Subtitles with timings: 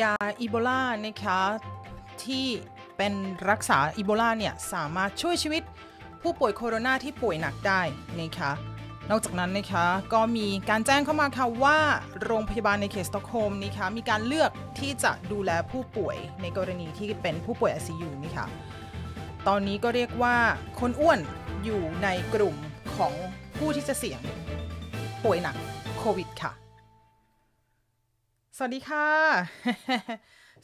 [0.00, 1.40] ยาอีโบลานะคะ
[2.24, 2.46] ที่
[2.96, 3.12] เป็น
[3.50, 5.62] รักษาอีโบลาเนี่ยสามารถช่วยชีวิต
[6.22, 7.80] ผู้ป่วยโคโรนาที่ป่วยหนักได้
[8.20, 8.52] นะคะ
[9.10, 11.78] นอกจากนั้นนะคะก็มีการแจ้งเข้ามาค่ะว่า
[12.24, 18.46] โรงพยาบาลในเขตสตอกโฮล์มนะคะมีการเลือกที่จะดูแลผู้ป่วยในกรณีที่เป็นผู้ป่วย ICU นะคะ
[19.48, 20.36] ตอนนี้ก็เรียกว่า
[20.80, 21.20] คนอ้วน
[21.64, 22.56] อยู่ในกลุ่ม
[22.96, 23.12] ของ
[23.56, 24.20] ผู้ที่จะเสี่ยง
[25.24, 25.56] ป่วยหนัก
[28.62, 29.08] วัสดีค่ะ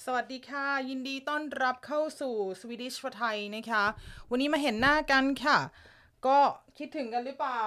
[0.04, 3.84] สวัสดีค่ะ ยินดีต้อนรับเข้าสู่ Swedish for Thai นะคะ
[4.30, 5.58] วันนี้มาเห็นหน้ากันค่ะ
[6.26, 6.38] ก็
[6.78, 7.66] คิดถึงกันหรือเปล่า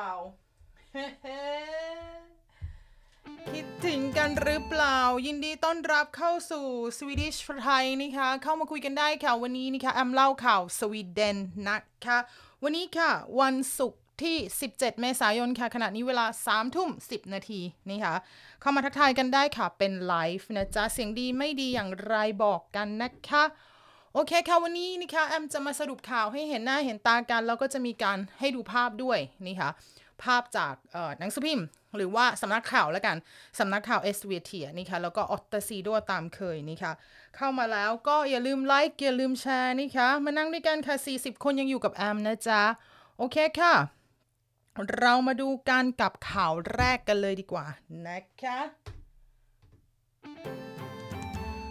[3.53, 6.65] คิดถึงกันหรือเปล่า ยินดีต้อนรับเข้าสู่
[6.97, 11.37] Swedish for Thai นะคะ เข้ามาคุยกันได้ค่ะ วันนี้นะคะแอมเล่าข่าวสวีเดน
[11.67, 12.17] นะคะ
[12.63, 14.35] วันนี้ค่ะ วันศุกร์ ที่
[14.69, 18.13] 17 เมษายนค่ะ ขณะนี้เวลา 3 ทุ่ม 10 นาทีนี่ค่ะ
[18.61, 23.43] เข้ามาทักทายกันได้ค่ะ เป็นไลฟ์นะจ๊ะ เสียงดีไม่ดีอย่างไรบอกกันนะคะ
[24.13, 29.69] โอเคค่ะ วันนี้นะคะแอมจะมาสรุปข่าวให้เห็นหน้าเห็นตากัน แล้วก็จะมีการให้ดูภาพด้วยนี่ค่ะ
[30.23, 30.73] ภาพจาก
[31.19, 31.65] หนังสือพิมพ์
[31.97, 33.17] หรือว่าสำนักข่าวแล้วกัน
[33.59, 36.91] สำนักข่าว SVT นี่ค่ะ แล้วก็ Åtta Sidor ตามเคยนี่ค่ะ
[37.35, 42.61] เข้ามาแล้วก็อย่าลืมไลค์อย่าลืมแชร์นี่ค่ะ มานั่งด้วยกันค่ะ 40 คนยังอยู่กับแอมนะจ๊ะ
[43.17, 43.73] โอเคค่ะ
[44.99, 47.65] เรามาดูการกับข่าวแรกกันเลยดีกว่า
[48.07, 48.59] นะคะ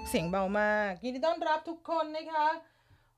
[0.08, 2.46] เสียงเบามาก ยินดีต้อนรับทุกคนนะคะ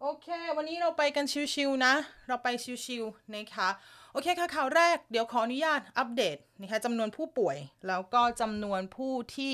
[0.00, 1.24] โอเค วันนี้เราไปกัน
[1.55, 1.94] ชิวๆนะ
[2.28, 2.48] เราไป
[2.86, 3.69] ชิวๆนะคะ
[4.12, 7.56] โอเคค่ะข่าวแรกเดี๋ยวขออนุญาตอัปเดตนะคะจำนวนผู้ป่วย
[7.89, 9.52] แล้วก็จำนวนผู้ที่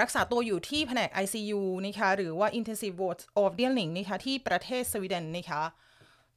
[0.00, 5.62] รักษาตัวอยู่ที่แผนก ICU นะคะหรือว่า Intensive Ward of d e a l i n g นะคะที่ประเทศสวีเดนนะคะ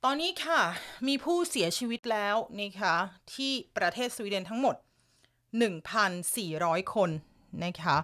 [0.08, 0.62] ตอนนี้ค่ะ
[1.08, 2.96] มีผู้เสียชีวิตแล้วนะคะ
[3.34, 4.76] ที่ประเทศสวีเดนทั้งหมด
[6.06, 7.09] 1,400 คน
[7.64, 7.96] นะคะ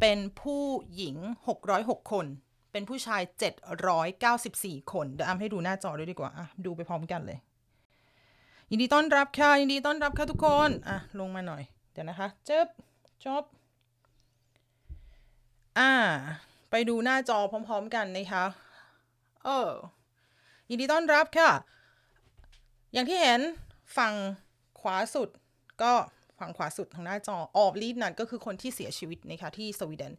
[0.00, 0.62] เป็นผู้
[0.94, 1.16] หญิง
[1.64, 2.26] 606 คน
[2.72, 3.22] เป็นผู้ชาย
[4.26, 7.38] 794 คนเดี๋ยวอ้ำให้ดูหน้าจอด้วยดีกว่าอะดูไปพร้อมกันเลย
[8.70, 11.62] ยินดีต้อนรับค่ะ ยินดีต้อนรับค่ะทุกคนอะลงมาหน่อย
[11.92, 12.66] เดี๋ยวนะคะจบ
[13.24, 13.44] จบ
[15.78, 15.92] อ่า
[16.70, 18.44] ไปดูหน้าจอพร้อม ๆ กันนะคะ
[19.44, 19.70] เออ
[20.72, 21.50] ยินดีต้อนรับค่ะ
[22.92, 23.40] อย่างที่เห็น
[23.96, 24.14] ฝั่ง
[24.80, 25.28] ขวาสุด
[25.82, 25.92] ก็
[26.38, 30.12] ฝั่งขวาสุดของหน้าจอออบลีดนั่นก็คือคนที่เสียชีวิตนะคะที่สวีเดน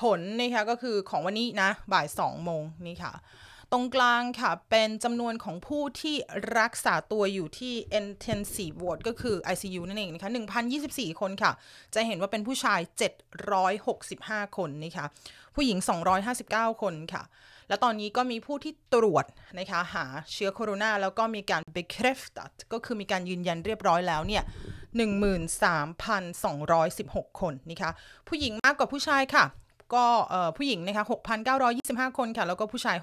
[0.00, 3.12] ผลนะคะก็คือของวันนี้นะ บ่าย2โมงนี่ค่ะ
[3.72, 6.16] ตรงกลางค่ะ เป็นจำนวนของผู้ที่
[6.58, 10.30] รักษาตัวอยู่ที่ intensive ward ก็คือ ICU นั่นเองนะคะ
[10.74, 11.52] 1,024 คนค่ะ
[11.94, 12.80] จะเห็นว่าเป็นผู้ชาย
[13.68, 15.06] 765 คนนะคะ
[15.54, 15.78] ผู้หญิง
[16.30, 17.24] 259 คนค่ะ
[17.68, 19.24] แล้วตอนนี้ก็มีผู้ที่ตรวจ
[19.58, 24.42] นะคะหาเชื้อโคโรนาแล้วก็มีการ bekräftat ก็คือมีการยืนยันเรียบร้อยแล้วเนี่ย
[25.70, 27.90] 13,216 คนนะคะ
[28.28, 29.44] ผู้หญิงมากกว่าผู้ชายค่ะ
[29.94, 30.04] ก็
[30.56, 31.04] ผู้หญิงนะคะ
[31.60, 32.96] 6,925 คนค่ะ แล้วก็ผู้ชาย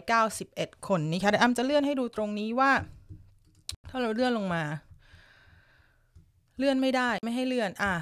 [0.00, 2.70] 6,291 คนนี่ค่ะเดี๋ยวอ้ำจะเลื่อนให้ดูตรงนี้ว่า
[3.90, 4.62] ถ้าเราเลื่อนลงมา
[6.58, 7.94] เลื่อนไม่ได้ไม่ให้เลื่อนอะ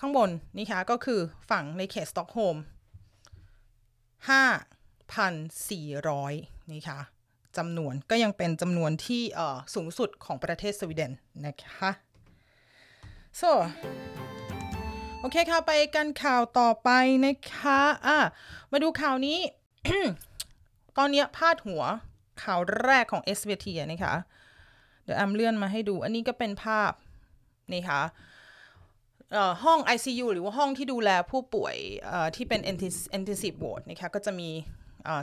[0.00, 2.56] ข้างบนนี่ค่ะก็คือฝั่งในเขตสต็อกโฮล์ม
[4.24, 7.00] 5,400นี่ค่ะ
[7.56, 9.22] จำนวนก็ยังเป็นจำนวนที่
[9.74, 11.12] สูงสุดของประเทศสวีเดน
[11.46, 11.90] นะคะ
[13.40, 13.50] so
[15.20, 16.90] โอเคค่ะ ไปกันข่าวต่อไป
[17.26, 18.18] นะคะอะ
[18.72, 19.38] มาดูข่าวนี้
[20.96, 21.82] ตอนนี้พาดหัว
[22.42, 24.14] ข่าวแรกของ s อ t นะคะ
[25.04, 26.92] เดี๋ยวแอมเลื่อนมาให้ดู อันนี้ก็เป็นภาพ
[27.72, 28.00] นี่ค่ะ
[29.64, 31.76] ห้อง ICU หรือว่าห้องที่ดูแลผู้ป่วย
[32.36, 32.60] ที่เป็น
[33.18, 34.50] intensive ward นะคะก็จะมี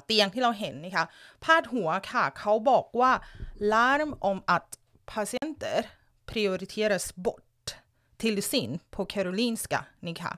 [0.06, 1.06] เตียงที่เราเห็นนะคะ
[1.44, 3.12] พาดหัวค่ะเขาบอกว่า
[3.74, 4.68] larm om att
[5.12, 5.78] patienter
[6.30, 7.66] prioriteras bort
[8.22, 10.34] till syn på Karolinska นี่ค่ะ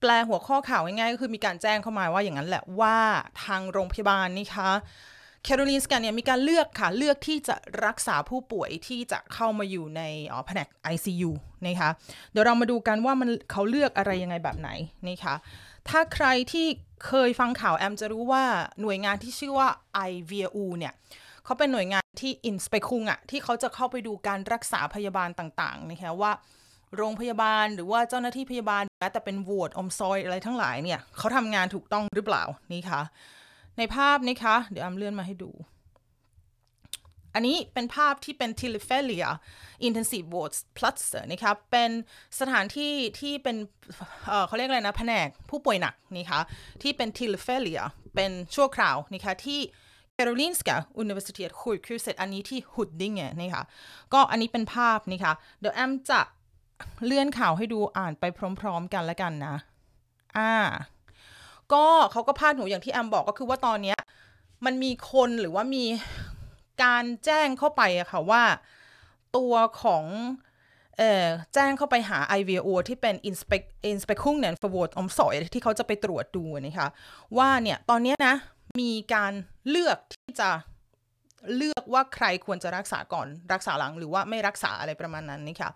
[0.00, 2.96] แปลหัวข้อข่าวง่ายๆก็คือมีการแจ้งเข้ามาว่าอย่างนั้นแหละว่า
[3.44, 4.70] ทางโรงพยาบาลนะคะ
[5.44, 7.56] แคโรลีนสกันเนี่ยมีการเลือกค่ะ เลือกที่จะ
[7.86, 10.02] รักษาผู้ป่วยที่จะเข้ามาอยู่ใน
[10.46, 11.30] แผนก ICU
[11.66, 11.90] นะคะ
[12.32, 14.70] เดี๋ยวเรามาดูกันว่ามันเขาเลือกอะไรยังไงแบบไหน
[15.08, 15.34] นะคะ
[15.88, 16.66] ถ้าใครที่
[17.06, 18.44] เคยฟังข่าวแอมจะรู้ว่า
[18.80, 19.68] หน่วยงานที่ชื่อว่า
[20.10, 20.92] IVU เนี่ย
[21.44, 26.32] เขาเป็นหน่วยงานที่อินสเปคุงอะที่เขาจะเข้าไปดูการรักษาพยาบาลต่างๆนะคะว่า
[26.96, 33.00] โรงพยาบาลหรือว่าเจ้าหน้าที่พยาบาลแม้แต่เป็นวอร์ดอมซอยอะไรทั้งหลายเนี่ยเขาทำงานถูกต้องหรือเปล่านี่คะ
[33.80, 35.50] ในภาพนะคะ เดี๋ยวอำเลื่อนมาให้ดู
[37.34, 39.28] อันนี้เป็นภาพที่เป็น t i l i f e l i a
[39.86, 41.00] Intensive Wards Plus
[41.32, 41.90] นะคะเป็น
[42.40, 43.56] สถานที่ที่เป็น
[44.24, 46.40] เเขาเรียกอะไรนะ แผนกผู้ป่วยหนักนะคะ
[46.82, 47.82] ที่เป็น t i l i f e l i a
[48.14, 49.60] เป็นชั่วคราวนะคะที่
[50.16, 53.62] Karolinska Universitet Sjukhuset อันนี้ที่ Huddinge นะคะ
[54.12, 56.20] ก็อันนี้เป็นภาพนะคะเดี๋ยวแอมจะ
[57.04, 58.24] เลื่อนข่าวให้ดูอ่านไป
[58.60, 59.56] พร้อม ๆ กันแล้วกันนะ
[60.36, 60.52] อ่า
[61.72, 63.98] ก็เขาก็พาดหัวอย่างที่แอมบอกก็คือว่าตอนเนี้ย
[64.64, 65.84] มันมีคนหรือว่ามี
[66.84, 68.42] การแจ้งเข้าไปอะค่ะว่า
[69.36, 70.04] ตัวของ
[70.98, 76.88] เอ่อแจ้งเข้าไปหา IVO ที่เป็น Inspect Inspektionen för vård omsorg ที่เขาจะไปตรวจดูนะคะ
[77.36, 78.34] ว่าเนี่ยตอนนี้นะ
[78.80, 79.32] มีการ
[79.68, 80.50] เลือกที่จะ
[81.56, 85.70] เลือกว่าใครควรจะรักษาก่อนรักษาหลังหรือว่าไม่รักษาอะไรประมาณนั้นนี่ค่ะ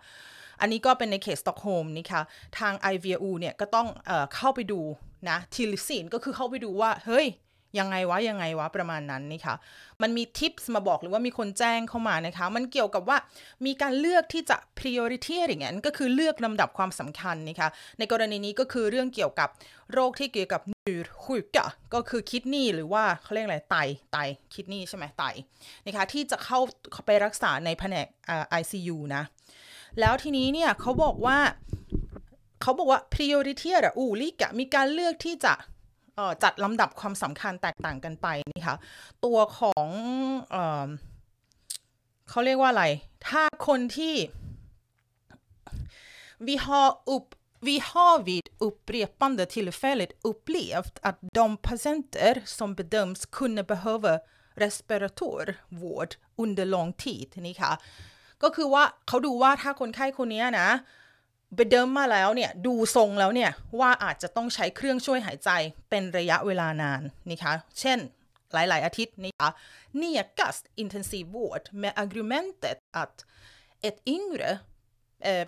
[0.61, 2.21] อันนี้ก็เป็นในเขตสตอกโฮล์มนี่ค่ะ
[2.59, 4.81] ทาง IVO เนี่ยก็ต้องเอเข้าไปดู
[5.29, 7.27] นะ tillsyn ก็คือเข้าไปดูว่า เฮ้ย
[7.79, 9.55] ยังไงวะ ยังไงวะ ประมาณนั้นนี่ค่ะ
[10.01, 13.17] มันมีทิปส์มาบอกหรือว่ามีคนแจ้งเข้ามานะคะ มันเกี่ยวกับว่า
[13.65, 17.69] มีการเลือกที่จะ priority อย่างนั้นก็คือเลือกลำดับความสำคัญนะคะ
[17.99, 19.49] ในกรณีนี้ก็คือเรื่องเกี่ยวกับ
[19.93, 23.75] โรคที่เกี่ยวกับนูร์หุกะก็คือคิดนี่หรือว่าเขาเรียกอะไรไต
[24.11, 24.17] ไต
[24.53, 25.23] คิดนี่ใช่ไหมไต
[25.85, 26.59] นะคะที่จะเข้า
[27.05, 28.07] ไปรักษาในแผนก
[28.61, 29.23] ICU นะ
[29.99, 31.37] แล้วทีนี้เนี่ยเขาบอกว่า
[32.65, 35.53] เขาบอกว่า priority อะอูลิกะมีการเลือกที่จะ
[36.43, 38.77] จัดลำดับความสำคัญแตกต่างกันไปนี่ค่ะ
[39.25, 39.87] ตัวของ
[40.51, 40.57] เอ
[42.29, 42.85] เขาเรียกว่าอะไร
[43.27, 44.15] ถ้าคนที่
[46.47, 47.27] vi har upp
[47.67, 54.13] Vi har vid upprepande tillfället upplevt att de patienter som bedöms kunna behöva
[54.63, 56.11] respiratorvård
[56.43, 57.71] under lång tid นี่ค่ะ
[58.43, 60.69] ก็คือว่าเขาดูว่าถ้าคนไข้คนนี้นะ
[61.55, 65.49] ไปเดิมมาแล้วเนี่ยดูทรงแล้วเนี่ยว่าอาจจะต้องใช้เครื่องช่วยหายใจ
[65.89, 67.99] เป็นระยะเวลานานนะคะ เช่น
[68.53, 69.49] หลาย ๆ อาทิตย์นะคะ
[70.01, 73.15] nekas intensivvård med argumentet att
[73.87, 74.51] ett yngre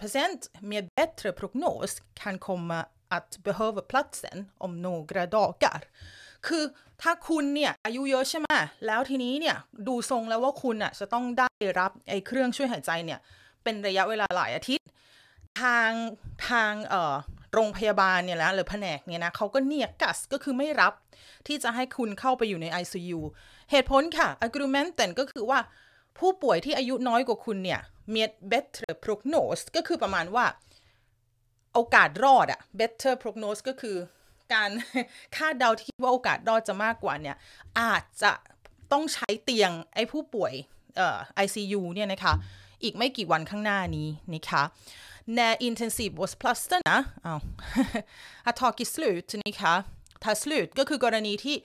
[0.02, 0.42] patient
[0.72, 1.92] med bättre prognos
[2.22, 2.80] kan komma
[3.18, 5.82] att behöva platsen om några dagar
[6.48, 6.64] คือ
[7.02, 8.48] ถ้าคุณเนี่ยอายุเยอะใช่ไหม
[8.86, 9.58] แล้วทีนี้เนี่ย
[9.88, 13.20] ดูทรงแล้วว่าคุณอะจะต้องได้รับไอ้เครื่องช่วยหายใจเนี่ย
[13.64, 14.87] เป็นระยะเวลาหลายอาทิตย์
[15.60, 15.92] ทาง
[16.50, 17.16] ทางเอ่อ
[17.54, 20.94] โรงพยาบาลเนี่ยนะหรือแผนกเนี่ยนะเขาก็เนียกัสก็คือไม่รับ
[21.48, 23.20] ที่จะให้คุณเข้าไปอยู่ใน ICU
[23.72, 25.60] เหตุผลค่ะ argumenten ก็คือว่า
[26.20, 27.82] ผู้ป่วยที่อายุน้อยกว่าคุณเนี่ย
[28.14, 28.22] มี
[28.52, 30.46] better prognosis ก็คือประมาณว่า
[31.74, 33.98] โอกาสรอดอะ better prognosis ก็คือ
[34.54, 34.70] การ
[35.36, 37.36] คาดเดาที่ว่าโอกาสรอดจะมากกว่าเนี่ย
[37.80, 38.32] อาจจะ
[38.92, 40.54] ต้องใช้เตียงไอ้ผู้ป่วย
[40.98, 42.34] เอ่อ ICU เนี่ยนะคะ
[42.84, 44.64] อีกไม่กี่วันข้างหน้านี้นะคะ
[45.28, 47.42] när intensivvårdsplasterna ja,
[48.44, 49.76] har tagit slut นะคะ
[50.24, 51.56] ถ้า slut ก็คือกรณีที่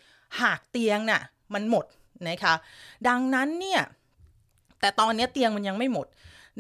[0.41, 1.23] หากเตียงน่ะ
[1.55, 1.87] มันหมด
[2.29, 2.55] นะคะ
[3.09, 3.83] ดังนั้นเนี่ย
[4.81, 6.07] แต่ตอนนี้เตียงมันยังไม่หมด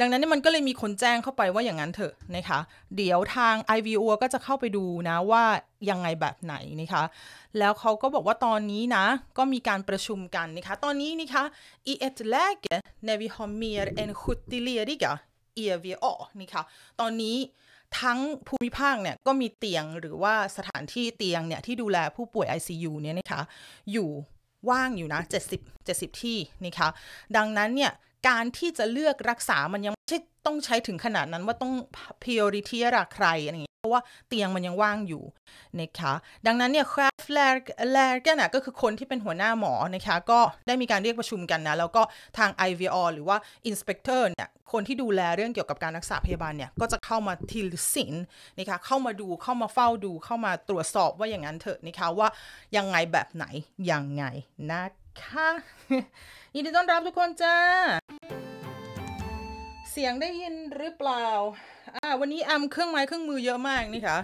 [0.01, 2.59] ดังนั้นมันก็เลยมีคนแจ้งเข้าไปว่าอย่างนั้นเถอะนะคะ
[2.97, 5.45] เดี๋ยวทาง IVO ก็จะเข้าไปดูนะว่า
[5.91, 7.05] ยังไงแบบไหนนะคะ
[7.59, 9.05] แล้วเขาก็บอกว่าตอนนี้นะ
[9.39, 11.45] ก็มีการประชุมกันนะคะ ตอนนี้นะคะ
[11.93, 12.75] i ett läge
[13.07, 15.13] när vi har mer än 70 lediga
[15.59, 16.07] EVA
[16.41, 16.63] นี่ค่ะ
[17.01, 17.37] ตอนนี้
[18.01, 18.19] ทั้ง
[18.49, 23.43] ภูมิภาคเนี่ยก็มีเตียงหรือว่าสถานที่เตียงเนี่ยที่ดูแลผู้ป่วย ICU เนี่ยนะคะ
[23.93, 24.11] อยู่
[24.71, 25.21] ว่างอยู่นะ
[25.57, 26.89] 70 70 ที่นี่ค่ะ
[27.37, 27.93] ดังนั้นเนี่ย
[28.29, 31.73] การที่จะเลือกรักษามันยังไม่ใช่ต้องใช้ถึงขนาดนั้นว่าต้อง
[32.23, 35.23] priority ระใครอะไรอย่างเงี้ยเพราะว่าเตียงมันยังว่างอยู่
[35.81, 36.13] นะคะ
[36.47, 42.03] ดังนั้นเนี่ยคราฟแลร์แลร์กันนะก็คือคนที่เป็นหัวหน้าหมอนะคะก็ได้มีการเรียกประชุมกันนะ แล้วก็
[42.39, 43.37] ทาง IVR หรือว่า
[43.70, 48.13] Inspector เนี่ยคนที่ดูแลเรื่องเกี่ยวกับการรักษาพยาบาลเนี่ยก็จะเข้ามาทิลสิน
[48.58, 52.29] นะคะเข้ามาดูเข้ามาเฝ้าดูเข้ามาตรวจสอบว่าอย่างนั้นเถอะนะคะว่า
[52.77, 53.44] ยังไงแบบไหน
[53.91, 54.25] ยังไง
[54.70, 54.82] นะ
[55.23, 55.49] คะ
[56.55, 57.56] ยินดีต้อนรับทุกคนจ้า
[59.93, 61.27] เสียงได้ยินหรือเปล่า
[61.96, 64.19] อ่า วันนี้อัมเครื่องไม้เครื่องมือเยอะมากนี่ค่ะ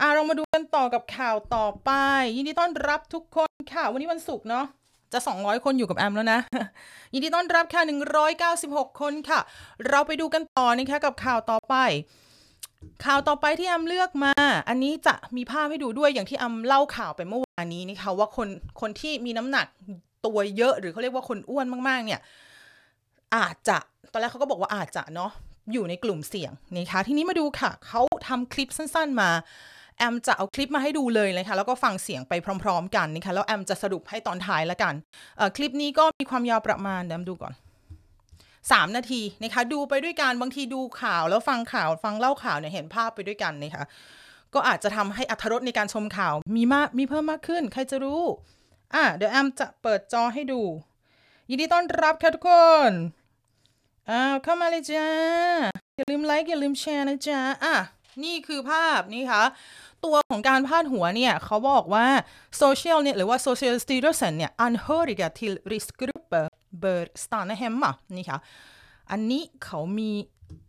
[0.00, 1.90] อ่าเรามาดูกันต่อกับข่าวต่อไป
[2.36, 4.64] ยินดีต้อนรับทุกคนค่ะ วันนี้วันศุกร์เนาะ
[5.12, 6.40] จะ 200 คนอยู่กับแอมแล้วนะ
[7.12, 7.82] ยินดีต้อนรับค่ะ
[8.40, 9.40] 196 คนค่ะ
[9.88, 11.74] เราไปดูกันต่อนะคะกับข่าวต่อไป
[13.04, 14.34] ข่าวต่อไปที่แอมเลือกมา
[14.68, 18.48] อันนี้จะมีภาพให้ดูด้วยอย่างที่แอมเล่าข่าวไปเมื่อวานนี้นะคะว่าคน
[18.80, 19.66] คนที่มีน้ำหนัก
[20.26, 22.20] ตัวเยอะ หรือเขาเรียกว่าคนอ้วนมากๆ เนี่ย
[23.36, 23.78] อาจจะ
[24.12, 25.30] ตอนแรกเขาก็บอกว่าอาจจะเนาะ
[25.72, 29.30] อยู่ในกลุ่มเสี่ยงนะคะทีนี้มาดูค่ะ เขาทำคลิปสั้น ๆ มา
[29.98, 32.32] แอมจะเอาคลิปมาให้ดูเลยเลยค่ะแล้วก็ฟังเสียงไป
[32.62, 34.94] พร้อม ๆ กันนะคะแล้วแอมจะสรุปให้ตอนท้ายละกัน
[35.56, 37.52] คลิปนี้ก็มีความยาวประมาณเดี๋ยวแอมดูก่อน
[38.20, 43.84] 3 นาทีนะคะดูไปด้วยกันบางทีดูข่าวแล้วฟังข่าวฟังเล่าข่าวเนี่ยเห็นภาพไปด้วยกันนะคะ
[44.54, 48.22] ก็อาจจะทำให้อัธรสในการชมข่าวมีมากมีเพิ่มมากขึ้น ใครจะรู้
[48.94, 50.60] อะเดี๋ยวแอมจะเปิดจอให้ดู
[51.50, 52.50] ยินดีต้อนรับค่ะทุกค
[52.90, 52.92] น
[54.10, 55.06] อ้าวเข้ามาเลยจ้า
[55.96, 57.76] อย่าลืมไลค์อย่าลืมแชร์นะจ๊ะอะ
[58.24, 59.42] นี่คือภาพนี่ค่ะ
[60.04, 62.06] ตัวของการพาดหัวเนี่ยเขาบอกว่า
[62.58, 66.46] โซเชียลเนี่ยหรือว่า social styrelsen เนี่ย anhöriga till riskgrupper
[66.82, 68.38] bör stanna hemma นี่ค่ะ
[69.10, 70.10] อันนี้เขามี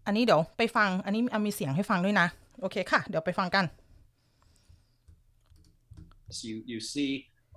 [0.05, 2.27] อันนี้เดี๋ยวไปฟังอันนี้มีเสียงให้ฟังด้วยนะ
[2.61, 3.65] โอเคค่ะ เดี๋ยวไปฟังกัน
[6.49, 7.11] You, you see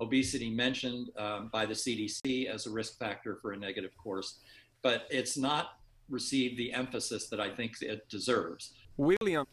[0.04, 2.20] obesity mentioned um, by the CDC
[2.54, 4.28] as a risk factor for a negative course,
[4.86, 5.64] but it's not
[6.16, 8.62] received the emphasis that I think it deserves.
[9.08, 9.44] William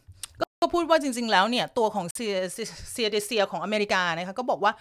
[0.62, 2.34] ก็พูดว่าจริง ๆ แล้วเนี่ย ตัวของเซีย
[2.92, 4.72] เซียเดเซียของอเมริกานะคะก็บอกว่า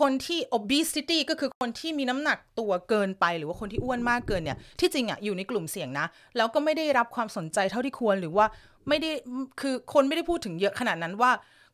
[0.00, 6.06] คนที่ obesity ก็คือคนที่มีน้ำหนักตัวเกินไป หรือว่าคนที่อ้วนมากเกินเนี่ย ที่จริงอะอยู่ในกลุ่มเสี่ยงนะ
[6.36, 8.46] แล้วก็ไม่ได้รับความสนใจเท่าที่ควรหรือว่า
[8.88, 9.10] ไม่ได้
[9.60, 11.30] คือคนไม่ได้พูดถึงเยอะขนาดนั้นว่า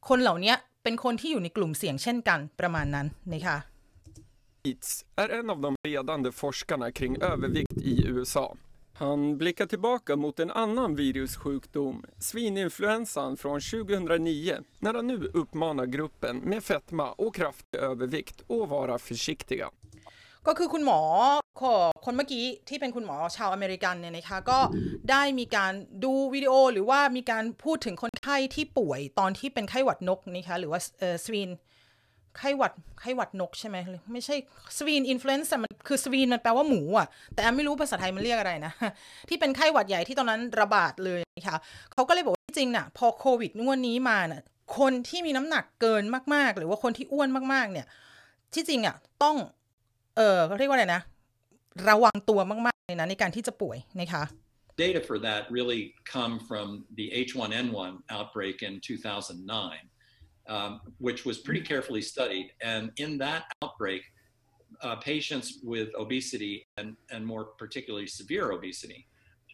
[0.08, 3.56] คนเหล่านี้เป็นคนที่อยู่ในกลุ่มเสี่ยงเช่นกันประมาณนั้นนะคะ
[5.15, 8.55] är en av de ledande forskarna kring övervikt i USA.
[8.94, 16.38] Han blickar tillbaka mot en annan virussjukdom, svininfluensan från 2009, när han nu uppmanar gruppen
[16.38, 19.70] med fetma och kraftig övervikt att vara försiktiga.
[20.48, 21.00] ก็คือคุณหมอ
[22.05, 24.60] คนเมื่อกี้ที่เป็นคุณหมอชาวอเมริกันเนี่ยนะคะก็
[25.12, 31.50] ได้มีการดูวิดีโอหรือว่ามีการพูดถึงคนไข้ที่ป่วยตอนที่เป็นไข้หวัดนกนะคะหรือว่าเออสวีน
[32.38, 33.76] ไข้หวัดไข้หวัดนกใช่ไหม
[34.12, 34.34] ไม่ใช่
[34.78, 38.72] svininfluensa มันคือ svin มันแปลว่าหมูอะ แต่ไม่รู้ภาษาไทยมันเรียกอะไรนะ
[39.28, 41.58] ที่เป็นไข้หวัดใหญ่ที่ตอนนั้นระบาดเลยนะคะ
[41.92, 44.42] เขาก็เลยบอกว่าจริงน่ะ พอโควิดงวดนี้มาน่ะ
[44.78, 46.02] คนที่มีน้ำหนักเกิน
[46.34, 47.87] มาก ๆ หรือว่าคนที่อ้วนมากๆ เนี่ย
[48.54, 49.37] ที่จริงอะต้อง
[50.16, 51.02] เออเขาเรียกว่าอะไรนะ
[51.88, 54.25] ระวังตัวมากๆเลยนะในการที่จะป่วยนะคะ
[54.84, 55.82] Data for that really
[56.14, 56.66] come from
[56.99, 59.89] the H1N1 outbreak in 2009.
[60.50, 62.52] Um, which was pretty carefully studied.
[62.62, 64.02] And in that outbreak,
[64.83, 69.07] uh, patients with obesity and, and more particularly severe obesity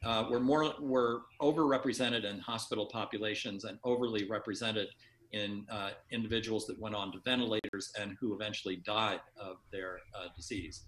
[0.04, 4.88] uh, were more were overrepresented in hospital populations and overly represented
[5.32, 10.28] in uh, individuals that went on to ventilators and who eventually died of their uh,
[10.36, 10.82] disease.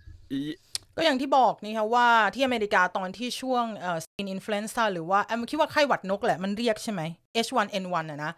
[0.98, 7.02] ก็อย่างที่บอกนี่ค่ะว่าที่อเมริกาตอนที่ช่วงเอ่อ svininfluensa หรือว่าแอมคิดว่าไข้หวัดนกแหละมันเรียกใช่ไหม
[7.46, 8.32] H1N1 อะนะ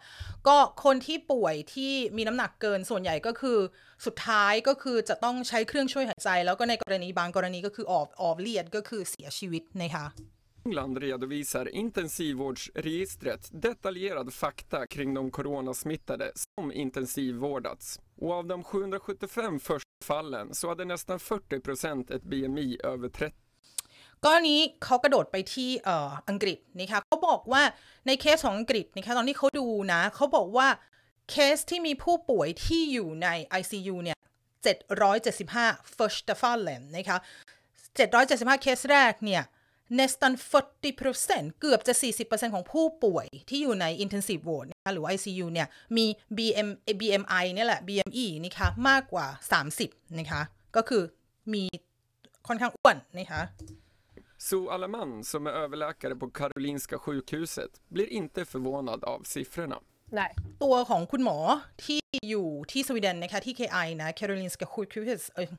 [0.47, 3.57] ก็คนที่ป่วยที่มีน้ำหนักเกินส่วนใหญ่ก็คือ
[4.05, 10.05] สุดท้ายก็คือจะต้องใช้เครื่องช่วยหายใจ แล้วก็ในกรณีบางกรณีก็คือ av avled ก็คือเสียชีวิตนะคะ
[10.65, 17.99] England redovisar intensivvårdsregistret detaljerad fakta kring de coronasmittade som intensivvårdats.
[18.21, 23.33] Och av de 775 första fallen så hade nästan 40 procent ett BMI över 30.
[24.25, 25.89] ก็นี้เขากระโดดไปที่อ
[26.29, 27.63] อังกฤษนะคะเขาบอกว่า
[28.07, 30.67] ในเคสของอังกฤษนะคะตอนที่เขาดูนะเขาบอกว่า
[31.29, 33.27] เคสที่มีผู้ป่วยที่อยู่ใน
[33.59, 34.17] ICU เนี่ย
[35.25, 37.17] 775 first fallen นะคะ
[37.95, 39.43] 775 เคสแรกเนี่ย
[39.99, 40.33] nästan
[40.97, 41.93] 40%เกือบจะ
[42.23, 45.67] 40%ของผู้ป่วยที่อยู่ใน intensive ward นะคะหรือ ICU เนี่ย
[45.97, 46.05] มี
[46.37, 46.69] BM
[46.99, 49.27] BMI เนี่ยแหละ BME นะคะมากกว่า
[49.71, 50.41] 30 นะคะ
[50.75, 51.03] ก็คือ
[51.53, 51.63] มี
[52.47, 53.43] ค่อนข้างอ้วนนะคะ
[54.49, 59.79] Su Alaman, som är överläkare på Karolinska sjukhuset, blir inte förvånad av siffrorna.
[60.63, 61.37] ตัวของคุณหมอ
[61.85, 65.49] ที่อยู่ที่สวีเดนนะคะที่ KI นะ Karolinska sjukhuset เออ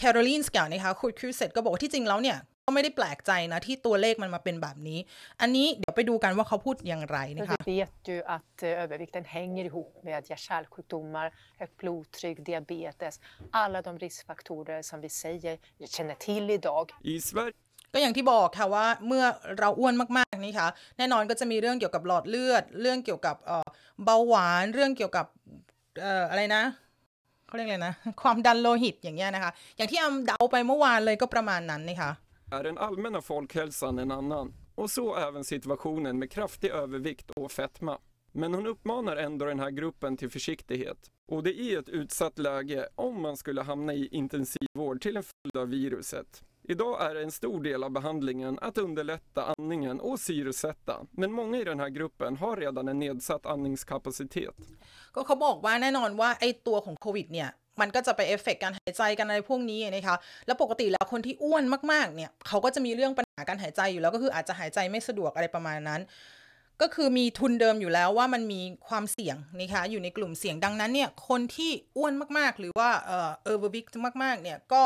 [0.00, 4.98] Karolinska นะคะ sjukhuset ก็บอกว่าที่จริงแล้วเนี่ย ก็ไม่ได้แปลกใจนะที่ตัวเลขมันมาเป็นแบบนี้
[5.40, 11.26] อันนี้เดี๋ยวไปดูกันว่าเขาพูดอย่างไรนะคะ Vi vet ju att övervikten hänger ihop med hjärt-kärlsjukdomar,
[11.60, 13.14] högt blodtryck, diabetes,
[13.62, 15.54] alla de riskfaktorer som vi säger
[15.94, 16.86] känner till idag.
[17.12, 17.56] I Sverige
[17.92, 19.24] ก็อย่างที่บอกค่ะว่าเมื่อ
[19.58, 23.36] เราอ้วนมากๆนี่ค่ะแน่นอนก็จะมีเรื่องเกี่ยวกับหลอดเลือด เรื่องเกี่ยวกับ
[24.04, 25.26] เบาหวานเรื่องเกี่ยวกับ
[26.30, 26.62] อะไรนะ
[27.46, 32.12] เขาเรียกอะไรนะ ความดันโลหิตอย่างเงี้ยนะคะ อย่างที่อำเดาไปเมื่อวานเลยก็ประมาณนั้นนะคะ
[32.51, 37.97] är den allmänna folkhälsan en annan och så även situationen med kraftig övervikt och fetma.
[38.31, 40.97] Men hon uppmanar ändå den här gruppen till försiktighet.
[41.27, 45.57] Och det är ett utsatt läge om man skulle hamna i intensivvård till en följd
[45.57, 46.43] av viruset.
[46.63, 51.63] Idag är en stor del av behandlingen att underlätta andningen och syresätta, men många i
[51.63, 54.55] den här gruppen har redan en nedsatt andningskapacitet.
[55.15, 57.49] ก็เขาบอกว่าแน่นอนว่าไอ้ตัวของโควิดเนี่ย
[57.80, 60.16] มันก็จะไปเอฟเฟกการหายใจกันอะไรพวกนี้นะคะ
[60.46, 66.00] แล้วปกติแล้วคนที่อ้วนมากๆ เนี่ย เขาก็จะมีเรื่องปัญหาการหายใจอยู่แล้วก็คืออาจจะหายใจไม่สะดวกอะไรประมาณนั้น
[66.82, 73.86] ก็คือมีทุนเดิมอยู่แล้วว่ามันมีความเสี่ยงนะคะอยู่ในกลุ่มเสี่ยงดังนั้นเนี่ยคนที่อ้วนมากๆ หรือว่าเออเออร์เบอร์บิก
[74.22, 74.82] มากๆเนี่ยก็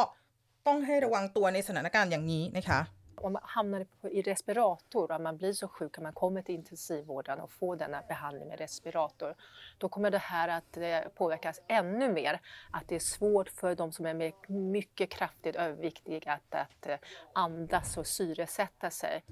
[0.67, 2.81] ต้องให้ระวังตัวในสถานการณ์อย่างนี้นะคะ
[3.22, 7.40] om man hamnar i respirator, om man blir så sjuk att man kommer till intensivvården
[7.40, 9.36] och får denna behandling med respirator,
[9.78, 12.42] då kommer det här att eh, påverkas ännu mer.
[12.72, 16.98] Att det är svårt för de som är mycket kraftigt överviktiga att, att eh,
[17.34, 19.24] andas och syresätta sig.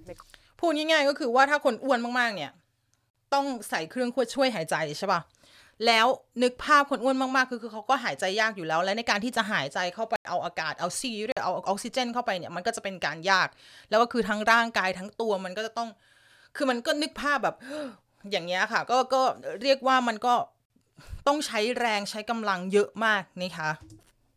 [0.60, 2.52] พูดง่ายๆก็คือว่าถ้าคนอ้วนมากๆเนี่ย
[3.34, 5.20] ต้องใส่เครื่องช่วยหายใจใช่ป่ะ
[5.87, 6.07] แล้ว
[6.43, 13.49] นึกภาพคนอ้วนมากๆ คือคือเขาก็หายใจยากอยู่แล้ว และในการที่จะหายใจเข้าไปเอาอากาศเอาซีหรือเอาออกซิเจน เข้าไปเนี่ยมันก็จะเป็นการยาก
[13.91, 15.89] แล้วก็คือทั้งร่างกายทั้งตัวมันก็จะต้อง
[16.57, 17.57] คือมันก็นึกภาพแบบ
[18.31, 19.23] อย่างเงี้ยค่ะ ก็ก็
[19.63, 20.35] เรียกว่ามันก็
[21.27, 23.71] ต้องใช้แรงใช้กำลังเยอะมากนะคะ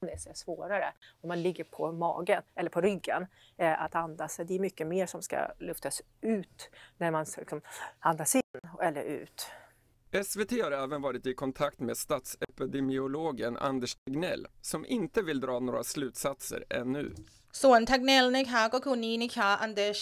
[0.08, 4.36] det är svårare om man ligger på magen eller på ryggen eh, att andas.
[4.48, 7.62] Det är mycket mer som ska lyftas ut när man liksom
[8.00, 8.42] andas in
[8.82, 9.48] eller ut.
[10.22, 15.84] SVT har även varit i kontakt med statsepidemiologen Anders Tegnell som inte vill dra några
[15.84, 17.14] slutsatser ännu.
[17.64, 20.00] ส่วนทักเนลนะคะก็คือนี้นะคะอันเดช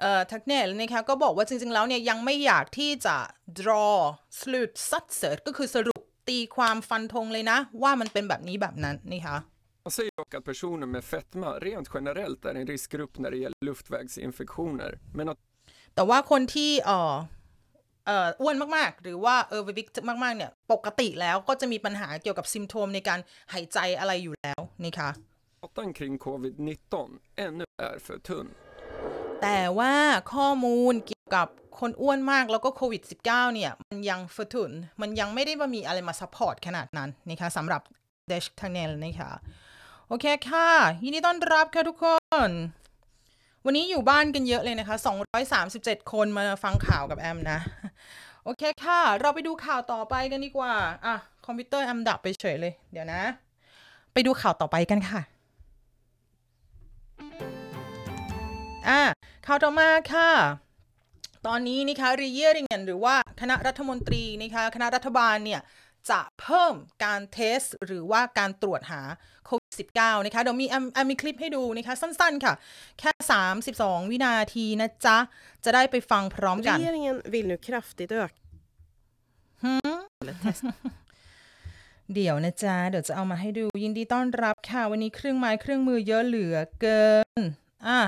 [0.00, 3.16] เอ่อทักเนลนะคะก็บอกว่าจริงๆแล้วเนี่ยยังไม่อยากที่จะ
[3.60, 3.94] draw
[4.40, 7.58] สรุปสัดเสริก็คือสรุปตีความฟันธงเลยนะ
[9.98, 14.90] säger dock att personer med fetma rent generellt är en riskgrupp när det gäller luftvägsinfektioner,
[15.18, 15.38] men att
[15.94, 17.14] แต่ว่าคนที่เอ่อ
[18.08, 23.18] อ่ออ้วนมากๆ หรือว่าเออวิกมากๆเนี่ย ปกติแล้วก็จะมีปัญหาเกี่ยวกับซิมโทมในการ
[23.52, 25.10] หายใจอะไรอยู่แล้วนะคะ
[25.62, 26.94] datan kring covid-19
[27.44, 28.46] ännu är för tunn.
[29.42, 29.94] แต่ว่า
[30.34, 31.48] ข้อมูลเกี่ยวกับ
[31.78, 37.82] คนอ้วนมากแล้วก็โควิด -19 เนี่ย มันยัง för tunn มันยังไม่ได้ว่ามีอะไรมา support ขนาดนั้นนะคะสำหรับ
[38.28, 39.30] เดชท n เนลนะคะ
[40.08, 40.68] โอเคค่ะ
[41.04, 42.06] ยินดีต้อนรับค่ะทุกค
[42.48, 42.50] น
[43.68, 44.96] วันนี้อยู่บ้านกันเยอะเลยนะคะ
[45.54, 47.58] 237 คนมาฟังข่าวกับแอมนะ
[48.44, 50.74] โอเคค่ะ เราไปดูข่าวต่อไปกันดีกว่า
[51.06, 53.22] อะ คอมพิวเตอร์แอมดับไปเฉยเลย เดี๋ยวนะ
[54.12, 55.20] ไปดูข่าวต่อไปกันค่ะ
[58.88, 59.00] อะ
[59.46, 60.30] ข่าวต่อมาค่ะ
[61.46, 65.60] ตอนนี้นะคะรีเยริงหรือว่าคณะรัฐมนตรีนะคะคณะรัฐบาลเนี่ย
[66.10, 69.02] จะเพิ่มการเทสหรือว่าการตรวจหา
[69.46, 72.54] โค -19 นะคะ เดี๋ยวมีแอมแอมมีคลิปให้ดูนะคะ สั้นๆค่ะ
[72.98, 73.10] แค่
[73.62, 75.16] 32 วินาทีนะจ๊ะ
[75.64, 78.28] จะได้ไปฟังพร้อมกัน Regeringen vill nu kraftigt öka
[82.14, 87.04] เดี๋ยวนะจ๊ะ เดี๋ยวจะเอามาให้ดู ยินดีต้อนรับค่ะ วันนี้เครื่องไม้เครื่องมือเยอะเหลือเกิ
[87.38, 87.40] น
[87.86, 88.00] อะ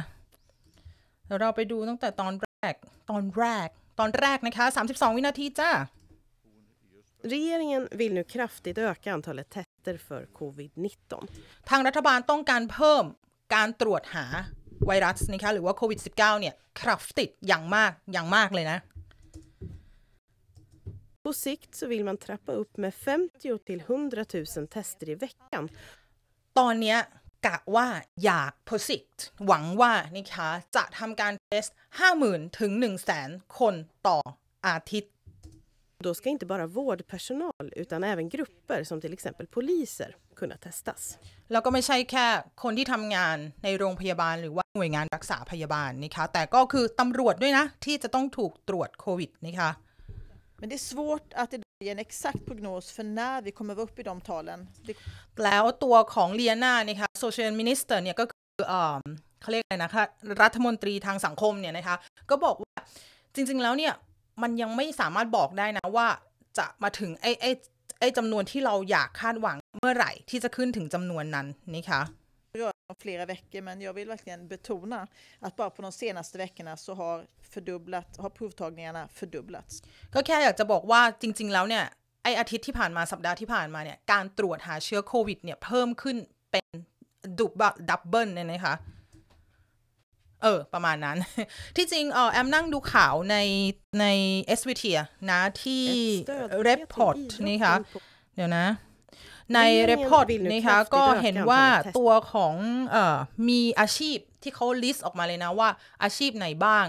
[1.27, 2.75] เดี๋ยวเราไปดูตั้งแต่ตอนแรก
[3.11, 5.71] ตอนแรก ตอนแรกนะคะ 32 วินาทีจ้า
[7.33, 9.49] Regeringen vill nu kraftigt öka antalet
[9.89, 11.13] tester för covid-19.
[11.69, 13.05] ทางรัฐบาลต้องการเพิ่ม
[13.55, 14.27] การตรวจหา
[14.87, 18.79] ไวรัสนะคะหรือว่าโควิด -19 เนี่ยคราฟติดอย่างมากอย่างมากเลยนะ
[21.25, 24.25] På sikt så vill man trappa upp med 50 till 100
[24.55, 25.65] 000 tester i veckan.
[26.59, 26.99] ตอนเนี้ย
[27.47, 27.87] กะว่า
[28.25, 31.65] อยาก posict หวังว่านะคะจะทำการเทส
[32.13, 32.73] 50,000 ถึง
[33.15, 33.75] 100,000 คน
[34.07, 34.19] ต่อ
[34.67, 35.13] อาทิตย์
[36.05, 41.19] Då ska inte bara vårdpersonal utan även grupper som till exempel poliser kunna testas.
[41.53, 42.27] แล้วก็ไม่ใช่แค่
[42.63, 49.71] คนที่ทำงานในโรงพยาบาลหรือว่าหน่วยงานรักษาพยาบาลนะคะแต่ก็คือตำรวจด้วยนะที่จะต้องถูกตรวจโควิดนะคะ
[50.61, 53.87] Men det är svårt att idag ge en exakt prognos för när vi kommer vara
[53.87, 54.61] uppe i de talen.
[54.89, 54.93] Det
[55.45, 58.99] แล้วตัวของเลียนาเนี่ยค่ะโซเชียลมินิสเตอร์เนี่ยก็คือเอ่อ
[59.41, 60.05] เขาเรียกอะไรนะคะ
[60.43, 61.97] รัฐมนตรีทางสังคมเนี่ยนะคะ
[62.31, 62.75] ก็บอกว่า
[63.35, 63.93] จริงๆแล้วเนี่ย
[64.43, 66.07] มันยังไม่สามารถบอกได้นะว่า
[66.59, 67.51] จะมาถึงไอ้ไอ้
[68.01, 72.03] ไอ้จำนวนที่เราอยากคาดหวังเมื่อไหร่ที่จะขึ้นถึงจำนวนนั้นนะคะ
[72.55, 75.07] rör sig om flera veckor, men jag vill verkligen betona
[75.41, 79.75] att bara på de senaste veckorna så har, fördubblat, har provtagningarna fördubblats.
[80.15, 81.85] ก็แค่อยากจะบอกว่าจริง ๆ แล้วเนี่ย
[82.25, 86.17] ไออาทิตย์ที่ผ่านมาสัปดาห์ที่ผ่านมาเนี่ยการตรวจหาเชื้อโควิดเนี่ยเพิ่มขึ้น
[86.53, 86.67] เป็น
[87.39, 88.75] ดุบดับเบิลเนี่ยนะคะ
[90.43, 91.17] เออ ประมาณนั้น
[91.77, 93.37] ที่จริงเออแอมนั่งดูข่าวใน
[94.01, 94.07] ใน
[94.59, 97.99] SVT อะนะที่ Ett stöd Report till นี่ค่ะ idrotten på
[98.37, 98.67] เดี๋ยวนะ
[99.55, 102.55] ใน Regeringen report vill nu นะคะ kraftigt ก็ öka เห็นว่า antalet test ตัวของ
[102.91, 103.17] เอ่อ
[103.49, 105.69] มีอาชีพที่เขา list ออกมาเลยนะว่า
[106.03, 106.87] อาชีพไหนบ้าง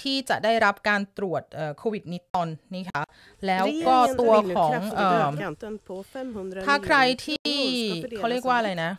[0.00, 3.02] ที่จะได้รับการตรวจเอ่อโควิดนี้ตอนนี้ค่ะ
[3.46, 5.96] แล้วก็ Regeringen ตัว vill nu ของ kraftigt เอ่อ öka antalet på
[6.32, 8.92] 500ถ้าใคร miljoner ที่ kronor ska เขาเรียก fördelas ว่า som อะไรนะ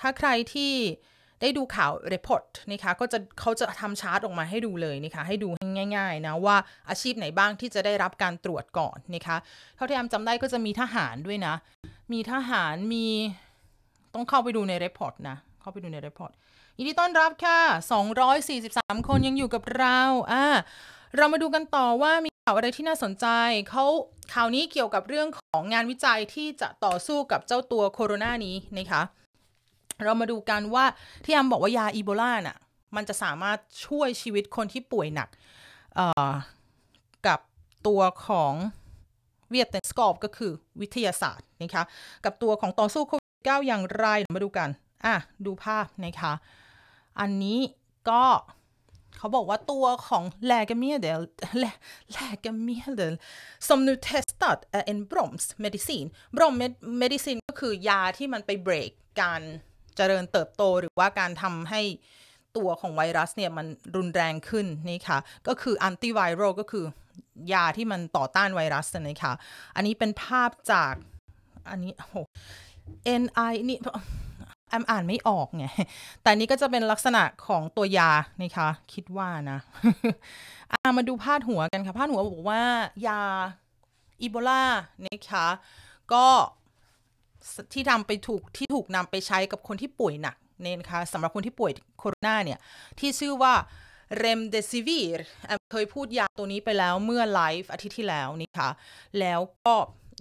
[0.00, 0.74] ถ้าใครที่
[1.40, 5.48] ได้ดูข่าว report นะคะก็จะเขาจะทำชาร์ตออกมาให้ดูเลยนะคะให้ดู
[5.96, 6.56] ง่ายๆนะว่า
[6.88, 9.36] อาชีพไหนบ้างที่จะได้รับการตรวจก่อนนะคะ
[9.76, 11.54] เท่าที่แอมจำได้ก็จะมีทหารด้วยนะ
[12.12, 13.06] มีทหารมี
[14.14, 16.32] ต้องเข้าไปดูใน report นะเข้าไปดูใน report
[16.78, 17.60] ยินดีต้อนรับค่ะ
[18.34, 19.98] 243 คนยังอยู่กับเรา
[20.32, 20.44] อ่า
[21.16, 23.26] เรามาดูกันต่อว่ามีข่าวอะไรที่น่าสนใจ
[23.70, 23.84] เขา
[24.34, 29.02] ข่าวนี้เกี่ยวกับเรื่องของงานวิจัยที่จะต่อสู้กับเจ้าตัวโคโรนานี้นะคะ
[30.04, 30.84] เรามาดูกันว่า
[31.24, 32.58] ที่แอมบอกว่ายาอีโบลาน่ะ
[32.96, 35.28] มันจะสามารถช่วยชีวิตคนที่ป่วยหนัก
[37.26, 37.40] กับ
[37.86, 38.54] ตัวของ
[39.50, 41.84] เวียดเนสกอบก็คือวิทยาศาสตร์นะคะ
[42.24, 44.68] กับตัวของต่อสู้โควิด9อย่างไรมาดูกัน
[45.06, 46.32] อะดูภาพนะคะ
[47.20, 47.60] อันนี้
[48.10, 48.24] ก็
[49.18, 51.20] เขาบอกว่าตัวของ läkemedel
[52.16, 53.14] läkemedel
[53.68, 56.06] som nu testat är en bromsmedicin
[56.36, 59.42] bromsmedicin ก็คือยาที่มันไปเบรกการ
[59.96, 61.82] เจริญเติบโตหรือว่าการทำให้
[62.56, 66.84] ตัวของไวรัสเนี่ยมันรุนแรงขึ้นนี่ค่ะ ก็คืออันติไวรัลก็คือ
[67.52, 69.32] ยาที่มันต่อต้านไวรัสนะคะ
[69.76, 70.94] อันนี้เป็นภาพจาก
[71.70, 72.22] อันนี้โอ้
[73.22, 73.78] NI นี่
[74.70, 75.66] แอมอ่านไม่ออกไง
[76.22, 78.10] แต่นี้ก็จะเป็นลักษณะของตัวยา
[78.42, 79.58] นะคะ คิดว่านะ
[80.72, 82.62] อามาดูพาดหัวกันค่ะ พาดหัวบอกว่า
[83.06, 83.20] ยา
[84.22, 84.64] อีโบลา
[85.06, 85.46] นะคะ
[86.12, 86.26] ก็
[87.72, 92.58] ที่ทำไปถูกที่ถูกนำไปใช้กับคนที่ป่วยหนักเนี่ยนะคะสำหรับคนที่ป่วยโคโรนาเนี่ย
[92.98, 93.54] ที่ชื่อว่า
[94.18, 95.20] Remdesivir
[95.72, 98.70] เคยพูดยาตัวนี้ไปแล้วเมื่อไลฟ์อาทิตย์ที่แล้วนี่ค่ะ
[99.20, 99.74] แล้วก็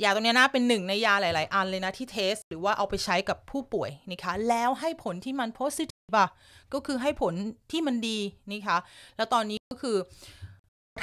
[0.03, 6.29] ยาตัวนี้นะเป็นหนึ่งในยาหลาย ๆ อันเลยนะที่ test หรือว่าเอาไปใช้กับผู้ป่วยนะคะ แล้วให้ผลที่มัน positive อะ
[6.73, 7.33] ก็คือให้ผล
[7.71, 8.19] ที่มันดี
[8.51, 8.77] นี่ค่ะ
[9.17, 9.97] แล้วตอนนี้ก็คือ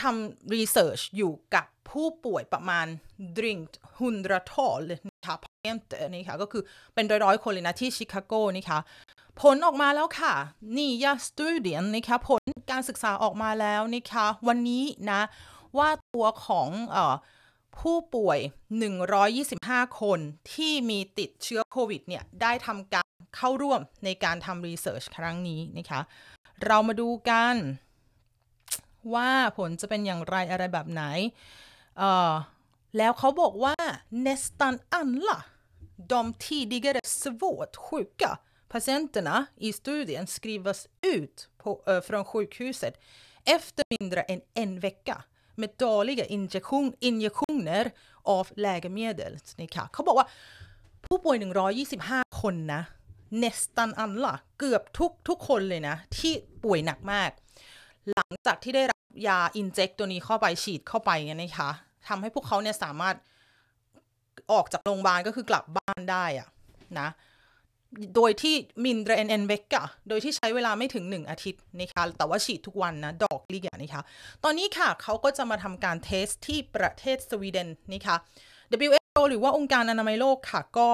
[0.01, 2.87] ทำ research อยู่กับผู้ป่วยประมาณ
[3.37, 3.59] drygt
[3.97, 6.63] hundratal เลยนะคะ patienter นี่ค่ะ ก็คือ
[6.95, 8.79] เป็นร้อยๆคนเลยนะที่ชิคาโกนี่ค่ะ
[9.41, 10.35] ผลออกมาแล้วค่ะ
[10.77, 15.21] นี่ยาสตูเดียนนะคะผลการศึกษาออกมาแล้วนะคะวันนี้นะ
[15.79, 17.15] ว่าตัวของเอ่อ
[17.79, 18.39] ผู้ป่วย
[19.19, 20.19] 125 คน
[20.53, 26.01] ที่มีติดเชื้อโควิดเนี่ย ได้ทำการเข้าร่วมในการทำรีเสิร์ชครั้งนี้นะคะ
[26.67, 27.55] เรามาดูกัน
[29.15, 31.03] ว่าผลจะเป็นอย่างไรอะไรแบบไหน
[31.99, 32.33] เอ่อ
[32.99, 33.77] แล้วเขาบอกว่า
[34.27, 35.39] nästan alla
[36.11, 38.31] de tidigare svårt sjuka
[38.73, 42.95] patienterna i studien skrivas ut på, äh, från sjukhuset
[43.45, 45.23] efter mindre än en vecka
[45.55, 47.91] med dåliga injektion, injektioner
[48.23, 50.27] av läkemedel นี่ค่ะเขาบอกว่า
[51.05, 51.37] ผู้ป่วย
[51.89, 52.83] 125 คนนะ
[53.45, 56.33] nästan alla เกือบทุกทุกคนเลยนะ ที่
[56.65, 57.31] ป่วยหนักมาก
[58.11, 61.71] หลังจากที่ได้รับยา inject ตัวนี้เข้าไปฉีดเข้าไปเนี่ยนะคะ
[62.09, 63.17] ทำให้พวกเขาเนี่ยสามารถ
[64.53, 66.49] ออกจากโรงพยาบาลก็คือกลับบ้านได้อะ
[67.01, 67.09] นะ
[68.15, 68.55] โดยที่
[68.85, 74.03] mindre än en vecka โดยที่ใช้เวลาไม่ถึง 1 อาทิตย์นะคะแต่ว่าฉีดทุกวันนะ daglig นะคะ
[74.45, 78.17] ตอนนี้ค่ะเขาก็จะมาทำการ test ที่ประเทศสวีเดนนะคะ
[78.91, 80.89] WHO หรือว่าองค์การอนามัยโลกค่ะ ก็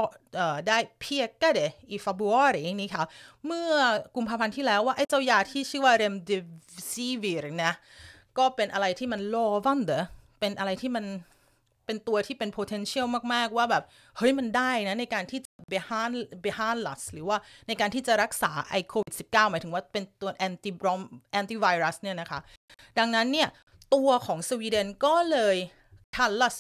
[0.69, 3.05] ได้ pekade i februari นี่ค่ะ
[3.47, 3.71] เมื่อ
[4.17, 6.31] กุมภาพันธ์ที่แล้วว่า ไอ้เจ้ายาที่ชื่อว่าเรมเด
[6.91, 7.73] ซีวีรนะ
[8.39, 9.99] ก็เป็นอะไรที่มันโลวันเดอ
[10.41, 11.05] เป็นอะไรที่มัน
[11.87, 13.85] เป็นตัวที่เป็น potential มาก ๆ ว่าแบบ
[14.17, 16.11] เฮ้ยมันได้นะ ในการที่จะ behan
[16.45, 17.37] behandlas หรือว่า
[17.69, 21.01] ในการที่จะรักษาไอโควิด -19 หมายถึงว่าเป็นตัว anti brom
[21.41, 22.41] antivirus เนี่ยนะคะ
[22.99, 23.49] ดังนั้นเนี่ย
[23.95, 25.57] ตัวของสวีเดนก็เลย
[26.19, 26.57] kallas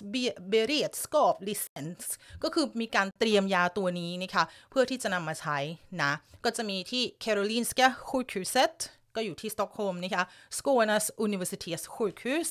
[0.52, 2.04] beredskap licens
[2.42, 5.58] ก็คือมีการเตรียมยาตัวนี้นะคะเพื่อที่จะนำมาใช้
[6.02, 6.12] นะ
[6.44, 8.74] ก็จะมีที่ Karolinska sjukhuset
[9.14, 10.24] ก็อยู่ที่สต็อกโฮล์มนะคะ
[10.56, 12.48] Skånes universitetssjukhus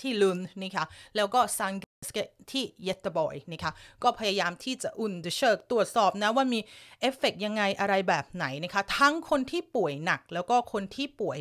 [0.00, 0.84] ที่ Lund นะคะ
[1.16, 2.18] แล้วก็ Sahlgrenska
[2.50, 6.60] ที่ Göteborg นะคะก็พยายามที่จะ undersöka ตรวจสอบนะว่ามี
[7.00, 11.38] เอฟเฟกยังไงอะไรแบบไหนนะคะ ทั้งคนที่ป่วยหนักแล้วก็คนที่ป่วย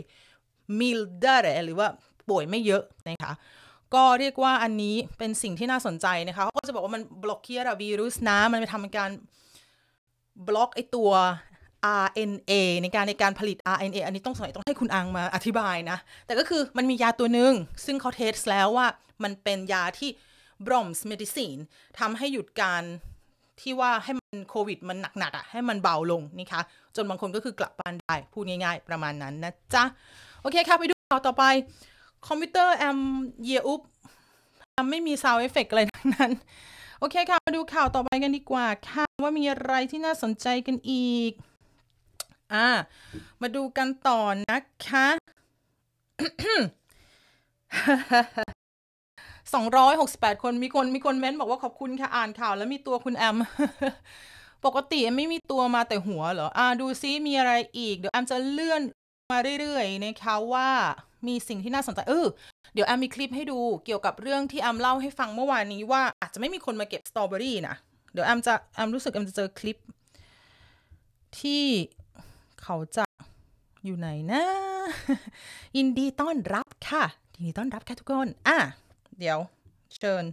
[0.80, 1.88] mildare หรือว่า
[2.30, 3.34] ป่วยไม่เยอะนะคะ
[3.96, 9.10] ก็เรียกว่าอันนี้เป็นสิ่งที่น่าสนใจนะคะเขาก็จะบอกว่ามัน blockerar virus นะ มันไปทำการ
[10.48, 11.12] บล็อกไอตัว
[12.04, 17.54] RNA ในการในการผลิต RNA อันนี้ต้องสมัยต้องให้คุณอังมาอธิบายนะ แต่ก็คือมันมียาตัวหนึ่ง
[17.86, 18.88] ซึ่งเขา test แล้วว่า
[19.24, 20.10] มันเป็นยาที่
[20.66, 21.60] bromsmedicin
[22.00, 22.84] ทำให้หยุดการ
[23.62, 26.62] ที่ว่าให้มันโควิดมันหนักๆอะ่ะให้มันเบาลงนี่คะ
[26.96, 29.84] จนบางคนก็คือกลับบ้านได้ พูดง่ายๆ ประมาณนั้นนะจ๊ะ
[30.42, 31.44] โอเคค่ะ ไปดูข่าวต่อไป
[32.28, 33.00] คอมพิวเตอร์แอม
[33.46, 33.82] ge upp
[34.90, 36.32] ไม่มี sound effect อะไรทั้งนั้น
[37.00, 41.32] โอเคค่ะ มาดูข่าวต่อไปกันดีกว่าค่ะ ว่ามีอะไรที่น่าสนใจกันอีก
[42.54, 42.68] อ่า
[43.42, 45.08] มาดูกันต่อนะคะ
[49.54, 53.38] สองร้อยหกสิบแปดคนมีคนมีคนเม้นบอกว่าขอบคุณค่ะ อ่านข่าวแล้วมีตัวคุณแอม
[54.66, 58.82] ปกติไม่มีตัวมาแต่หัวเหรอ อ่า ดูซิมีอะไรอีก เดี๋ยวแอมจะเลื่อน
[59.32, 60.70] มาเรื่อยๆนะคะว่า
[61.28, 62.28] มีสิ่งที่น่าสนใจเออ
[62.74, 67.76] เดี๋ยวแอมมีคลิปให้ดูเกี่ยวกับเรื่องที่แอมเล่าให้ฟังเมื่อวานนี้ว่าอาจจะไม่มีคนมาเก็บสตรอเบอรี่นะ
[68.12, 69.78] เดี๋ยวแอมจะแอมรู้สึกแอมจะเจอคลิป
[71.40, 71.66] ที่
[72.62, 73.06] เขาจะ
[73.86, 74.44] อยู่ไหนนะ
[75.78, 77.04] ยินดีต้อนรับค่ะ
[77.36, 78.58] ยินดีต้อนรับค่ะทุกคนอะ
[79.20, 79.40] เดี๋ยว
[79.96, 80.24] เชิญ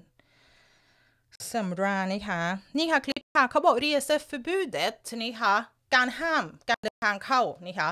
[1.52, 2.40] สำราญนะคะ
[2.76, 5.54] นี่ค่ะคลิปค่ะเขาบอก reseförbudet นี่ค่ะ
[5.94, 7.88] การห้ามการเดินทางเข้านี่ค่ะ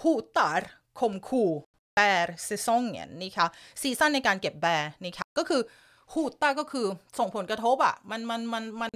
[0.00, 0.60] hotar
[1.00, 1.50] ข่มขู่
[1.98, 3.46] bärsäsong เนี่ยนี่ค่ะ
[3.82, 5.60] season ในการเก็บ bär นี่ค่ะก็คือ
[6.12, 6.86] hota ก็คือ
[7.18, 8.92] ส่งผลกระทบอะมันมันมันมัน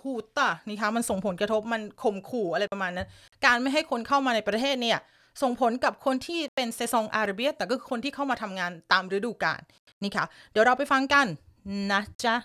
[0.00, 3.08] hota นี่ค่ะมันส่งผลกระทบมันข่มขู่อะไรประมาณนั้น
[3.44, 4.98] การไม่ให้คนเข้ามาในประเทศเนี่ย
[5.42, 9.60] ส่งผลกับคนที่เป็น säsongsarbetare แต่ก็คือคนที่เข้ามาทำงานตามฤดูกาล
[10.02, 11.26] นี่ค่ะ เดี๋ยวเราไปฟังกัน
[11.92, 12.36] นะจ๊ะ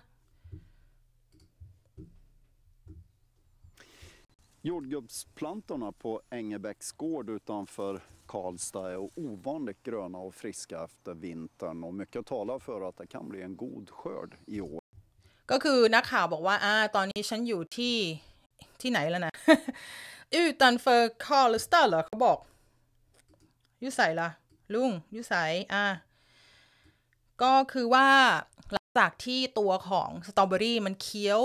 [4.67, 7.93] Jordgubbsplantorna på Engebäcks gård utanför
[8.33, 13.29] Karlstad är ovanligt gröna och friska efter vintern och mycket talar för att det kan
[13.29, 14.81] bli en god skörd i år.
[15.51, 17.95] ก็คือนักข่าวบอกว่าอ่าตอนนี้ฉันอยู่ที่
[18.81, 19.33] ที่ไหนแล้วนะ
[20.41, 22.37] utanför Karlstad เหรอเขาบอก
[23.81, 24.29] อยู่ใส่ละ
[24.73, 25.85] ลุงอยู่ใส่อ่า
[27.41, 28.07] ก็คือว่า
[28.71, 31.43] หลังจากที่ตัวของสตรอเบอรี่มันเขียว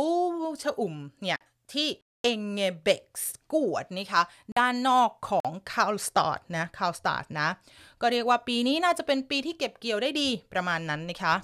[0.63, 1.39] ชะอุ่มเนี่ย
[1.73, 1.89] ที่
[2.23, 4.23] Ängebäcks gård นะคะ
[4.59, 7.49] ด้านนอกของ Karlstad นะ Karlstad นะ
[8.01, 11.35] ก็เรียกว่าปีนี้น่าจะเป็นปีที่เก็บเกี่ยวได้ดีประมาณนั้นนะคะ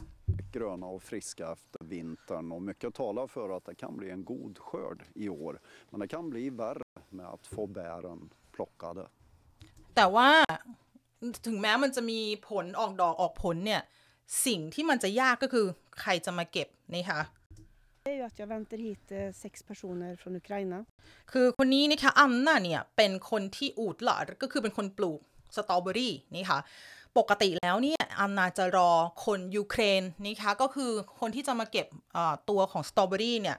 [0.56, 4.58] gröna och friska efter vintern och mycket talar för att det kan bli en god
[4.58, 5.60] skörd i år.
[5.90, 8.20] Men det kan bli värre med att få bären
[8.52, 9.04] plockade.
[9.96, 10.30] แต่ว่า
[11.46, 13.82] ถึงแม้มันจะมีผลออกดอกออกผลเนี่ย
[14.46, 15.66] สิ่งที่มันจะยากก็คือ
[16.00, 17.20] ใครจะมาเก็บนี่ค่ะ
[18.08, 20.78] Det är ju att jag väntar hit eh, sex personer från Ukraina.
[21.32, 25.20] คือคนนี้นะคะอันน่าเนี่ยเป็นคนที่อูดหลอดก็คือเป็นคนปลูก
[25.56, 26.58] สตรอเบอรี่นี่ค่ะ
[27.18, 28.90] ปกติแล้วเนี่ยอันนาจะรอ
[29.24, 30.90] คนยูเครนนะคะก็คือ
[31.20, 33.58] คนที่จะมาเก็บเอ่อตัวของสตรอเบอรี่เนี่ย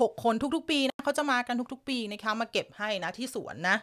[0.00, 3.76] หกคนทุกๆ ปีนะเขาจะมากันทุกๆ ปีนะคะมาเก็บให้นะที่สวนนะ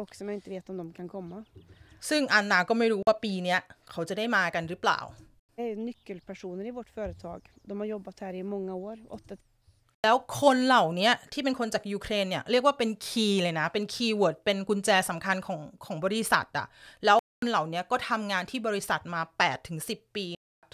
[0.00, 1.38] Och som jag inte vet om de kan komma.
[2.08, 5.00] ซึ่งอันนาก็ไม่รู้ว่าปีเนี้ยเขาจะได้มากันหรือเปล่า
[5.57, 7.41] Det är nyckelpersoner i vårt företag.
[7.63, 8.97] De har jobbat här i många år.
[9.09, 9.37] Åtta
[10.05, 16.67] แล้วคนเหล่านี้ที่เป็นคนจากยูเครนเนี่ยเรียกว่าเป็นคีย์เลยนะ เป็นคีย์เวิร์ดเป็นกุญแจสำคัญของของบริษัทอะ
[17.05, 20.25] แล้วคนเหล่านี้ก็ทำงานที่บริษัทมา8ถึง10 ปี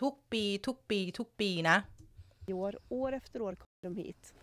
[0.02, 1.78] ทุกปี ทุกปี ทุกปีนะ
[2.54, 4.34] år, år efter år kommer de hit.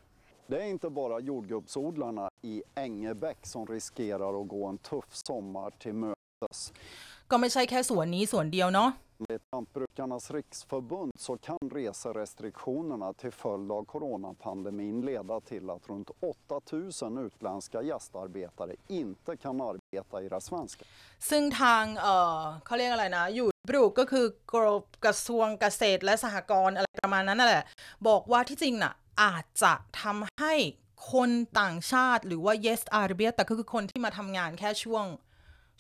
[0.47, 5.95] Det är inte bara jordgubbsodlarna i Engebäck som riskerar att gå en tuff sommar till
[5.95, 6.73] mötes.
[7.32, 8.92] ก็ไม่ใช่แค่สวนนี้สวนเดียวเนาะ
[9.24, 17.18] Enligt Lantbrukarnas riksförbund så kan reserestriktionerna till följd av coronapandemin leda till att runt 8000
[17.26, 20.84] utländska gästarbetare inte kan arbeta i det svenska
[21.30, 27.66] ซึ่งทางเออเขาเรียกอะไรนะอยู่บรูกก็คือกรมกระทรวงเกษตรและสหกรณ์อะไรประมาณนั้นนั่นแหละ
[28.08, 30.54] บอกว่าที่จริงน่ะอาจจะทำให้
[31.12, 35.06] คนต่างชาติหรือว่า yes a r b i a แต่ก็คือคนที่มาทำงานแค่ช่วง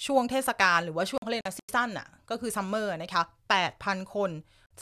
[0.06, 3.22] ช่วงเทศกาลหรือว่าช่วงเขาเรียก season น่ะก็คือ summer นะคะ
[3.68, 4.32] 8,000 คน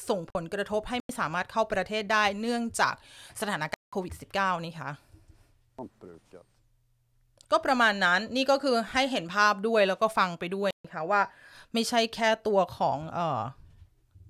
[0.10, 2.94] ส่งผลกระทบให้ไม่สามารถเข้าประเทศได้เนื่องจาก
[3.42, 4.90] สถานการณ์โควิด -19 นี่ค่ะ
[7.52, 11.22] ก็ประมาณนั้นนี่ก็คือให้เห็นภาพด้วยแล้วก็ฟังไปด้วยนะคะว่า
[11.74, 13.42] ไม่ใช่แค่ตัวของเอ่อ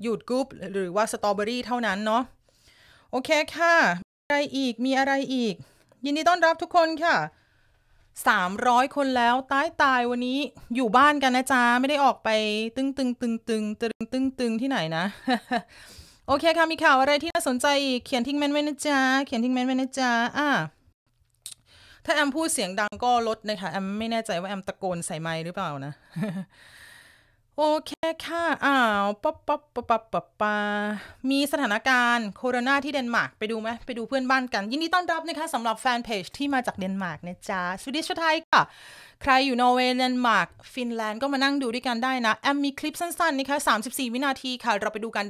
[0.02, 2.24] jordgubb หรือว่าสตรอเบอรี่เท่านั้นเนาะ
[3.12, 3.76] โอเคค่ะ
[4.26, 5.56] อะไรอีกมีอะไรอีก
[6.06, 7.16] ยินดีต้อนรับทุกคนค่ะ
[8.28, 10.40] 300 คนแล้วตายตายวันนี้
[10.76, 12.30] อยู่บ้านกันนะจ๊ะ ไม่ได้ออกไป
[12.76, 15.06] ตึงตึงตึงตึงตึงตึงตึงที่ไหนนะ
[16.28, 20.50] โอเคค่ะ มีข่าวอะไรที่น่าสนใจอีก เขียนทิ้งแมนไว้นะจ๊ะ เขียนทิ้งแมนไว้นะจ๊ะ อ่า
[22.06, 25.94] ถ้าแอมพูดเสียงดังก็ลดนะคะแอมไม่แน่ใจว่าแอมตะโกนใส่ไมค์หรือเปล่านะ
[27.62, 27.92] โอเค
[28.26, 30.56] ค่ะ อ้าวป๊อปป๊อปป๊อปป๊อปป๊อปปา
[31.30, 38.62] มีสถานการณ์โคโรนาที่เดนมาร์กไปดูไหมไปดูเพื่อนบ้านกัน ยินดีต้อนรับนะคะสำหรับแฟนเพจที่มาจากเดนมาร์กนะจ๊ะสวัสดีชาวไทยค่ะ
[39.22, 45.26] ใครอยู่นอร์เวย์เดนมาร์กฟินแลนด์ก็มานั่งดูด้วยกันได้นะ แอมมีคลิปสั้นๆนะคะ34 วินาทีค่ะ เราไปดูกัน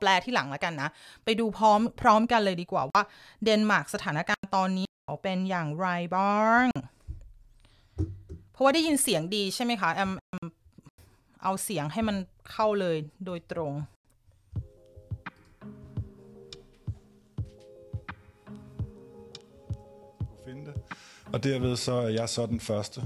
[0.00, 0.88] แปลที่หลังแล้วกันนะ
[1.24, 3.02] ไปดูพร้อมพร้อมกันเลยดีกว่าว่า
[3.44, 4.86] เดนมาร์กสถานการณ์ตอนนี้
[5.22, 6.66] เป็นอย่างไรบ้าง
[8.52, 10.10] เพราะว่าได้ยินเสียงดีใช่ไหมคะแอม
[11.44, 12.16] เอาเสียงให้มัน
[12.52, 13.74] เข้าเลยโดยตรง
[20.44, 20.76] finde det.
[21.32, 23.00] Og derved så er jeg så den første.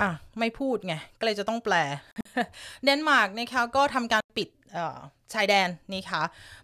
[0.00, 1.74] อะ ไม่พูดไง ก็เลยจะต้องแปล
[2.84, 4.98] เดนมาร์กนะคะก็ทำการปิดเอ่อ
[5.32, 6.22] ชายแดนนี่คะ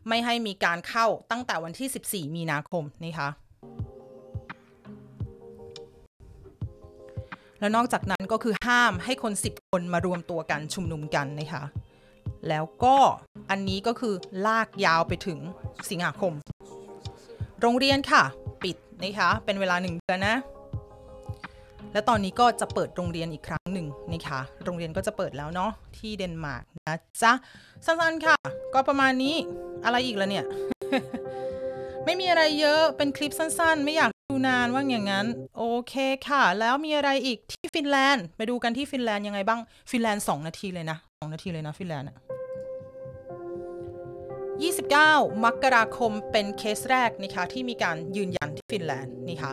[0.08, 3.28] ไม่ให้มีการเข้าตั้งแต่วันที่ 14 มีนาคมนี่คะ
[7.60, 11.64] แล้วนอกจากนั้นก็คือห้ามให้คน 10 คนมารวมตัวกันชุมนุมกันนะคะ
[12.48, 12.96] แล้วก็
[13.50, 14.14] อันนี้ก็คือ
[14.46, 15.38] ลากยาวไปถึง
[15.90, 16.32] สิงหาคม
[17.60, 18.22] โรงเรียนค่ะ
[18.62, 20.36] ปิดนะคะเป็นเวลาหนึ่งเดือนนะ
[21.92, 27.32] และตอนนี้ก็จะเปิดโรงเรียนอีกครั้งหนึ่งนะคะโรงเรียนก็จะเปิดแล้วเนาะที่เดนมาร์กนะจ๊ะ
[27.86, 28.36] สั้นๆค่ะ
[28.74, 29.34] ก็ประมาณนี้
[29.84, 30.44] อะไรอีกละเนี่ย
[32.06, 35.26] ไม่มีอะไรเยอะเป็นคลิปสั้นๆ ไม่อยากดูนานว่าอย่างนั้น
[35.58, 35.94] โอเค
[36.28, 42.08] ค่ะ แล้วมีอะไรอีกที่ฟินแลนด์ ไปดูกันที่ฟินแลนด์ยังไงบ้าง ฟินแลนด์ 2 นาทีเลยนะ2นาทีเลยนะฟินแลนด์
[44.88, 49.52] 29 มกราคมเป็นเคสแรกนะคะที่มีการยืนยันที่ฟินแลนด์นี่ค่ะ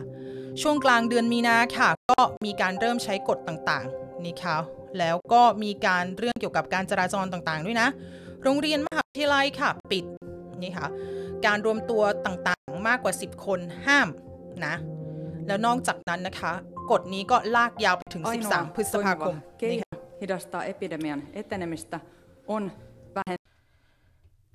[0.61, 4.57] ช่วงกลางเดือนมีนาค่ะ ก็มีการเริ่มใช้กฎต่างๆนี่ค่ะ
[4.99, 7.87] แล้วก็มีการเรื่องเกี่ยวกับการจราจรต่างๆ ด้วยนะ
[8.43, 10.05] โรงเรียนมหาวิทยาลัยค่ะ ปิด
[10.61, 10.87] นี่ค่ะ
[11.45, 14.07] การรวมตัวต่างๆ มากกว่า 10 คนห้าม
[14.65, 14.75] นะ
[15.47, 16.53] แล้วนอกจากนั้นนะคะ
[16.91, 19.87] กฎนี้ก็ลากยาวไปถึง 13 พฤษภาคม keino
[20.21, 21.97] hidastaa epidemian etenemistä
[22.55, 22.63] on
[23.15, 23.39] vähen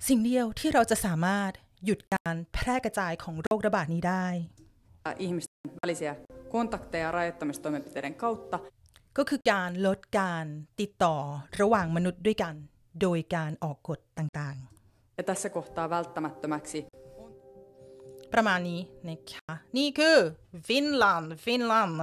[0.07, 1.51] สิ่งเดียวที่เราจะสามารถ
[1.85, 4.25] หยุดการแพร่กระจายของโรคระบาดนี้ได้
[5.25, 6.13] ihmisten välisiä
[6.53, 8.57] kontakteja rajoittamistoimenpiteiden kautta
[9.17, 10.45] ก็คือการลดการ
[10.81, 11.15] ติดต่อ
[11.61, 12.55] ระหว่างมนุษย์ด้วยกัน
[13.01, 14.57] โดยการออกกฎต่าง
[15.19, 16.79] ja tässä kohtaa välttämättömäksi
[18.33, 20.17] ประมาณนี้นะคะนี่คือ
[20.67, 21.97] ฟินแลนด์ฟินแลนด์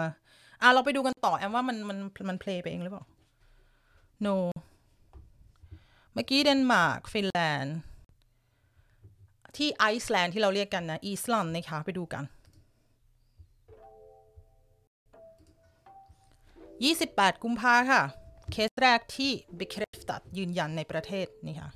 [0.62, 1.98] อะเราไปดูกันต่อแอมว่ามันมัน
[2.28, 3.04] มัน play ไปเองหรือเปล่า
[4.26, 4.36] เนาะ
[6.12, 7.76] เมื่อกี้เดนมาร์กฟินแลนด์
[9.56, 12.24] ที่ไอซ์แลนด์ที่เราเรียกกันนะ Island นะคะไปดูกัน
[16.82, 18.02] 28 กุมภาค่ะ
[18.52, 21.70] เคสแรกที่ bekräftat ยืนยันในประเทศนี่ค่ะ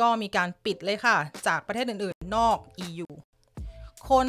[0.00, 3.08] ก็มีการปิดเลยค่ะ จากประเทศอื่น ๆ นอก EU
[4.10, 4.26] คน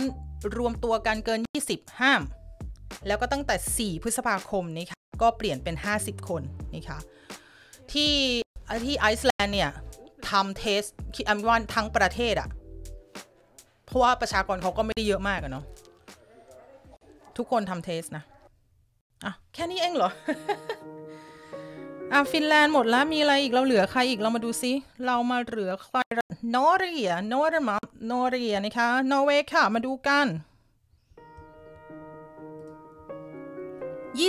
[0.58, 2.22] รวมตัวกันเกิน 20 ห้าม
[3.08, 6.42] แล้วก็ตั้งแต่ 4 พฤษภาคมนี้ค่ะก็เปลี่ยนเป็น 50 คน
[6.74, 7.00] นี่ค่ะ
[7.92, 8.14] ที่
[8.86, 9.72] ที่ไอซ์แลนด์เนี่ย
[10.30, 10.82] ทำ test
[11.16, 12.50] คิดอันว่าทั้งประเทศอะ
[13.86, 15.66] เพราะว่าประชากรเขาก็ไม่ได้เยอะมากอะเนาะ
[17.38, 18.24] ทุกคนทำ test นะ
[19.26, 20.10] อะแค่นี้เองเหรอ
[22.14, 24.72] อะฟินแลนด์หมดแล้วมีอะไรอีกเราเหลือใครอีกเรามาดูซิ
[25.06, 25.98] เรามาเหลือใคร
[26.56, 27.78] Norge นอร์มา
[28.12, 30.28] Norge นะคะนอร์เวย์ค่ะมาดูกัน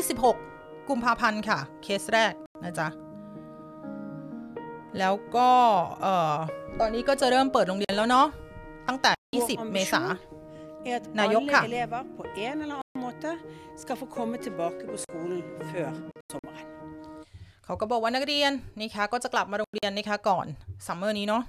[0.03, 2.33] 26 กุมภาพันธ์ค่ะ เคสแรก
[2.65, 2.89] นะจ๊ะ
[4.99, 5.51] แล้วก็
[6.01, 6.37] เอ่อ
[6.81, 8.27] ตอนนี้ก็จะเริ่มเปิดโรงเรียนแล้วเนาะ
[8.89, 9.11] ตั้งแต่
[9.43, 10.03] 20 เมษา
[10.89, 11.65] er at Najok alle her.
[11.65, 13.31] elever på en eller annen måte
[13.77, 15.89] skal få komme tilbake på skolen før
[16.33, 16.67] sommeren.
[17.69, 20.47] เขาก็บอกว่านักเรียนนี่คะก็จะกลับมาโรงเรียนนี่คะก่อน
[20.87, 21.43] summer นี้เนาะ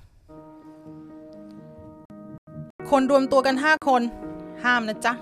[2.90, 4.02] คนรวมตัวกัน 5 คน
[4.64, 5.14] ห้ามนะจ๊ะ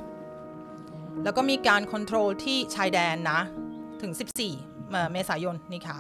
[1.24, 3.40] แล้วก็มีการ control ที่ชายแดนนะ
[4.02, 4.12] ถึง
[4.58, 5.98] 14 เมษายนนี่ค่ะ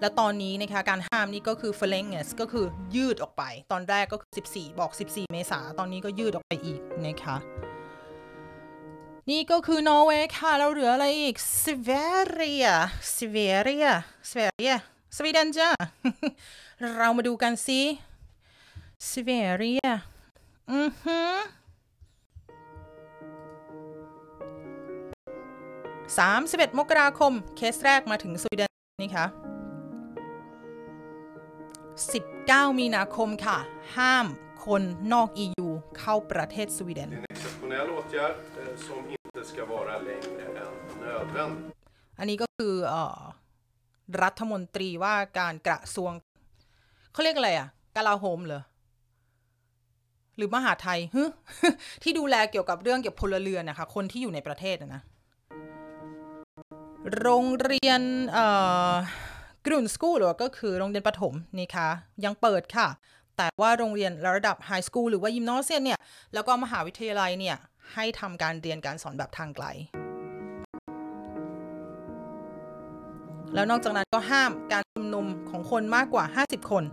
[0.00, 7.36] แล้วตอนนี้นะคะการห้ามนี่ก็คือ f l e n g e s ก็คือยืดออกไป ตอนแรกก็คือ 14 บอก 14 เมษาตอนนี้ก็ยืดออกไปอีกนะคะ
[9.30, 14.74] นี่ก็คือนอร์เวย์ค่ะ เราเหลืออะไรอีก Sverige Sverige Sverige
[15.16, 15.70] สวีเดนจ้า
[16.96, 17.80] เรามาดูกันสิ
[19.10, 19.88] Sverige
[20.70, 21.20] อือฮึ
[26.18, 28.70] สามสิบเอ็ดมกราคม เคสแรกมาถึงสวีเดน
[29.02, 29.26] นี่ค่ะ
[32.22, 33.58] 19มีนาคมค่ะ
[33.96, 34.26] ห้าม
[34.64, 34.82] คน
[35.12, 37.10] นอก EU เข้าประเทศสวีเดน
[37.64, 38.36] exceptionell åtgärd
[38.78, 41.74] som inte ska vara längre än nödvändigt.
[42.18, 42.94] อันนี้ก็คืออ
[44.22, 46.12] รัฐมนตรีว่าการกระทรวง
[47.12, 48.62] เขาเรียกอะไรอะกลาโหมเหรอ
[50.36, 51.22] หรือมหาไทยฮึ
[52.02, 55.02] ที่ดูแลเกี่ยวกับเรื่องเกี่ยวกับพลเรือนนะคะคนที่อยู่ในประเทศนะ
[57.18, 58.02] โรงเรียน
[59.66, 61.88] กรุนสกูลหรือก็คือโรงเรียนประถมนี่ค่ะ
[62.24, 62.88] ยังเปิดค่ะ
[63.36, 66.00] แต่ว่าโรงเรียนระดับไฮสคูลหรือว่ายิมนอเซียนเนี่ย
[66.34, 67.56] แล้วก็มหาวิทยาลัยเนี่ย
[67.94, 69.66] ให้ทำการเรียนการสอนแบบทางไกล
[73.54, 76.84] แล้วนอกจากนั้นก็ห้ามการชุมนุมของคนมากกว่า 50 คน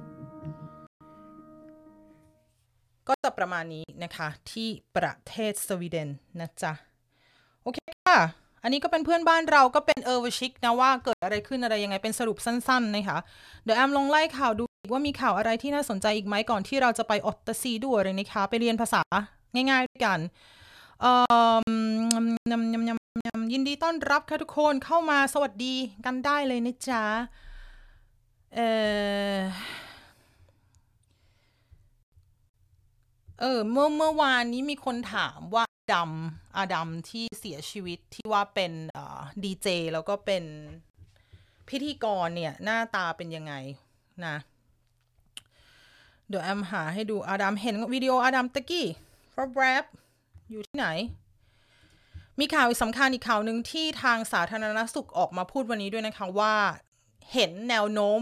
[3.07, 6.73] ก็จะประมาณนี้นะคะที่ประเทศสวีเดนนะจ๊ะ
[7.63, 8.19] โอเคค่ะ
[8.63, 13.17] อันนี้ก็เป็นเพื่อนบ้านเราก็เป็นเออร์วชิกนะว่าเกิดอะไรขึ้นอะไรยังไงเป็นสรุปสั้นๆนะคะ
[13.63, 19.01] เดี๋ยวแอมลองไล่ข่าวดู ว่ามีข่าวอะไรที่น่าสนใจอีกไหมก่อนที่เราจะไปออตตซีด้วยเลยนะคะ ไปเรียนภาษา
[19.53, 20.19] ง่ายๆด้วยกัน
[23.53, 27.03] ยินดีต้อนรับค่ะทุกคนเข้ามาสวัสดีกันได้เลยนะจ๊ะ
[28.55, 28.59] เอ
[29.35, 29.37] อ
[33.39, 38.71] เออเมื่อเมื่อวานนี้มีคนถามว่าดำอาดัมที่เสียชีวิตที่ว่าเป็น
[39.43, 40.43] ดีเจแล้วก็เป็น
[41.69, 43.53] พิธีกรเนี่ย หน้าตาเป็นยังไง
[44.25, 44.35] นะ
[46.31, 48.87] เดี๋ยวแอมหาให้ดูอาดัมเห็นวิดีโออาดัมตะกี้
[49.33, 49.85] ฟรแรป
[50.51, 50.87] อยู่ที่ไหน
[52.39, 56.53] มีข่าวสำคัญอีกข่าวหนึ่งที่ทางสาธารณสุขออกมาพูดวันนี้ด้วยนะคะว่า
[57.33, 58.19] เห็นแนวโน้ม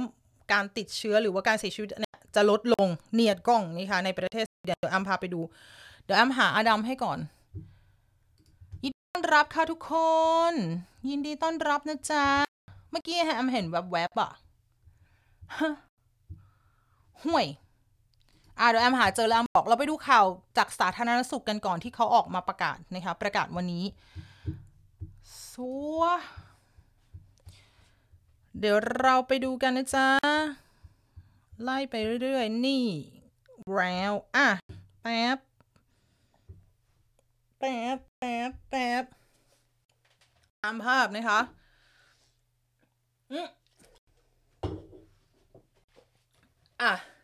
[0.52, 1.90] การติดเชื้อหรือว่าการเสียชีวิต
[2.36, 5.42] จะลดลงเนียดกล้องนี่ค่ะในประเทศเดี๋ยวแอมพาไปดู
[6.04, 7.20] เดี๋ยวแอมหาอาดัมให้ก่อน
[8.84, 9.94] ยินดีต้อนรับค่ะทุกค
[10.52, 10.54] น
[11.10, 12.26] ยินดีต้อนรับนะจ๊ะ
[12.92, 14.32] เมื่อกี้แอมเห็นแวบๆอะ
[15.58, 15.72] ฮะ
[17.26, 17.48] ห่วย
[18.60, 20.26] อ่าเดี๋ยวแอมหาเจอแล้วแอมบอกเราไปดูข่าว
[20.58, 23.86] จากสาธารณสุขกันก่อนที่เขาออกมาประกาศนะคะประกาศวันนี้
[25.52, 26.02] สัว
[28.60, 30.08] เดี๋ยวเราไปดูกันนะจ๊ะ
[31.64, 32.86] ไล่ไปเรื่อยๆ นี่
[33.74, 34.48] แล้วอะ
[35.02, 35.38] แป๊บ
[37.60, 39.04] แป๊บแป๊บแป๊บ
[40.64, 41.40] ตามภาพนะคะ
[43.32, 43.48] อืม
[46.82, 47.19] อะ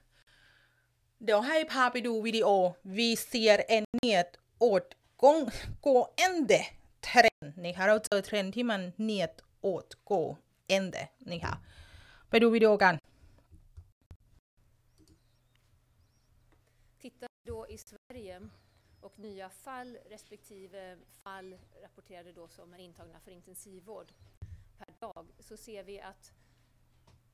[1.24, 2.48] เดี๋ยวให้พาไปดูวิดีโอ
[2.96, 5.00] Vi ser en nedåtgående
[7.06, 11.54] trend นะคะ เราเจอเทรนด์ที่มัน nedåtgående นะคะ
[12.28, 12.94] ไปดูวิดีโอกัน
[17.02, 18.36] Tittar vi då i Sverige
[19.00, 24.12] och nya fall respektive fall rapporterade då som är intagna för intensivvård
[24.78, 26.32] per dag så ser vi att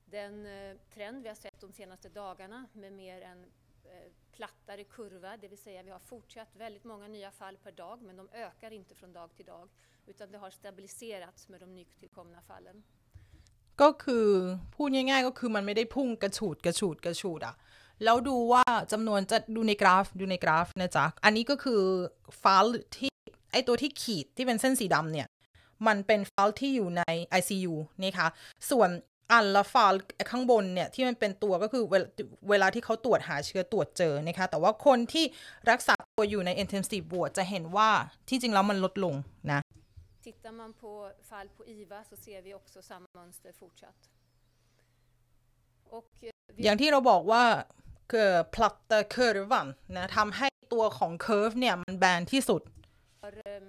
[0.05, 3.51] den eh, trend vi har sett de senaste dagarna med mer en eh,
[4.36, 8.16] plattare kurva, det vill säga vi har fortsatt väldigt många nya fall per dag men
[8.18, 9.70] de ökar inte från dag till dag
[10.06, 12.84] utan det har stabiliserats med de nytillkomna fallen.
[13.82, 14.28] ก็คือ
[14.76, 17.56] พูดง่ายๆก็คือมันไม่ได้พุ่งกระฉูดกระฉูดกระฉูดอะ
[18.04, 21.82] แล้วดูว่าจำนวนจะดูในกราฟดูในกราฟนะจ๊ะอันนี้ก็คือ
[22.42, 23.12] ฟล์ที่
[23.52, 25.28] ไอตัวที่ขีดที่เป็นเส้นสีดำเนี่ย
[25.88, 27.04] มันเป็นฟล์ที่อยู่ใน
[27.39, 28.28] ICU นี่คะ
[28.70, 28.89] ส่วน
[29.32, 30.00] อันละไฟล์
[30.32, 32.08] ข้างบนเนี่ยที่มันเป็นตัวก็คือเวลา
[32.50, 35.26] เวลาที่เขาตรวจหาเชื้อตรวจเจอนะคะแต่ว่าคนที่
[35.72, 37.90] รักษาตัวอยู่ใน intensive ward จะเห็นว่า
[38.30, 39.16] ที่จริงแล้วมันลดลง
[39.52, 39.62] นะ
[40.26, 40.92] Tittar man på
[41.30, 44.00] fall på IVA så ser vi också samma mönster fortsatt.
[45.98, 46.32] Och eh,
[46.64, 47.44] อย่างที่เราบอกว่า
[48.12, 52.62] เกิด platta kurvan นะทำให้ตัวของ curve เนี่ยมันแบนที่สุด
[53.24, 53.64] har eh,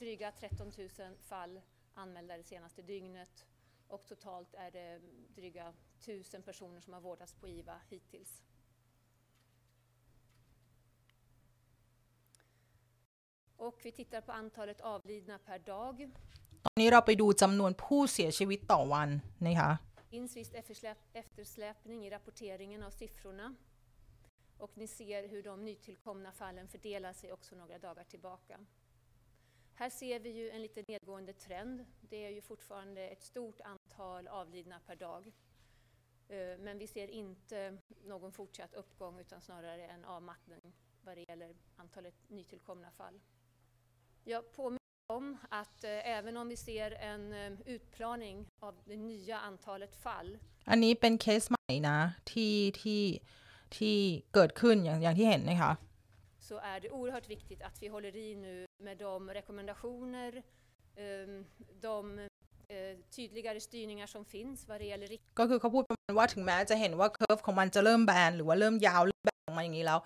[0.00, 1.52] dryga 13 000 fall
[2.02, 3.34] anmälda det senaste dygnet
[3.91, 5.01] och totalt är det
[5.35, 8.43] dryga 1000 personer som har vårdats på IVA hittills.
[13.55, 15.95] Och vi tittar på antalet avlidna per dag.
[16.65, 19.09] ตอนนี้เราไปดูจำนวนผู้เสียชีวิตต่อวัน
[19.45, 19.71] นะคะ
[20.11, 23.55] finns viss eftersläp- eftersläpning i rapporteringen av siffrorna.
[24.57, 28.59] Och ni ser hur de nytillkomna fallen fördelar sig också några dagar tillbaka.
[29.75, 31.85] Här ser vi ju en lite nedgående trend.
[32.01, 35.31] Det är ju fortfarande ett stort antal avlidna per dag.
[36.29, 40.73] Eh, Men vi ser inte någon fortsatt uppgång utan snarare en avmattning
[41.05, 43.19] vad det gäller antalet nytillkomna fall.
[44.23, 44.79] Jag påminner
[45.09, 50.37] om att eh, även om vi ser en eh, utplaning av det nya antalet fall
[50.69, 51.99] อันนี้เป็นเคสใหม่นะ
[52.31, 53.03] ที่ที่
[53.77, 53.95] ที่
[54.33, 55.73] เกิดขึ้นอย่างอย่างที่เห็นนะคะ
[56.48, 58.54] så är det oerhört viktigt att vi håller i nu
[58.86, 60.30] med de rekommendationer,
[61.88, 61.96] de
[63.16, 69.98] tydligare styrningar som finns vad det gäller ก็คือเขาพูดประมาณว่าถึงแม้จะเห็นว่า curve ของมันจะเริ่มแบนหรือว่าเริ่มยาวเริ่มแบนออกมาอย่างนี้แล้ว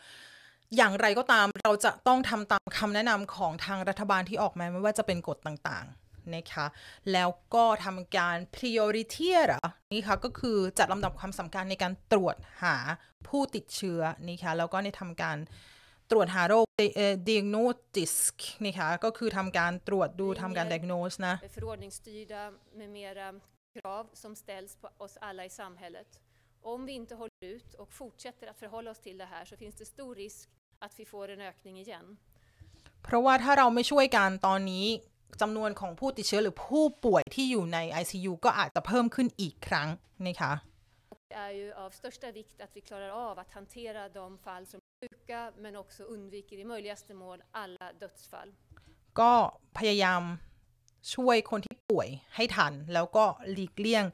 [0.77, 6.67] อย่างไรก็ตามเราจะต้องทำตามคำแนะนำของทางรัฐบาลที่ออกมาไม่ว่าจะเป็นกฎต่างๆนะคะ
[7.13, 9.61] แล้วก็ทำการ prioritera
[9.95, 12.77] นี่ค่ะก็คือจัดลำดับความสำคัญในการตรวจหา
[13.29, 15.37] ผู้ติดเชื้อนะคะแล้วก็ในทำการ
[16.12, 16.66] ตรวจหาโรค
[16.96, 18.34] เอ่อ diagnostic
[18.66, 22.42] นะคะก็คือทำการตรวจดูทำการ diagnose นะ eh, förordningsstyrda
[22.80, 23.28] med mera
[23.76, 26.10] krav som ställs på oss alla i samhället.
[26.74, 29.76] Om vi inte håller ut och fortsätter att förhålla oss till det här så finns
[29.82, 30.50] det stor risk
[30.86, 32.08] att vi får en ökning igen.
[33.04, 34.86] เพราะว่าถ้าเราไม่ช่วยกันตอนนี้
[35.42, 39.88] จำนวนของผู้ติดเชื้อหรือผู้ป่วยที่อยู่ใน ICU ก็อาจจะเพิ่มขึ้นอีกครั้ง
[40.28, 40.54] นะคะ
[41.32, 44.78] Det är ju av största vikt att vi klarar av att hantera de fall som
[44.85, 48.51] är sjuka men också undviker i möjligaste mån alla dödsfall.
[49.21, 49.35] ก็
[49.79, 50.23] พยายาม
[51.15, 54.05] ช่วยคนที่ป่วยให้ทัน แล้วก็หลีกเลี่ยง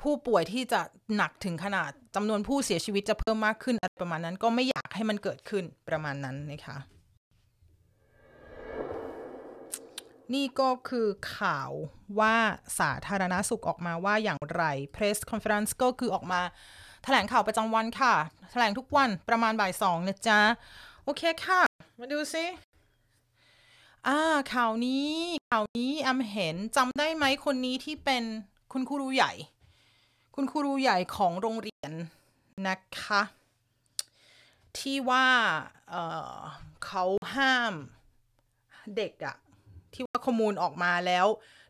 [0.00, 0.80] ผู้ป่วยที่จะ
[1.16, 6.78] หนักถึงขนาดจำนวนผู้เสียชีวิตจะเพิ่มมากขึ้นอะไรประมาณนั้น ก็ไม่อยากให้มันเกิดขึ้นประมาณนั้นนะคะ
[10.34, 11.70] นี่ก็คือข่าว
[12.20, 12.36] ว่า
[12.80, 14.64] สาธารณสุขออกมาว่าอย่างไร
[14.96, 16.42] Press Conference ก็คือออกมา
[17.04, 18.14] แถลงข่าวประจำวันค่ะ
[18.50, 20.40] แถลงทุกวันประมาณบ่ายสองนะจ๊ะ
[21.04, 21.60] โอเคค่ะ
[21.98, 22.44] มาดูซิ
[24.06, 24.18] อ่า
[24.54, 25.10] ข่าวนี้
[25.50, 28.22] ข่าวนี้แอมเห็นจำได้ไหมคนนี้ที่เป็น
[28.72, 29.32] คุณครูใหญ่
[30.34, 31.92] คุณครูใหญ่ของโรงเรียน
[32.66, 33.22] นะคะ
[34.78, 35.26] ที่ว่า
[35.90, 35.94] เอ
[36.34, 36.36] อ
[36.84, 37.04] เขา
[37.36, 37.72] ห้าม
[38.96, 39.36] เด็กอะ
[39.92, 41.26] ที่ว่าข้อมูลออกมาแล้ว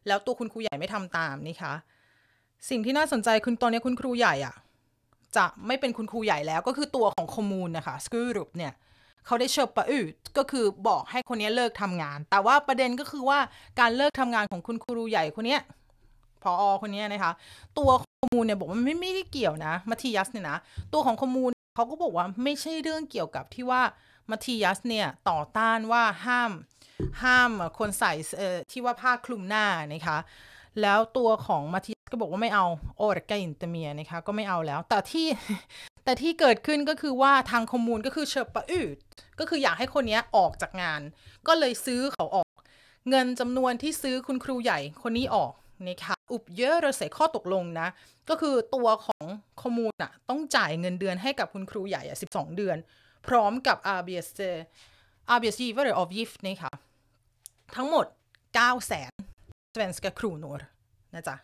[0.06, 1.74] แล้วตัวคุณครูใหญ่ไม่ทำตามนี่คะ
[2.68, 4.54] สิ่งที่น่าสนใจคือตอนนี้คุณครูใหญ่อะ
[5.36, 8.72] จะไม่เป็นคุณครูใหญ่แล้วก็คือตัวของข้อมูลนะคะสกูรุปเนี่ย
[9.26, 13.38] เขาได้เชิญปะอืดก็คือบอกให้คนนี้เลิกทำงาน แต่ว่าประเด็นก็คือว่า
[13.80, 15.60] การเลิกทำงานของคุณครูใหญ่คนเนี้ย
[16.42, 17.32] พออคนนี้นะคะ
[17.78, 20.58] ตัวข้อมูลเนี่ยบอกว่าไม่ไม่ได้เกี่ยวนะมัธยัสเนี่ยนะ
[20.92, 23.82] ตัวของข้อมูลเขาก็บอกว่าไม่ใช่เรื่องเกี่ยวกับที่ว่า
[24.30, 26.52] มัธยัสเนี่ยต่อต้านว่าห้าม
[27.22, 30.18] ห้ามคนใส่เอ่อที่ว่าผ้าคลุมหน้านะคะ
[30.80, 32.66] แล้วตัวของมัธยัสก็บอกว่าไม่เอา
[32.98, 35.26] โอรกาอินเตเมียนะคะก็ไม่เอาแล้ว แต่ที่
[36.04, 38.96] แต่ที่เกิดขึ้นก็คือว่าทางคอมมูนก็คือเชอปะอืด
[39.38, 41.00] ก็คืออยากให้คนนี้ออกจากงาน
[41.48, 42.46] ก็เลยซื้อเขาออก
[43.08, 45.52] เงินจำนวนที่ซื้อคุณครูใหญ่คนนี้ออก
[45.88, 47.88] นะคะอุบเยอะเราใส่ข้อตกลงนะ
[48.28, 49.24] ก็คือตัวของ
[49.62, 52.76] คอมมูนอะต้องจ่ายเงินเดือนให้กับคุณครูใหญ่อะ12 เดือน
[53.26, 54.28] พร้อมกับ RBS
[55.34, 56.72] arbetsgivare avgift นะคะ
[57.76, 58.06] ทั้งหมด
[58.46, 59.12] 9แสน
[59.72, 60.58] svenska kronor
[61.14, 61.36] นะจ๊ะ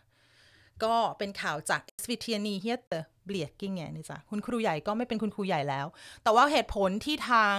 [0.83, 3.71] ก็เป็นข่าวจาก SVT n y h e t e r b l e k i n
[3.77, 5.87] g นี่จ้ะคุณครูใหญ่ก็ไม่เป็นคุณครูใหญ่แล้ว
[6.23, 7.55] แต่ว่าเหตุผลที่ทาง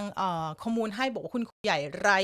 [0.62, 2.18] ข้อมูลให้บอกว่าคุณครูใหญ่ไร้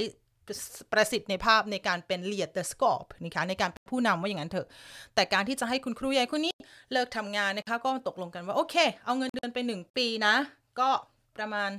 [0.92, 4.66] ประสิทธิ์ในภาพในการเป็นเลียดเดอะสกอปนะคะในการเป็นผู้นำว่าอย่างนั้นเถอะ
[5.14, 6.54] แต่การที่จะให้คุณครูใหญ่คนนี้
[6.92, 8.74] เลิกทำงานนะคะก็ตกลงกันว่า โอเค
[9.04, 10.34] เอาเงินเดือนไป 1 ปีนะ
[10.80, 10.88] ก็
[11.36, 11.70] ประมาณ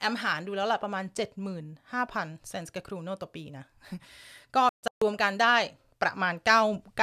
[0.00, 1.04] แอมหารดูแล้วล่ะ ประมาณ
[1.76, 3.64] 75,000เซนส์กับครูโนต่อปีนะ
[4.56, 5.56] ก็จะรวมกันได้
[6.04, 6.48] ประมาณ9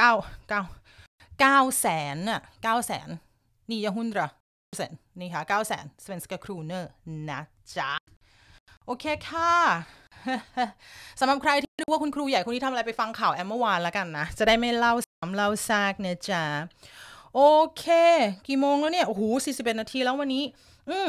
[0.00, 0.12] 9
[0.52, 0.62] 9
[1.42, 3.08] 9แสนน่ะ9แสน
[3.70, 6.90] niohundratusen นี่ค่ะ9แสน svenska kronor
[7.30, 7.40] นะ
[7.76, 7.90] จ๊ะ
[8.86, 9.52] โอเคค่ะ
[11.20, 16.44] สำหรับใครที่รู้ว่าคุณครูใหญ่คนนี้ทำอะไรไปฟังข่าวแอมเมื่อวานแล้วกันนะ จะได้ไม่เล่าซ้ำเล่าซากนะจ๊ะ
[17.34, 17.40] โอ
[17.76, 17.84] เค
[18.48, 19.22] กี่โมงแล้วเนี่ย โอ้โห
[19.52, 20.44] 41นาทีแล้ววันนี้
[20.90, 21.08] อืม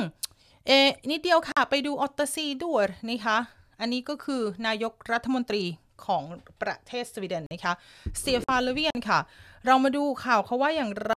[0.67, 0.71] เอ
[1.09, 3.37] นิดเดียวค่ะ ไปดูออตตซีด้วยนะคะ
[3.79, 5.63] อันนี้ก็คือนายกรัฐมนตรี
[6.07, 6.23] ของ
[6.61, 7.73] ประเทศสวีเดนนะคะ
[8.21, 9.19] เตียฟานเลเวียนค่ะ
[9.65, 11.15] เรามาดูข่าวเขาว่าอย่างไร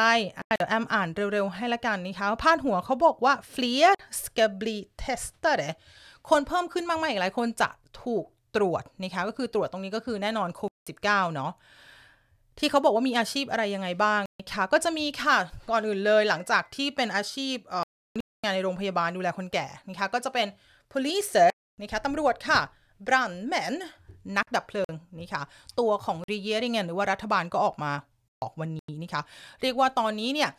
[0.57, 5.69] เดี๋ยวแอมอ่านเร็ว ๆ ให้ละกันนะคะพาดหัวเขาบอกว่า fler ska bli testade
[6.29, 7.69] คนเพิ่มขึ้นมากมายอีกหลายคนจะ
[8.03, 8.25] ถูก
[8.55, 11.51] ตรวจนะคะก็คือตรวจตรงนี้ก็คือแน่นอนโควิด -19 เนาะ
[12.59, 15.37] ที่เขาบอกว่ามีอาชีพอะไรยังไงบ้างนะคะก็จะมีค่ะ
[15.69, 17.55] ก่อนอื่นเลยหลังจากที่เป็นอาชีพ
[18.43, 20.47] งานในโรงพยาบาลดูแลคนแก่นะคะก็จะเป็น
[20.91, 21.31] police
[21.81, 22.59] นะคะตำรวจค่ะ
[23.07, 23.73] brandmän
[24.37, 25.43] นักดับเพลิงนี่ค่ะ
[25.79, 27.91] ตัวของรีเยริงหรือว่ารัฐบาลก็ออกมา
[28.41, 29.23] ออกวันนี้นี่ค่ะ
[29.61, 30.49] เรียกว่าตอนนี้เนี่ย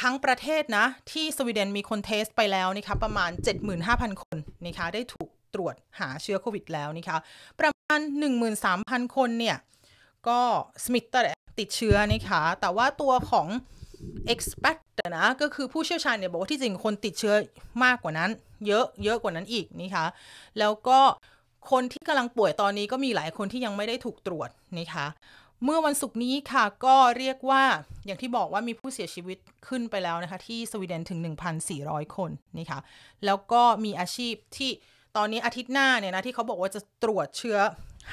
[0.00, 3.30] ทั้งประเทศนะ ที่สวีเดนมีคนเทสไปแล้วนะคะประมาณ
[3.76, 4.36] 75,000 คน
[4.66, 7.18] นะคะได้ถูกตรวจหาเชื้อโควิดแล้วนะคะ
[7.60, 8.00] ประมาณ
[8.58, 9.56] 13,000 คนเนี่ย
[10.28, 10.40] ก็
[10.84, 11.24] สมิตเตอร์
[11.60, 13.48] ติดเชื้อนะคะแต่ว่าตัวของ
[14.32, 14.78] expert
[15.16, 17.34] นะก็คือผู้เชี่ยวชาญเนี่ยบอกว่าที่จริงคนติดเชื้อ
[17.84, 18.30] มากกว่านั้น
[18.66, 20.06] เยอะเยอะกว่านั้นอีกนะคะ
[20.58, 21.00] แล้วก็
[21.70, 25.06] คนที่กำลังป่วยตอนนี้ก็มีหลายคนที่ยังไม่ได้ถูกตรวจนะคะ
[25.64, 27.62] เมื่อวันศุกร์นี้ค่ะก็เรียกว่า
[28.06, 29.38] อย่างที่บอกว่ามีผู้เสียชีวิต
[29.68, 31.18] ขึ้นไปแล้วนะคะ ที่สวีเดนถึง
[31.66, 32.80] 1,400 คนนะคะ
[33.26, 34.70] แล้วก็มีอาชีพที่
[35.16, 37.58] ตอนนี้อาทิตย์หน้าเนี่ยนะที่เขาบอกว่าจะตรวจเชื้อ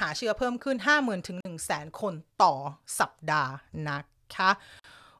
[0.00, 1.38] หาเชื้อเพิ่มขึ้น 50,000ถึง
[1.68, 2.54] 100,000 คนต่อ
[3.00, 3.52] สัปดาห์
[3.88, 3.98] นะ
[4.36, 4.50] คะ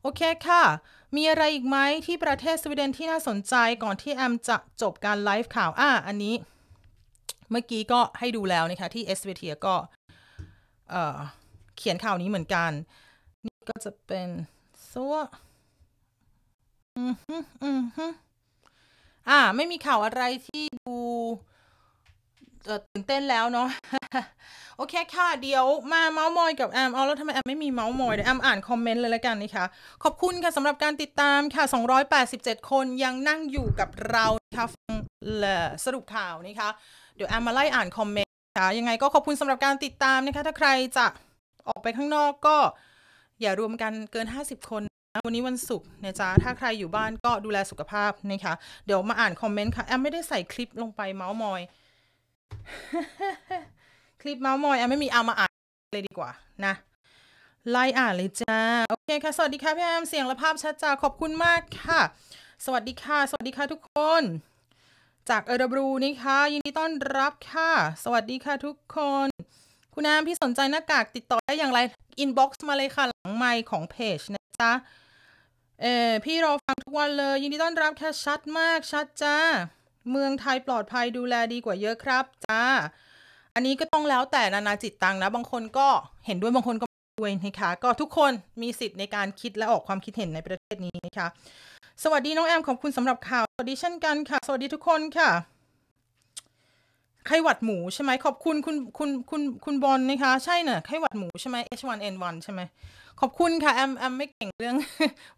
[0.03, 0.62] โอเคค่ะ
[1.16, 6.35] มีอะไรอีกไหมที่ประเทศสวีเดนที่น่าสนใจก่อนที่แอมจะจบการไลฟ์ข่าว อะอันนี้
[7.53, 9.75] เมื่อกี้ก็ให้ดูแล้วนะคะ ที่ SVT ก็
[10.91, 12.71] เเขียนข่าวนี้เหมือนกัน
[13.47, 14.29] นี่ก็จะเป็น
[14.91, 15.17] ซัว
[16.97, 18.07] อืมฮึอืมฮึ
[19.29, 20.97] อ่า ไม่มีข่าวอะไรที่ดู
[22.67, 23.69] ตื่นเต้นแล้วเนาะ
[24.77, 29.65] โอเคค่ะ เดี๋ยวมาเมาส์มอยกับแอมเอาแล้วทำไมแอมไม่มีเมาส์มอยเดี๋ยวแอมอ่านคอมเมนต์เลยละกันนะคะ
[30.03, 31.65] ขอบคุณค่ะสำหรับการติดตามค่ะ
[32.19, 34.27] 287 คนยังนั่งอยู่กับเรา
[34.57, 34.95] ค่ะฟัง
[35.85, 36.71] สรุปข่าวนะคะ
[37.17, 41.07] เดี๋ยวแอมมาไล่อ่านคอมเมนต์ค่ะยังไงก็ขอบคุณสำหรับการติดตามนะคะ ถ้าใครจะ
[41.69, 42.57] ออกไปข้างนอกก็
[43.41, 44.83] อย่ารวมกันเกิน 50 คน
[45.15, 48.55] นะวันนี้วันศุกร์นะจ๊ะ ถ้าใครอยู่บ้านก็ดูแลสุขภาพนะคะ
[48.87, 51.61] เดี๋ยวมาอ่านคอมเมนต์ค่ะ แอมไม่ได้ใส่คลิปลงไปเมาส์มอย
[54.23, 55.51] คลิปเมาส์มอยแอมไม่มีเอามาอ่าน
[55.95, 56.31] เลยดีกว่า
[56.65, 56.75] นะ
[57.71, 58.59] ไล่อ่านเลยจ้า
[58.91, 62.01] โอเคค่ะ สวัสดีค่ะพี่แอม เสียงและภาพชัดจ้าขอบคุณมากค่ะ
[62.65, 64.23] สวัสดีค่ะ สวัสดีค่ะทุกคน
[65.31, 67.70] จาก Örebro นี่ค่ะยินดีต้อนรับค่ะ
[68.05, 69.29] สวัสดีค่ะทุกคน
[69.95, 71.79] คุณน้ำพี่สนใจหน้ากากติดต่อได้อย่างไร
[72.18, 74.73] inbox มาเลยค่ะ หลังไมค์ของเพจนะจ๊ะ
[75.83, 79.37] เออพี่รอฟังทุกวันเลย ยินดีต้อนรับค่ะชัดมากชัดจ้า
[80.11, 82.62] เมืองไทยปลอดภัยดูแลดีกว่าเยอะครับจ้า
[83.55, 85.89] อันนี้ก็ต้องแล้วแต่นานาจิตตังนะ บางคนก็
[86.27, 91.29] เห็นด้วยบางคนก็ไม่ด้วยนะคะก็ทุกคนมีสิทธิ์ในการคิดและออกความคิดเห็นในประเทศนี้นะคะ
[92.01, 95.30] สวัสดีน้องแอมขอบคุณสำหรับข่าวสวัสดีเช่นกันค่ะ สวัสดีทุกคนค่ะ
[97.26, 102.61] ไข้หวัดหมูใช่ไหมขอบคุณคุณคุณคุณคุณบอลนะคะ ใช่เน่ะไข้หวัดหมูใช่ไหม H1N1 ใช่ไหม
[103.20, 104.76] ขอบคุณค่ะแอมแอมไม่เก่งเรื่อง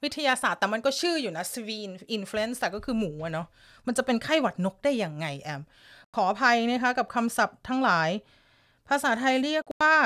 [0.02, 3.46] วิทยาศาสตร์แต่มันก็ชื่ออยู่นะ svininfluensa ก็คือหมูอะเนาะ
[3.86, 5.62] มันจะเป็นไข้หวัดนกได้อย่างไงแอม
[6.14, 8.08] ขออภัยนะคะ กับคำศัพท์ทั้งหลาย
[8.88, 9.96] ภาษาไทยเรียกว่า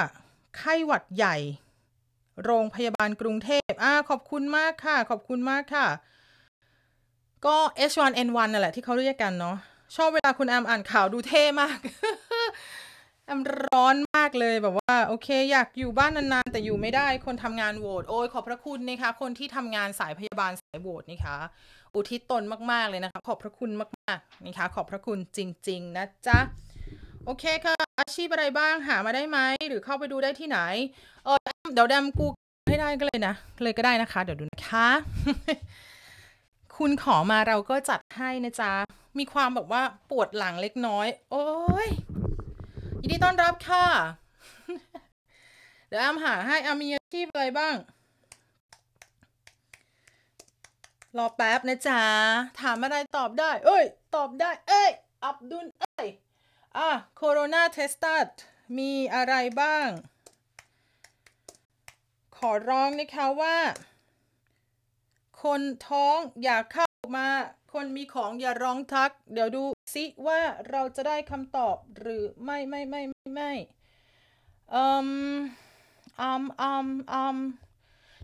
[0.58, 1.36] ไข้หวัดใหญ่
[2.44, 5.86] โรงพยาบาลกรุงเทพอ่าขอบคุณมากค่ะ ขอบคุณมากค่ะ
[7.46, 7.56] ก็
[7.90, 9.56] H1N1 นั่นแหละที่เขาเรียกกันเนาะ
[9.96, 11.78] ชอบเวลาคุณแอมอ่านข่าวดูเท่มาก
[13.26, 21.36] แอมร้อนมากเลยแบบว่า โอเค อยากอยู่บ้านนานๆ แต่อยู่ไม่ได้คนทำงานโหวตโอ้ยขอบพระคุณนะคะ คนที่ทำงานสายพยาบาลสายโหวตนะคะ
[21.94, 26.38] อุทิศตนมากๆเลยนะคะ ขอบพระคุณมากๆนะคะ ขอบพระคุณจริง ๆ นะจ๊ะ
[27.24, 30.58] โอเคค่ะ อาชีพอะไรบ้างหามาได้ไหมหรือเข้าไปดูได้ที่ไหน
[31.24, 31.38] เออ
[31.74, 32.26] เดี๋ยวแดมกู
[32.68, 34.88] ให้ได้ก็เลยนะเลยก็ได้นะคะ เดี๋ยวดูนะคะ
[36.78, 38.72] คุณขอมาเราก็จัดให้นะจ๊ะ
[39.18, 41.46] มีความแบบว่าปวดหลังเล็กน้อย โอ้
[41.86, 41.88] ย
[43.00, 43.86] ยินดีต้อนรับค่ะ
[45.86, 47.76] เดี๋ยวแอมหาให้อามีอาชีพอะไรบ้าง
[51.16, 52.02] รอแป๊บนะจ๊ะ
[52.60, 54.90] ถามอะไรตอบได้ เอ้ย ตอบได้ เอ้ย
[55.24, 56.06] อับดุล เอ้ย
[56.78, 58.26] อะโคโรนาเทสตัด
[58.78, 59.88] มีอะไรบ้าง
[62.36, 63.56] ขอร้องนะคะว่า
[65.42, 67.28] คนท้องอย่าเข้ามา
[67.72, 69.64] คนมีของอย่าร้องทัก เดี๋ยวดู
[69.94, 73.52] ซิว่าเราจะได้คำตอบหรือไม่ไม่ไม่ไม่ไม่
[74.74, 75.08] อืม
[76.20, 77.36] อืมอืมอืม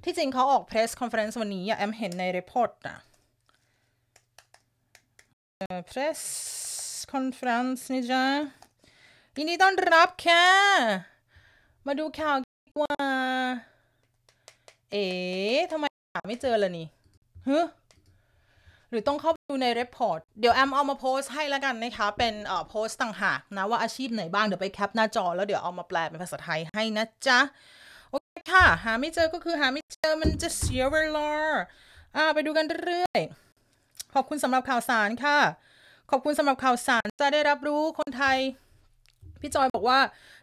[0.05, 2.99] ที่จริงเขาออก press conference วันนี้อะแอมเห็นใน report อะ
[5.87, 6.21] press
[7.13, 8.25] conference นี่จ้ะ
[9.37, 10.47] ยินดีต้อนรับค่ะ
[11.87, 12.37] มาดูข่าว
[12.83, 12.97] ว่า
[14.91, 15.07] เอ๋
[15.73, 15.85] ทำไม
[16.15, 16.87] หาไม่เจอล่ะนี่
[17.49, 17.59] ฮึ
[18.91, 27.41] หรือต้องเข้าไปดูในรีพอร์ต เดี๋ยวแอมเอามาโพสต์ให้แล้วกันนะคะ เป็นเอ่อโพสต์ต่างหากนะว่าอาชีพไหนบ้าง เดี๋ยวไปแคปหน้าจอแล้วเดี๋ยวเอามาแปลเป็นภาษาไทยให้นะจ๊ะ
[28.11, 31.31] โอเคค่ะ หาไม่เจอก็คือหาไม่เจอมันจะเสียเวลา
[32.17, 33.21] อ่าไปดูกันเรื่อย
[34.15, 35.39] ขอบคุณสำหรับข่าวสารค่ะ
[36.11, 38.39] ขอบคุณสำหรับข่าวสารจะได้รับรู้คนไทย
[39.41, 39.99] พี่จอยบอกว่า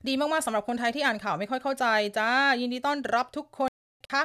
[0.08, 1.86] ดีมาก ๆสำหรับคนไทยที่อ่านข่าวไม่ค่อยเข้าใจ
[2.18, 2.30] จ้า
[2.62, 3.72] ยินดีต้อนรับทุกคน
[4.14, 4.24] ค่ะ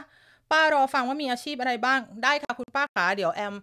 [0.51, 3.55] ป้ารอฟังว่ามีอาชีพอะไรบ้างได้ค่ะคุณป้าขาเดี๋ยวแอม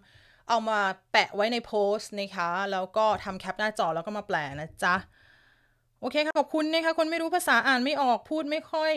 [0.48, 0.78] เอามา
[1.12, 4.94] แปะไว้ในโพสต์นะคะ แล้วก็ทำแคปหน้าจอแล้วก็มาแปลนะจ๊ะ
[6.00, 8.92] โอเคค่ะขอบคุณนะคะ คนไม่รู้ภาษาอ่านไม่ออกพูดไม่ค่อย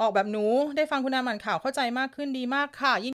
[0.00, 0.44] ออกแบบหนู
[0.76, 3.14] ได้ฟังคุณอามอ่านข่าวเข้าใจมากขึ้นดีมากค่ะยิน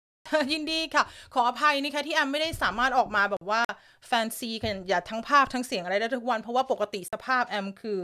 [0.53, 3.61] ยินดีค่ะ ขออภัยนะคะที่แอมไม่ได้สามารถออกมาแบบว่า
[4.07, 7.99] แฟนซีกันอย่าทั้งภาพทั้งเสียงอะไรได้ทุกวัน เพราะว่าปกติสภาพแอมคือ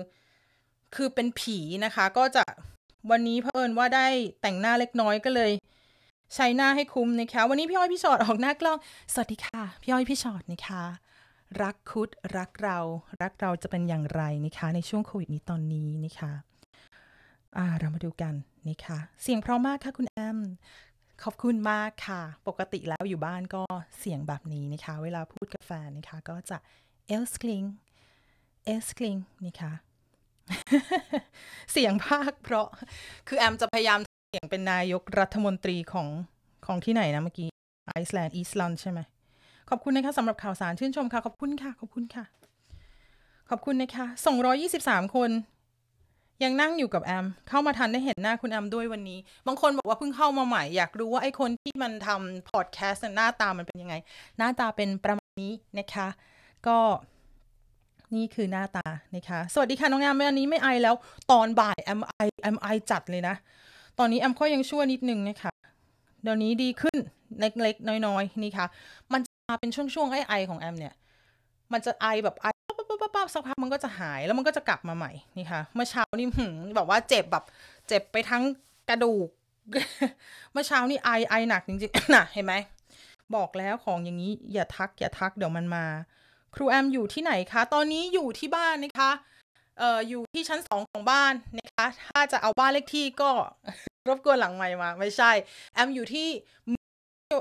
[0.95, 2.43] คือเป็นผีนะคะ ก็จะ
[3.11, 4.07] วันนี้เผอิญว่าได้
[4.41, 5.51] แต่งหน้าเล็กน้อยก็เลย
[6.35, 8.77] ใช้หน้าให้คุ้มนะคะ วันนี้พี่อ้อยพี่ชอดออกหน้ากล้อง
[9.13, 10.83] สวัสดีค่ะ พี่อ้อยพี่ชอดนะคะ
[11.61, 12.79] รักคุดรักเรา
[13.21, 16.31] รักเราจะเป็นอย่างไรนะคะ ในช่วงโควิดนี้ตอนนี้นะคะ
[17.57, 18.33] อ่าเรามาดูกัน
[18.69, 20.39] นะคะ เสียงเพราะมากค่ะคุณแอม
[21.23, 23.63] ขอบคุณมากค่ะ ปกติแล้วอยู่บ้านก็
[23.99, 26.57] เสียงแบบนี้นะคะ เวลาพูดกับแฟนนะคะ ก็จะ
[27.07, 27.63] älskling
[28.65, 29.15] älskling
[29.45, 29.71] นะคะ
[31.71, 32.67] เสียงภาคเพราะ
[33.27, 33.99] คือแอมจะพยายาม
[34.35, 36.07] เสียงเป็นนายกรัฐมนตรีของ
[36.65, 37.49] ของที่ไหนนะเมื่อกี้
[37.87, 38.99] ไอซ์แลนด์ Island ใช่ไหม
[39.69, 42.25] ขอบคุณนะคะสำหรับข่าวสารชื่นชมค่ะ ขอบคุณค่ะ ขอบคุณค่ะ
[43.49, 44.05] ขอบคุณนะคะ
[44.61, 45.31] 223 คน
[46.43, 53.95] ยังนั่งอยู่กับแอม เข้ามาทันได้เห็นหน้าคุณแอมด้วยวันนี้ บางคนบอกว่าเพิ่งเข้ามาใหม่ อยากรู้ว่าไอ้คนที่มันทำพอดแคสต์หน้าตามันเป็นยังไง
[54.37, 56.07] หน้าตาเป็นประมาณนี้นะคะ
[56.67, 56.77] ก็
[58.15, 60.95] นี่คือหน้าตานะคะ สวัสดีค่ะน้องแอมวันนี้ไม่ไอแล้ว
[61.31, 63.35] ตอนบ่ายแอมไอแอมไอจัดเลยนะ
[63.99, 65.51] ตอนนี้แอมก็ยังชั่วนิดนึงนะคะ
[66.23, 66.97] เดี๋ยวนี้ดีขึ้น
[67.39, 68.65] เล็กๆน้อยๆนี่ค่ะ
[69.13, 70.93] มันจะมาเป็นช่วงๆไอไอของแอมเนี่ย
[71.73, 77.43] มันจะไอแบบไอปั๊บปั๊บปั๊บปั๊บสักพักมันก็จะหายแล้วมันก็จะกลับมาใหม่นี่ค่ะ เมื่อเช้านี่หืมแบบว่าเจ็บแบบ
[77.87, 78.43] เจ็บไปทั้ง
[78.89, 79.29] กระดูก
[80.51, 82.53] เมื่อเช้านี่ไอไอหนักจริงๆนะเห็นไหม
[83.35, 85.85] บอกแล้วของอย่างนี้อย่าทักอย่าทักเดี๋ยวมันมา
[86.55, 89.11] ครูแอมอยู่ที่ไหนคะ ตอนนี้อยู่ที่บ้านนะคะ
[89.79, 93.31] เอ่ออยู่ที่ชั้นสองของบ้านนะคะ ถ้าจะเอาบ้านเลขที่ก็
[94.07, 95.31] รบกวนหลังใหม่มา ไม่ใช่
[95.73, 96.29] แอมอยู่ที่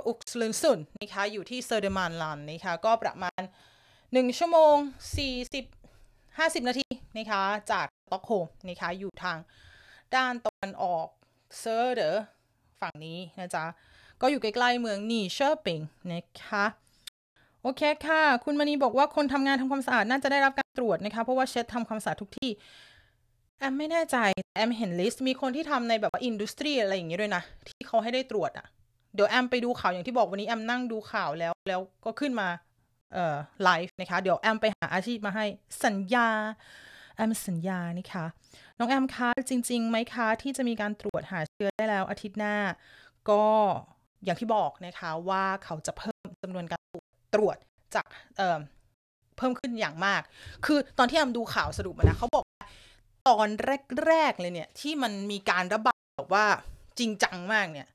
[0.09, 3.43] Oxelösund นะคะ อยู่ที่ Södermanland นะคะ ก็ประมาณ
[3.91, 4.75] 1 ชั่วโมง
[5.57, 9.39] 40 50 นาทีนะคะ จากสต็อกโฮมนะคะ อยู่ทาง
[10.15, 11.07] ด้านตะวันออก
[11.59, 12.11] เซอร์เดอ
[12.81, 13.65] ฝั่งนี้นะจ๊ะ
[14.21, 15.81] ก็อยู่ใกล้ๆเมือง Nyköping
[16.13, 16.65] นะคะ
[17.63, 22.51] โอเคค่ะ คุณมณีบอกว่าคนทำงานทำความสะอาดน่าจะได้รับการ ตรวจนะคะเพราะว่าเช็ดทำความสะอาดทุกที่
[23.59, 24.17] แอมไม่แน่ใจ
[24.57, 28.67] แอมเห็น list มีคนที่ทำในแบบว่า industry อะไรอย่างเงี้ยด้วยนะ ที่เขาให้ได้ตรวจอะ่ะ
[29.15, 32.49] เดี๋ยวแอมไปดูข่าวอย่างที่บอกวันนี้แอมนั่งดูข่าวแล้วแล้วก็ขึ้นมา
[33.13, 35.45] เอ่อไลฟ์นะคะ เดี๋ยวแอมไปหาอาชีพมาให้
[35.85, 36.29] สัญญา
[37.17, 38.27] แอมสัญญานะคะ
[38.79, 42.57] น้องแอมคะจริงๆไหมคะที่จะมีการตรวจหาเชื้อได้แล้วอาทิตย์หน้า
[43.31, 43.45] ก็
[44.25, 46.85] อย่างที่บอกนะคะว่าเขาจะเพิ่มจำนวนการ
[47.35, 47.57] ตรวจ
[47.95, 48.07] จาก
[49.37, 50.23] เพิ่มขึ้นอย่างมาก
[50.65, 52.63] คือตอนที่แอมดูข่าวสรุปมานะเขาบอกว่า
[53.29, 53.49] ตอน
[54.07, 56.47] แรกๆเลยเนี่ย ที่มันมีการระบาดแบบว่า
[56.99, 57.89] จริงจังมากเนี่ย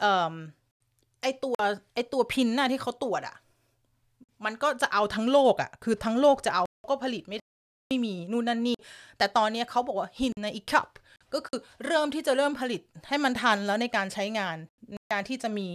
[0.00, 0.34] เอ่อ
[1.22, 1.56] ไอตัว
[1.94, 3.36] ไอตัวพินน่ะที่เขาตรวจอะ่ะ
[4.44, 7.38] มันก็จะเอาทั้งโลกอะ่ะ คือทั้งโลกจะเอาก็ผลิตไม่
[7.88, 8.76] ไม่มีนู่นนั่นนี่
[9.18, 10.88] แต่ตอนนี้เขาบอกว่าหินในอีกคับ
[11.34, 14.56] ก็คือเริ่มที่จะเริ่มผลิตให้มันทันแล้วในการใช้งาน
[14.92, 15.68] ในการที่จะมี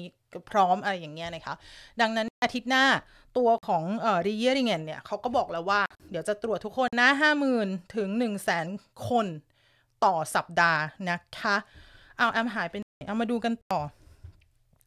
[0.52, 1.56] พร้อมอะไรอย่างเงี้ยนะคะ
[2.02, 2.86] ดังนั้นอาทิตย์หน้า
[3.38, 5.82] ตัวของเอ่อรีเยริเงนเนี่ยเขาก็บอกแล้วว่า
[6.12, 8.68] เดี๋ยวจะตรวจทุกคนนะห้าหมื่นถึงหนึ่งแสน
[9.10, 9.28] คน
[10.06, 11.56] ต่อสัปดาห์นะคะ
[12.18, 13.80] เอาแอมหายไปไหนเอามาดูกันต่อ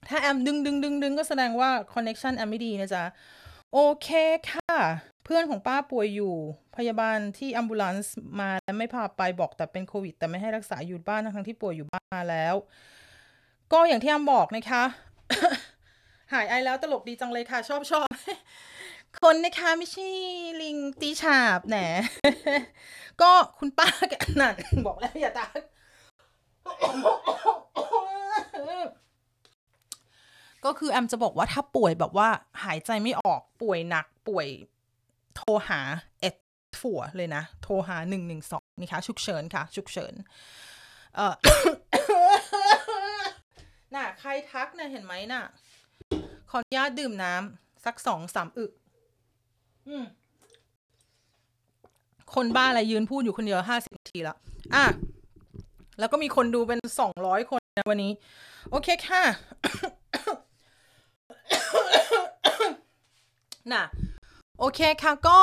[0.08, 3.04] ถ้าแอมดึงดึงดึงดึงก็แสดงว่า connection แอมไม่ดีนะจ๊ะ
[3.72, 4.08] โอเค
[4.50, 6.34] ค่ะ เพื่อนของป้าป่วยอยู่
[6.76, 12.54] พยาบาลที่ ambulans มาและไม่พาไปบอกแต่เป็นโควิด แต่ไม่ให้รักษาอยู่บ้านทั้งที่ป่วยอยู่บ้านมาแล้ว
[13.72, 14.84] ก็อย่างที่แอมบอกนะคะ
[16.32, 18.06] หายไอแล้วตลกดีจังเลยค่ะ ชอบชอบ
[19.22, 20.06] คนนะคะไม่ใช่
[20.62, 21.76] ลิงตีฉาบแหน
[23.22, 24.54] ก็คุณป้าแกนั่น
[24.86, 25.58] บอกแล้วอย่าตาก
[30.64, 32.28] ก็คือแอมจะบอกว่าถ้าป่วยแบบว่า
[32.64, 34.48] หายใจไม่ออกป่วยหนักป่วย
[35.36, 35.80] โทรหา
[36.20, 36.34] เอ็ด
[36.80, 40.14] ฝัวเลยนะ โทรหาหนึ่งหนึ่งสองนี่ค่ะฉุกเฉินค่ะฉุกเฉิน
[41.14, 41.34] เอ่อ
[43.94, 45.42] น่ะ ใครทักนะเห็นไหมน่ะ
[46.50, 48.72] ขออนุญาตดื่มน้ำสักสองสามอึก
[49.88, 50.04] อืม
[52.34, 54.36] คนบ้าอะไรยืนพูดอยู่คนเดียวห้าสิบนาทีแล้ว
[54.74, 54.84] อะ
[55.98, 58.12] แล้วก็มีคนดูเป็นสองร้อยคนนะวันนี้
[58.70, 59.22] โอเคค่ะ
[63.72, 63.82] น่ะ
[64.64, 65.38] โอเคค่ะ ก็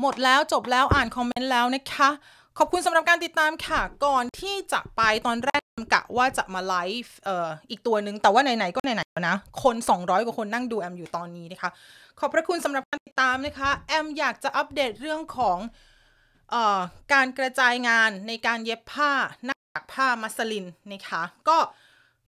[0.00, 2.10] หมดแล้วจบแล้วอ่านคอมเมนต์แล้วนะคะ
[2.58, 5.62] ขอบคุณสำหรับการติดตามค่ะ ก่อนที่จะไปตอนแรก
[5.94, 11.70] กะว่าจะมาไลฟ์เอ่ออีกตัวหนึ่งแต่ว่าไหนๆก็ไหนๆแล้วนะ คน 200 กว่าคนนั่งดูแอมอยู่ตอนนี้นะคะ
[12.18, 15.58] ขอบพระคุณสำหรับการติดตามนะคะ แอมอยากจะอัปเดตเรื่องของ
[16.50, 16.80] เอ่อ
[17.12, 19.12] การกระจายงานในการเย็บผ้า
[19.44, 21.58] หน้ากากผ้ามัสลินนะคะ ก็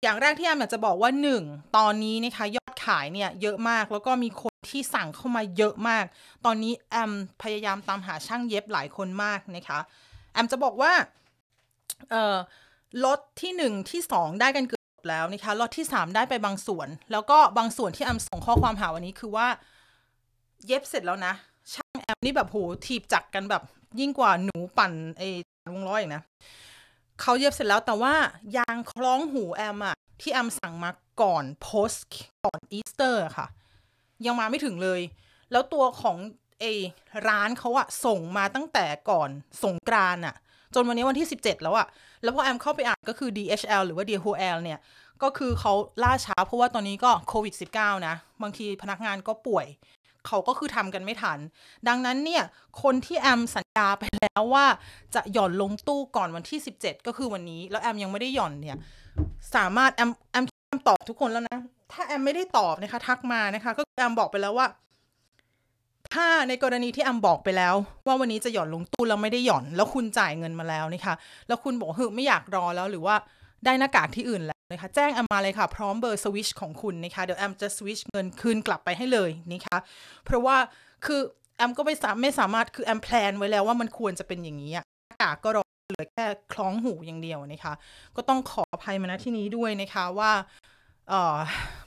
[0.02, 1.10] อย่างแรกที่แอมอยากจะบอกว่า
[1.42, 6.04] 1 ตอนนี้นะคะยอดขายเนี่ยเยอะมากแล้วก็มีคนที่สั่งเข้ามาเยอะมาก
[6.44, 9.78] ตอนนี้แอมพยายามตามหาช่างเย็บหลายคนมากนะคะ
[10.32, 10.92] แอมจะบอกว่า
[12.10, 12.36] เอ่อ
[13.04, 19.48] ล็อตที่ 1 ที่ 2 ได้กันเกือบแล้วนะคะล็อตที่ 3 ได้ไปบางส่วน แล้วก็บางส่วนที่แอมส่งข้อความหาวันนี้คือว่า
[20.66, 21.34] เย็บเสร็จแล้วนะ
[21.74, 23.62] ช่างแอมนี่แบบโหถีบจักกันแบบ
[24.00, 25.28] ยิ่งกว่าหนูปั่นไอ้
[25.74, 26.22] วงล้ออีกนะ
[27.20, 28.14] เขาเย็บเสร็จแล้วแต่ว่า
[28.56, 30.90] ยางคล้องหูแอมอะที่แอมสั่งมา
[31.22, 31.92] ก่อนโพสต์
[32.44, 33.46] ก่อนอีสเตอร์ค่ะ
[34.26, 35.00] ยังมาไม่ถึงเลย
[35.52, 36.16] แล้วตัวของ
[36.60, 36.64] เอ
[37.28, 39.30] ร้านเขาอะส่งมาตั้งแต่ก่อน
[39.62, 40.34] สงกรานอะ
[40.74, 41.86] จนวันนี้วันที่ 17 แล้วอะ
[42.22, 44.78] แล้วพอแอมเข้าไปอ่านก็คือ DHL หรือว่า DHL เนี่ย
[45.22, 49.66] ก็คือเขาล่าช้าเพราะว่าตอนนี้ก็โควิด -19 นะ บางทีพนักงานก็ป่วย
[50.26, 51.38] เขาก็คือทำกันไม่ทัน
[51.88, 52.42] ดังนั้นเนี่ย
[52.82, 54.66] คนที่แอมสัญ ญาไปแล้วว่า
[55.14, 58.76] จะหย่อนลงตู้ก่อนวันที่ 17 ก็คือวันนี้ แล้วแอมยังไม่ได้หย่อนเนี่ย
[59.54, 61.58] สามารถแอมแอมแอมตอบทุกคนแล้วนะ
[61.92, 64.68] ถ้าแอมไม่ได้ตอบนะคะ ทักมานะคะ ก็แอมบอกไปแล้วว่า
[66.14, 67.74] ถ้าในกรณีที่แอมบอกไปแล้ว
[68.06, 71.14] ว่าวันนี้จะหย่อนลงตู้แล้วไม่ได้หย่อน แล้วคุณจ่ายเงินมาแล้วนะคะ
[71.48, 73.16] แล้วคุณบอกเฮ้ยไม่อยากรอแล้วหรือว่า
[73.64, 79.78] ได้หน้ากากที่อื่นแล้วนะคะแจ้งแอมมาเลยค่ะ พร้อมเบอร์สวิชของคุณนะคะ เดี๋ยวแอมจะสวิชเงินคืนกลับไปให้เลยนะคะ
[80.24, 80.56] เพราะว่า
[81.06, 81.20] คือ
[81.56, 87.74] แอมก็ไม่สามไม่สามารถคือแอมแพลนไว้แล้วว่ามันควรจะเป็นอย่างนี้อะหน้ากากก็รอเหลือแค่คล้องหูอย่างเดียวนะคะ
[88.16, 90.32] ก็ต้องขออภัยมาณที่นี้ด้วยนะคะว่า
[91.08, 91.36] เออ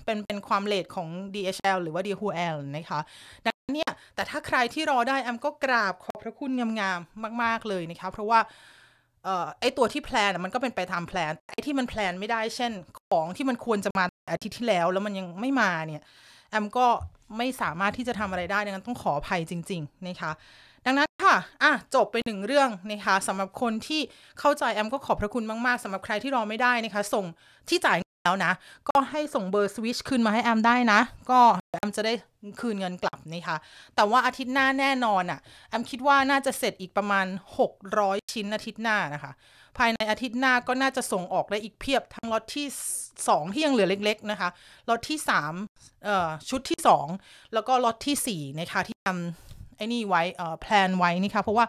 [0.06, 3.00] เป็นเป็นความ late ของ DHL หรือว่า DHL นะคะ
[3.46, 8.40] ดังนั้นเนี่ย แต่ถ้าใครที่รอได้แอมก็กราบขอบพระคุณงามๆมาก ๆเลยนะคะ เพราะว่า
[9.24, 12.72] เอ่อไอตัวที่ plan มันก็เป็นไปตาม plan ไอที่มัน plan ไม่ได้เช่น
[13.10, 16.04] ของที่มันควรจะมาอาทิตย์ที่แล้วแล้วมันยังไม่มาเนี่ย
[16.50, 16.88] แอมก็
[17.38, 20.32] ไม่สามารถที่จะทำอะไรได้ดังนั้นต้องขออภัยจริง ๆ นะคะ
[20.86, 24.02] ดังนั้นค่ะ อะ จบไปหนึ่งเรื่องนะคะสำหรับคนที่
[24.40, 27.26] เข้าใจแอมก็ขอบพระคุณมาก ๆสำหรับใครที่รอไม่ได้นะคะ ส่ง
[27.70, 28.54] ที่จ่าย แล้วนะ
[28.90, 31.00] ก็ให้ส่งเบอร์สวิชคืนมาให้แอมได้นะ
[31.32, 31.40] ก็
[31.72, 32.14] แอมจะได้
[32.60, 33.58] คืนเงินกลับนะคะ
[33.96, 35.40] แต่ว่าอาทิตย์หน้าแน่นอนอะ่ะ
[35.70, 37.26] แอมคิดว่าน่าจะเสร็จอีกประมาณ
[37.80, 39.32] 600 ชิ้นอาทิตย์หน้านะคะ
[39.78, 42.68] ภายในอาทิตย์หน้าก็น่าจะส่งออกได้อีกเพียบ ทั้งล็อตที่
[43.12, 44.50] 2 ที่ยังเหลือเล็ก ๆ นะคะ
[44.90, 45.20] ล็อตที่
[45.62, 46.80] 3เอ่อชุดที่
[47.16, 51.66] 2 แล้วก็ล็อตที่4นะคะที่ทำไอ้นี่ไว้เอ่อ plan ไว้นี่ค่ะเพราะว่า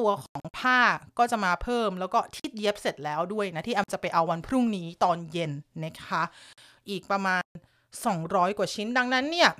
[0.00, 0.78] ตัวของผ้า
[1.18, 5.52] ก็จะมาเพิ่ม แล้วก็ที่เย็บเสร็จแล้วด้วยนะ ที่แอมจะไปเอาวันพรุ่งนี้ตอนเย็น
[5.84, 6.22] นะคะ
[6.90, 7.42] อีกประมาณ
[8.00, 9.50] 200 กว่าชิ้นดังนั้นเนี่ย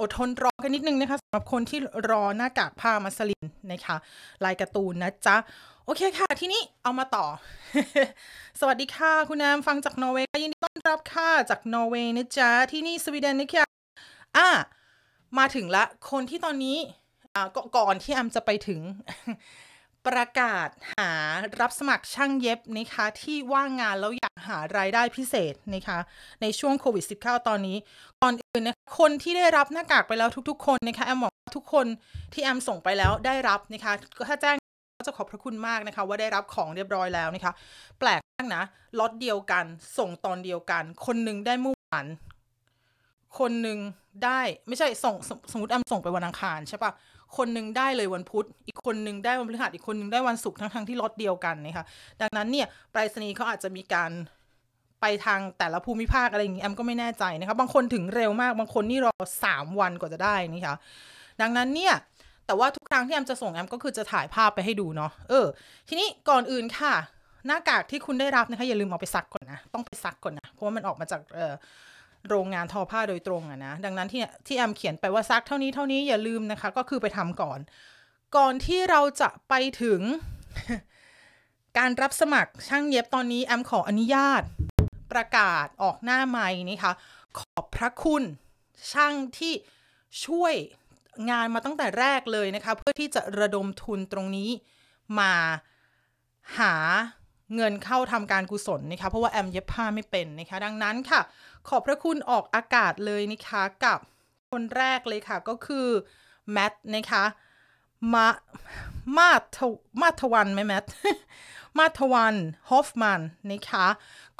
[0.00, 1.78] อดทนรอกันนิดนึงนะคะสำหรับคนที่
[2.10, 3.96] รอหน้ากากผ้ามัสลินนะคะ
[4.44, 5.36] ลายการ์ตูนนะจ๊ะ
[5.84, 7.26] โอเคค่ะ ที่นี้เอามาต่อ
[8.60, 13.66] สวัสดีค่ะ คุณนามฟังจากนอร์เวย์ยินดีต้อนรับค่ะจากนอร์เวย์นะจ๊ะ ที่นี่สวีเดนนะคะ
[14.36, 14.48] อะ
[15.38, 16.78] มาถึงละ คนที่ตอนนี้
[17.76, 18.80] ก่อนที่แอมจะไปถึง
[20.06, 21.12] ประกาศหา
[21.60, 25.98] รับสมัครช่างเย็บนะคะที่ว่างงานแล้วอยากหารายได้พิเศษนะคะ
[26.42, 27.76] ในช่วงโควิด -19 ตอนนี้
[28.22, 31.86] ก่อนอื่นนะคนที่ได้รับหน้ากากไปแล้วทุก ๆ คนนะคะแอมบอกทุกคน
[32.32, 34.56] ที่แอมส่งไปแล้วได้รับนะคะก็ถ้าแจ้ง
[34.98, 37.52] ก็จะขอบพระคุณมากนะคะ ว่าได้รับของเรียบร้อยแล้วนะคะ
[37.98, 38.62] แปลกมากนะ
[38.98, 39.64] ล็อตเดียวกัน
[39.98, 42.06] ส่งตอนเดียวกัน คนหนึ่งได้เมื่อวาน
[43.38, 43.78] คนหนึ่ง
[44.24, 45.14] ได้ไม่ใช่ส่ง
[45.52, 46.92] สมมติแอมส่งไปวันอังคารใช่ปะ
[47.36, 51.84] คนหนึ่งได้เลยวันพุธ อีกคนหนึ่งได้วันพฤหัสอีกคนหนึ่งได้วันศุกร์ทั้งทงที่ล็อตเดียวกันนะคะ
[52.20, 54.10] ดังนั้นเนี่ยไปรษณีย์เขาอาจจะมีการ
[55.00, 59.12] ไปทางแต่ละภูมิภาคอะไรอย่างนี้แอมก็ไม่แน่ใจนะคะบางคนถึงเร็วมากบางคนนี่รอ
[59.44, 60.76] สามวันกว่าจะได้นี่ค่ะ
[61.40, 61.94] ดังนั้นเนี่ย
[62.46, 65.46] แต่ว่าทุกครั้งที่แอมจะส่งแอมก็คือจะถ่ายภาพไปให้ดูเนาะเออ
[65.88, 66.94] ทีนี้ก่อนอื่นค่ะ
[67.46, 71.52] หน้ากากที่คุณได้รับนะคะอย่าลืมเอาไปซักก่อนนะ ต้องไปซักก่อนนะ เพราะว่ามันออกมาจากเออ
[72.30, 77.58] โรงงานทอผ้าโดยตรงอะนะ ดังนั้นที่ที่แอมเขียนไปว่าซักเท่านี้เท่านี้อย่าลืมนะคะ ก็คือไปทำก่อน
[78.36, 80.00] ก่อนที่เราจะไปถึง
[81.78, 84.42] การรับสมัครช่างเย็บตอนนี้แอมขออนุญาต
[85.12, 86.92] ประกาศออกหน้าไม้นะคะ
[87.38, 88.22] ขอบพระคุณ
[88.92, 89.52] ช่างที่
[90.26, 90.54] ช่วย
[91.30, 94.50] งานมาตั้งแต่แรกเลยนะคะ เพื่อที่จะระดมทุนตรงนี้
[95.18, 95.32] มา
[96.58, 96.74] หา
[97.56, 101.20] เงินเข้าทำการกุศลนะคะ เพราะว่าแอมเย็บผ้าไม่เป็นนะคะ ดังนั้นค่ะ
[101.68, 103.98] ขอบพระคุณออกอากาศเลยนะคะกับ
[104.50, 105.86] คนแรกเลยค่ะก็คือ
[106.52, 107.24] แมทนะคะ
[108.14, 108.26] มา
[109.16, 109.58] มาท
[110.00, 110.84] มาทวันไหมแมท
[111.78, 112.34] มาทวัน
[112.70, 113.86] ฮอฟมันนะคะ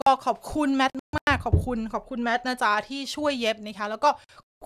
[0.00, 4.10] ก็ขอบคุณแมทมากขอบคุณขอบคุณแมทนะจ๊ะที่ช่วยเย็บนะคะแล้วก็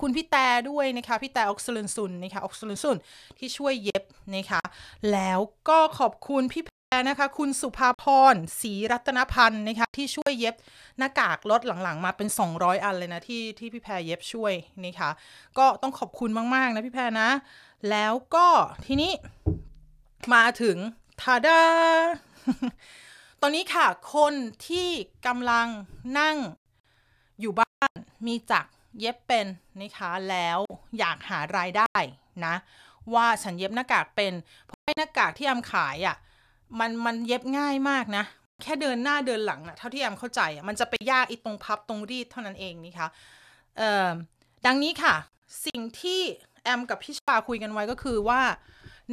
[0.00, 2.96] คุณพี่แต่ด้วยนะคะพี่แต่ออกซิเลนซุนนะคะออกซิเลนซุน
[3.38, 4.02] ที่ช่วยเย็บ
[4.34, 4.62] นะคะ
[5.12, 6.62] แล้วก็ขอบคุณพี่
[6.92, 10.54] นะคะคุณสุภาพรศรีรัตนพันธ์นะคะที่ช่วยเย็บ
[10.98, 14.52] หน้ากากลดหลังๆ มาเป็น 200 อันเลยนะที่ที่พี่แพรเย็บช่วย
[14.84, 15.10] นะคะ
[15.58, 17.28] ก็ต้องขอบคุณมาก ๆ นะพี่แพรนะ
[17.90, 18.48] แล้วก็
[18.86, 19.12] ทีนี้
[20.34, 20.76] มาถึง
[21.20, 21.62] ทาดา
[23.40, 24.34] ตอนนี้ค่ะ คน
[24.68, 24.88] ที่
[25.26, 25.66] กำลัง
[26.18, 26.36] นั่ง
[27.40, 28.66] อยู่บ้านมีจัก
[29.00, 29.46] เย็บเป็น
[29.80, 30.58] นะคะแล้ว
[30.98, 31.96] อยากหารายได้
[32.44, 32.54] นะ
[33.14, 34.32] ว่าฉันเย็บหน้ากากเป็น
[34.66, 36.16] เพราะหน้ากากที่แอมขายอะ่ะ
[36.78, 38.24] มันมันเย็บง่ายมากนะ
[38.62, 43.08] แค่เดินหน้าเดินหลังนะเท่าที่แอมเข้าใจอะมันจะไปยากอีตรงพับตรงรีดเท่านั้นเองนะคะ
[43.78, 44.10] เอ่อ
[44.66, 45.14] ดังนี้ค่ะ
[45.66, 46.20] สิ่งที่
[46.64, 48.40] แอมกับพี่ชาคุยกันไว้ก็คือว่า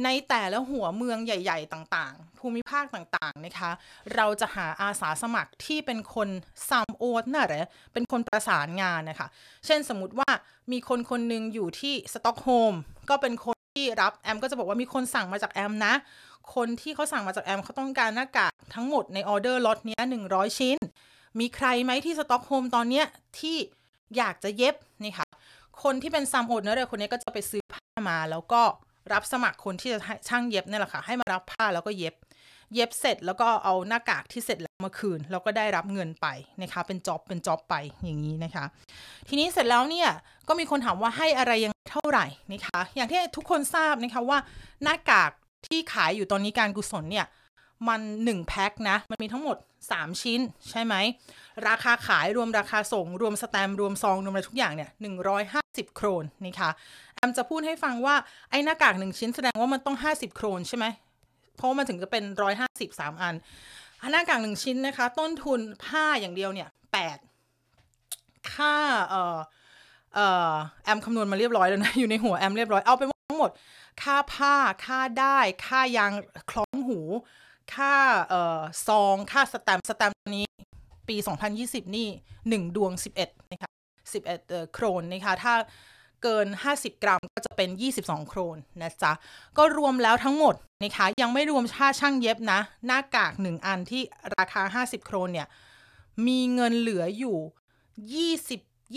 [0.04, 3.70] ในแต่ละหัวเมืองใหญ่ ๆ ต่างๆ ภูมิภาคต่างๆนะคะ
[4.14, 6.28] เราจะหาอาสาสมัครที่เป็นคน
[6.68, 9.28] samordnare เป็นคนประสานงานนะคะ
[9.66, 10.30] เช่นสมมติว่า
[10.72, 12.74] มีคนคนหนึ่งอยู่ที่สต็อกโฮล์ม
[13.10, 15.94] ก็เป็นคน ที่รับแอมก็จะบอกว่ามีคนสั่งมาจากแอมนะ
[16.54, 19.98] คนที่เขาสั่งมาจากแอมเขาต้องการหน้ากากทั้งหมดในออเดอร์ล็อตนี้
[20.28, 20.76] 100ชิ้น
[21.40, 23.06] มีใครไหมที่สต็อกโฮมตอนเนี้ย
[23.38, 23.56] ที่
[24.16, 25.26] อยากจะเย็บนี่ค่ะ
[25.82, 28.62] คนที่เป็น samordnare คนนี้ก็จะไปซื้อผ้ามาแล้วก็
[29.12, 29.98] รับสมัครคนที่จะ
[30.28, 32.14] ช่างเย็บนี่แหละค่ะ ให้มารับผ้าแล้วก็เย็บ
[32.74, 36.26] เย็บเสร็จแล้วก็เอาหน้ากากที่เสร็จแล้วมาคืน แล้วก็ได้รับเงินไป
[36.62, 38.64] นะคะเป็นจ็อบเป็นจ็อบไปอย่างนี้นะคะ
[39.28, 40.08] ทีนี้เสร็จแล้วเนี่ย
[40.48, 44.38] ก็มีคนถามว่าให้อะไรยังเท่าไหร่นะคะ อย่างที่ทุกคนทราบนะคะว่า
[44.82, 45.30] หน้ากาก
[45.68, 47.26] ที่ขายอยู่ตอนนี้การกุศลเนี่ย
[47.88, 49.56] มัน1แพ็คนะ มันมีทั้งหมด
[49.88, 50.40] 3 ชิ้น
[50.70, 50.94] ใช่ไหม
[51.68, 54.90] ราคาขายรวมราคาส่ง รวมสแตมรวมซอง รวมอะไรทุกอย่างเนี่ย
[55.42, 56.70] 150 โครนนะคะ
[57.14, 58.14] แอมจะพูดให้ฟังว่า
[58.50, 60.86] ไอ้หน้ากากหนึ่งชิ้นแสดงว่ามันต้อง 50 โครนใช่ไหม
[61.58, 62.24] เพราะมันถึงจะเป็น
[62.58, 63.34] 150 3อัน
[64.12, 66.68] หน้ากากหนึ่งชิ้นนะคะ ต้นทุนผ้าอย่างเดียวเนี่ย
[67.78, 68.76] 8ค่า
[69.08, 69.38] เอ่อ
[70.14, 70.52] เอ่อ
[70.84, 73.50] แอมคำนวณมาเรียบร้อยแล้วนะอยู่ในหัวแอมเรียบร้อยเอาไปทั้งหมด
[74.02, 74.54] ค่าผ้า
[74.84, 76.12] ค่าได้ค่ายาง
[76.50, 77.00] คล้องหู
[77.74, 77.94] ค่า
[78.28, 80.46] เอ่อซอง ค่าสแตมสแตมนี้
[81.08, 81.16] ปี
[81.56, 82.08] 2020 นี่
[82.64, 83.70] 1 ดวง 11นะคะ
[84.12, 85.54] 11เอ่อโครนนะคะถ้า
[86.22, 87.68] เกิน 50 กรัมก็จะเป็น
[88.00, 89.12] 22 โครนนะจ๊ะ
[89.58, 94.02] ก็รวมแล้วทั้งหมดนะคะ ยังไม่รวมค่าช่างเย็บนะ หน้ากาก 1 อันที่
[94.38, 95.48] ราคา 50 โครนเนี่ย
[96.26, 97.38] มีเงินเหลืออยู่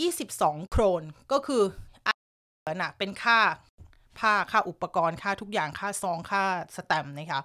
[0.00, 1.02] 22 โครน
[1.32, 1.62] ก็คือ
[2.60, 3.38] เหลือน่ะเป็นค่า
[4.18, 6.42] ผ้าค่าอุปกรณ์ค่าทุกอย่างค่าซองค่า
[6.76, 7.40] สแตมป์นะคะ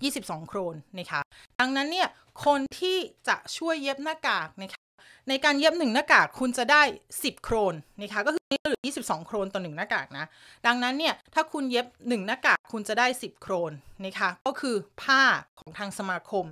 [0.00, 1.20] 22 โครนนะคะ
[1.60, 2.08] ดังนั้นเนี่ย
[2.44, 2.96] คนที่
[3.28, 4.81] จะช่วยเย็บหน้ากากนะคะ
[5.28, 6.82] ในการเย็บหนึ่งหน้ากากคุณจะได้
[7.16, 10.24] 10 โครนนะคะก็คือเหลือ 22 โครนต่อหนึ่งหน้ากากนะ
[10.66, 13.72] ดังนั้นเนี่ยถ้าคุณเย็บ1หน้ากากคุณจะได้ 10 โครน
[14.04, 15.22] นะคะก็คือผ้า
[15.60, 16.44] ของทางสมาคม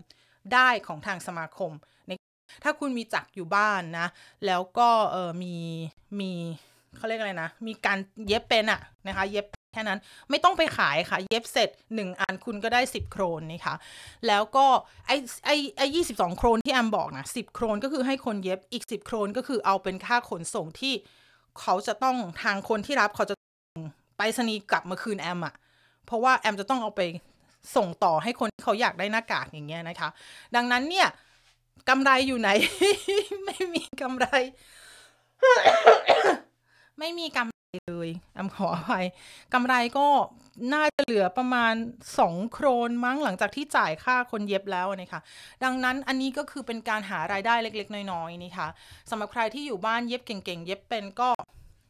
[0.54, 1.72] ได้ของทางสมาคม
[2.08, 2.18] นะ
[2.64, 4.06] ถ้าคุณมีจักรอยู่บ้านนะ
[4.46, 5.54] แล้วก็เออมี
[6.20, 6.32] มี
[6.96, 10.00] เขาเรียกอะไรนะ มีการเย็บเป็นอะนะคะ เย็บ แค่นั้น
[10.30, 13.74] ไม่ต้องไปขายค่ะ เย็บเสร็จ 1 อันคุณก็ได้ 10 โครนนะคะ
[14.26, 14.66] แล้วก็
[15.06, 15.12] ไอ
[15.44, 20.94] ไอไอยี่สิบสองโครนที่แอมบอกนะสิโครนก็คือให้คนเย็บอีก 10 โครนก็คือเอาเป็นค่าขนส่งที่
[21.60, 23.34] เขาจะต้องทางคนที่รับเขาจะ
[24.18, 25.54] ไปสนีกลับมาคืนแอมอะ
[26.06, 27.02] เพราะว่าแอมจะต้องเอาไป
[27.76, 30.08] ส่งต่อให้คนที่เขาอยากได้หน้ากากอย่างเงี้ยนะคะ
[30.56, 31.08] ดังนั้นเนี่ย
[31.88, 32.50] กำไรอยู่ไหน
[33.44, 34.26] ไม่มีกำไร
[36.98, 39.04] ไม่มีกำไร เลยแอมขออภัย
[39.54, 40.06] กำไรก็
[40.74, 41.74] น่าจะเหลือประมาณ
[42.18, 45.20] 2 โครนมั้งหลังจากที่จ่ายค่าคนเย็บแล้วนะคะ
[45.64, 48.68] ดังนั้นอันนี้ก็คือเป็นการหารายได้เล็กๆ น้อยๆนี่ค่ะ
[49.10, 51.28] สำหรับใครที่อยู่บ้านเย็บเก่งๆ เย็บเป็นก็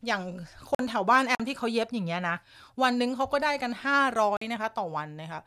[0.07, 0.22] อย่าง
[0.70, 2.37] คนแถวบ้านแอมที่เขาเย็บอย่างเงี้ยนะ
[2.83, 5.41] วันหนึ่งเขาก็ได้กัน 500นะคะ ต่อวันนะคะ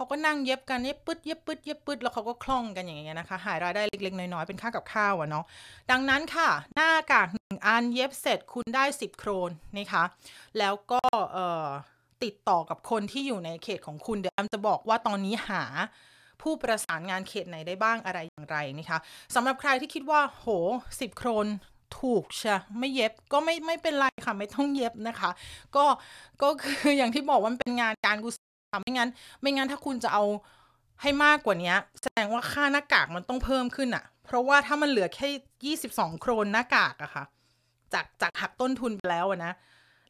[0.00, 5.44] เขาก็นั่งเย็บกันเย็บปึ๊ดเย็บปึ๊ดเย็บปึ๊ดแล้วเขาก็คล่องกันอย่างเงี้ยนะคะ หายรายได้เล็กๆน้อยๆเป็นค่ากับข้าวอะเนาะ
[5.90, 10.04] ดังนั้นค่ะ หน้ากากหนึ่งอันเย็บเสร็จคุณได้ 10 โครนนะคะ
[10.58, 11.00] แล้วก็
[11.32, 11.66] เอ่อ
[12.24, 15.62] ติดต่อกับคนที่อยู่ในเขตของคุณเดี๋ยวแอมจะบอกว่าตอนนี้หา
[16.42, 18.98] ผู้ประสานงานเขตไหนได้บ้างอะไรอย่างไรนะคะ
[19.34, 20.46] สำหรับใครที่คิดว่า โห
[20.84, 21.46] 10 โครน
[22.00, 25.30] ถูกใช่ไม่เย็บก็ไม่ไม่เป็นไรค่ะ ไม่ต้องเย็บนะคะ
[25.76, 25.84] ก็
[26.42, 28.36] ก็คืออย่างที่บอกว่ามันเป็นงานการกุศ
[28.76, 29.08] ลไม่งั้น
[29.40, 30.24] ไม่งั้นถ้าคุณจะเอา
[31.02, 35.28] ให้มากกว่านี้แสดงว่าค่าหน้ากากมันต้องเพิ่มขึ้นอะเพราะว่าถ้ามันเหลือแค่
[35.78, 37.24] 22โครนหน้ากากอะค่ะ
[37.92, 39.52] จากจากหักต้นทุนไปแล้วนะ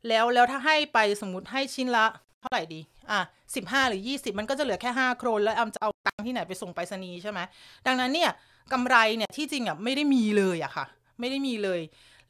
[0.09, 2.07] แล้วแล้วถ้าให้ไปสมมติให้ชิ้นละ
[2.41, 2.81] เท่าไหร่ดี
[3.11, 3.21] อะ
[3.55, 7.41] สิบห้าหรือยี่สิบมันก็จะเหลือแค่ห้าโครน แล้วแอมจะเอาตังค์ที่ไหนไปส่งไปรษณีย์ใช่ไหม
[7.87, 8.31] ดังนั้นเนี่ย
[8.73, 10.87] กำไรเนี่ยที่จริงอะไม่ได้มีเลยอะค่ะ
[11.21, 11.81] ไม่ได้มีเลย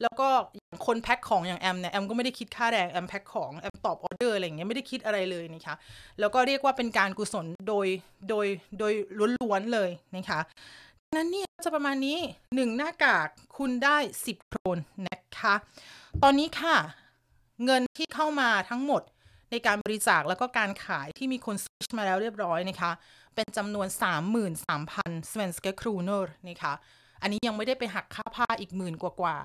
[0.01, 0.29] แล้วก็
[0.85, 5.75] คนแพ็คของอย่างแอมเนี่ยแอมก็ไม่ได้คิดค่าแรงแอมแพ็คของแอมตอบออเดอร์อะไรอย่างเงี้ยไม่ได้คิดอะไรเลยนะคะ
[6.19, 7.87] แล้วก็เรียกว่าเป็นการกุศลโดย
[8.29, 8.45] โดย
[8.79, 8.93] โดย
[9.41, 10.39] ล้วนๆเลยนะคะ
[11.17, 12.19] นั้นเนี่ยจะประมาณนี้
[12.55, 13.27] หนึ่งหน้ากาก
[13.57, 14.77] คุณได้ 10 โครน
[15.07, 15.53] นะคะ
[16.23, 16.77] ตอนนี้ค่ะ
[17.65, 19.01] เงินที่เข้ามาทั้งหมด
[19.51, 22.91] ในการบริจาคแล้วก็การขายที่มีคนสวิชมาแล้วเรียบร้อยนะคะ
[23.35, 23.87] เป็นจำนวน
[24.59, 26.73] 33,000 svenska kronor นะคะ
[27.21, 29.37] อันนี้ยังไม่ได้ไปหักค่าผ้าอีกหมื่นกว่า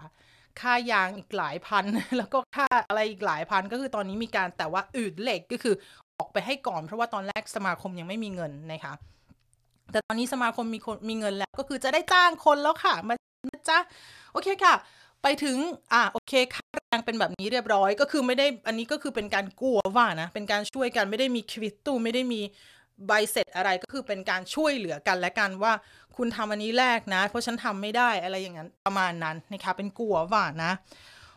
[0.61, 1.85] ค่ายางอีกหลายพัน
[2.19, 5.75] แล้วก็ค่าอะไรอีกหลายพัน ก็คือตอนนี้มีการแต่ว่าอืดเหล็กก็คือ
[6.19, 8.95] ออกไปให้ก่อน เพราะว่าตอนแรกสมาคมยังไม่มีเงินนะคะ
[9.93, 13.15] แต่ตอนนี้สมาคมมีคนมีเงินแล้วก็คือจะได้จ้างคนแล้วค่ะมา
[13.51, 13.79] นะจ๊ะ
[14.33, 14.75] โอเคค่ะ
[15.23, 15.57] ไปถึง
[15.93, 22.41] อ่าโอเคค่าแรงเป็นแบบนี้เรียบร้อย ก็คือไม่ได้อันนี้ก็คือเป็นการกู้ว่านะเป็นการช่วยกันไม่ได้มีควิตตู้ไม่ได้มี
[23.07, 25.73] ใบเสร็จอะไรก็คือเป็นการช่วยเหลือกันและกันว่า
[26.17, 30.73] คุณทำอันนี้แรกนะ เพราะฉันทำไม่ได้อะไรอย่างนั้นประมาณนั้นนะคะเป็นกลัวว่านะ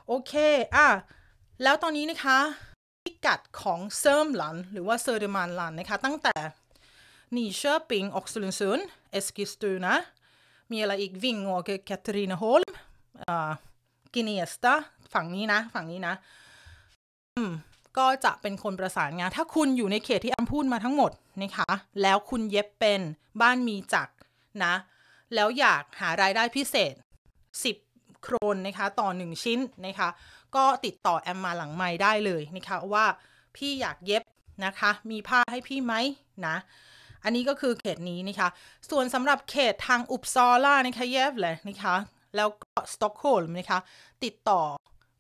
[0.08, 0.34] โอเค
[0.76, 0.88] อะ
[1.64, 2.40] แล้วตอนนี้นะคะ
[3.04, 6.36] พิกัดของเซิร์มหลันหรือว่าเซอร์เดมานหลันนะคะ ตั้งแต่
[7.36, 8.82] Nyköping, Oxelösund,
[9.18, 9.94] Eskilstuna,
[10.72, 12.70] มีอะไรอีก Vingåker, Katrineholm,
[13.32, 13.52] uh,
[14.14, 14.74] Gnesta
[15.14, 16.14] ฝั่งนี้นะ ฝั่งนี้นะ
[17.38, 17.52] อืม
[17.98, 21.12] ก็จะเป็นคนประสานงาน ถ้าคุณอยู่ในเขตที่อัมพูดมาทั้งหมด
[21.42, 21.72] นะคะ
[22.02, 23.02] แล้วคุณเย็บเป็น
[23.42, 24.14] บ้านมีจักร
[24.64, 24.74] นะ
[25.34, 26.94] แล้วอยากหารายได้พิเศษ
[27.58, 30.10] 10 โครนนะคะ ต่อ 1 ชิ้นนะคะ
[30.56, 33.06] ก็ติดต่อแอมมาหลังไม้ได้เลยนะคะว่า
[33.56, 34.24] พี่อยากเย็บ
[34.66, 35.94] นะคะ มีผ้าให้พี่ไหม
[36.48, 36.56] นะ
[37.24, 38.50] อันนี้ก็คือเขตนี้นะคะ
[38.90, 41.96] ส่วนสำหรับเขตทางอุปซอล่านะคะเยฟเลยนะคะ
[42.36, 43.80] แล้วก็สต็อกโฮล์มนะคะ
[44.24, 44.62] ติดต่อ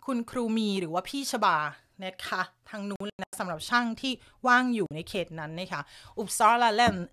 [0.05, 1.57] คุณครูมีหรือว่าพี่ชบา
[2.03, 4.13] นะคะทางนู้นนะสำหรับช่างที่
[4.47, 5.81] ว่างอยู่ในเขตนั้นนะคะ
[6.17, 7.05] Uppsala แลนด์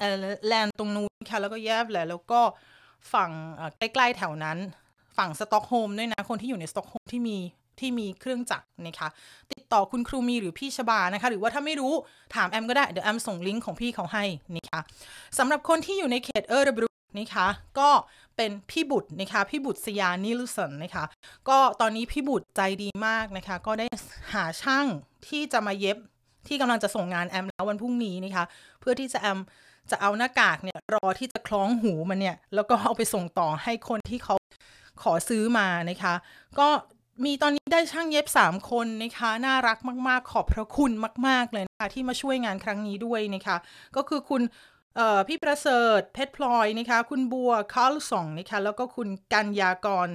[0.48, 2.40] แลนด์ตรงนู้นค่ะแล้วก็ Gävle แล้วก็
[3.12, 3.30] ฝั่ง
[3.78, 4.58] ใกล้ๆแถวนั้น
[5.18, 7.38] ฝั่งสต็อกโฮมด้วยนะ คนที่อยู่ในสต็อกโฮมที่มี
[7.80, 9.08] ที่มีเครื่องจักรนะคะ
[9.52, 11.92] ติดต่อคุณครูมีหรือพี่ชบานะคะ หรือว่าถ้าไม่รู้
[12.34, 14.24] ถามแอมก็ได้ เดี๋ยวแอมส่งลิงก์ของพี่เขาให้
[14.56, 14.80] นะคะ
[15.38, 16.88] สำหรับคนที่อยู่ในเขต Örebro
[17.18, 17.90] นะคะก็
[18.36, 21.04] เป็นพี่บุตรนะคะพี่บุตรสยานิลุสันนะคะ
[21.48, 23.86] ก็ตอนนี้พี่บุตรใจดีมากนะคะก็ได้
[24.32, 24.86] หาช่าง
[25.26, 25.98] ที่จะมาเย็บ
[26.46, 28.44] ที่กำลังจะส่งงานแอมแล้ววันพรุ่งนี้นะคะ
[28.80, 29.38] เพื่อที่จะแอม
[29.90, 34.34] จะเอาหน้ากากเนี่ยรอที่จะคล้องหูมันเนี่ยแล้วก็เอาไปส่งต่อให้คนที่เขา
[35.02, 36.14] ขอซื้อมานะคะ
[36.58, 36.68] ก็
[37.24, 39.78] มีตอนนี้ได้ช่างเย็บ 3 คนนะคะ น่ารัก
[40.08, 40.92] มาก ๆ ขอบพระคุณ
[41.28, 43.56] มาก ๆ เลยนะคะ ที่มาช่วยงานครั้งนี้ด้วยนะคะ
[43.96, 44.42] ก็คือคุณ
[45.28, 50.08] พี่ประเสริฐเพชรพลอยนะคะคุณบัวคาร์ลสองนะคะแล้วก็คุณกัญญากร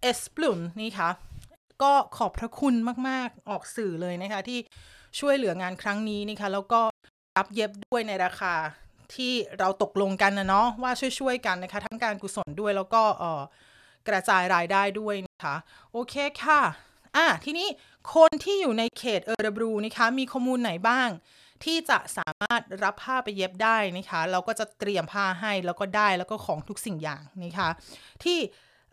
[0.00, 1.10] เอสปลุนนี่คะ
[1.82, 2.74] ก็ขอบพระคุณ
[3.08, 4.58] มาก ๆ ออกสื่อเลยนะคะ ที่
[5.18, 6.80] ช่วยเหลืองานครั้งนี้นะคะ แล้วก็
[7.36, 8.54] รับเย็บด้วยในราคา
[9.14, 13.42] ที่เราตกลงกันนะเนาะว่าช่วย ๆ กันนะคะ ทั้งการกุศลด้วยแล้วก็เออ
[14.08, 15.54] กระจายรายได้ด้วยนะคะ
[15.92, 16.60] โอเคค่ะ
[17.16, 17.68] อะ ทีนี้
[18.14, 21.08] คนที่อยู่ในเขตเออร์บรูนะคะ มีข้อมูลไหนบ้าง
[21.64, 27.68] ที่จะสามารถรับผ้าไปเย็บได้นะคะ เราก็จะเตรียมผ้าให้แล้วก็ได้แล้วก็ของทุกสิ่งอย่างนะคะ
[28.24, 28.38] ที่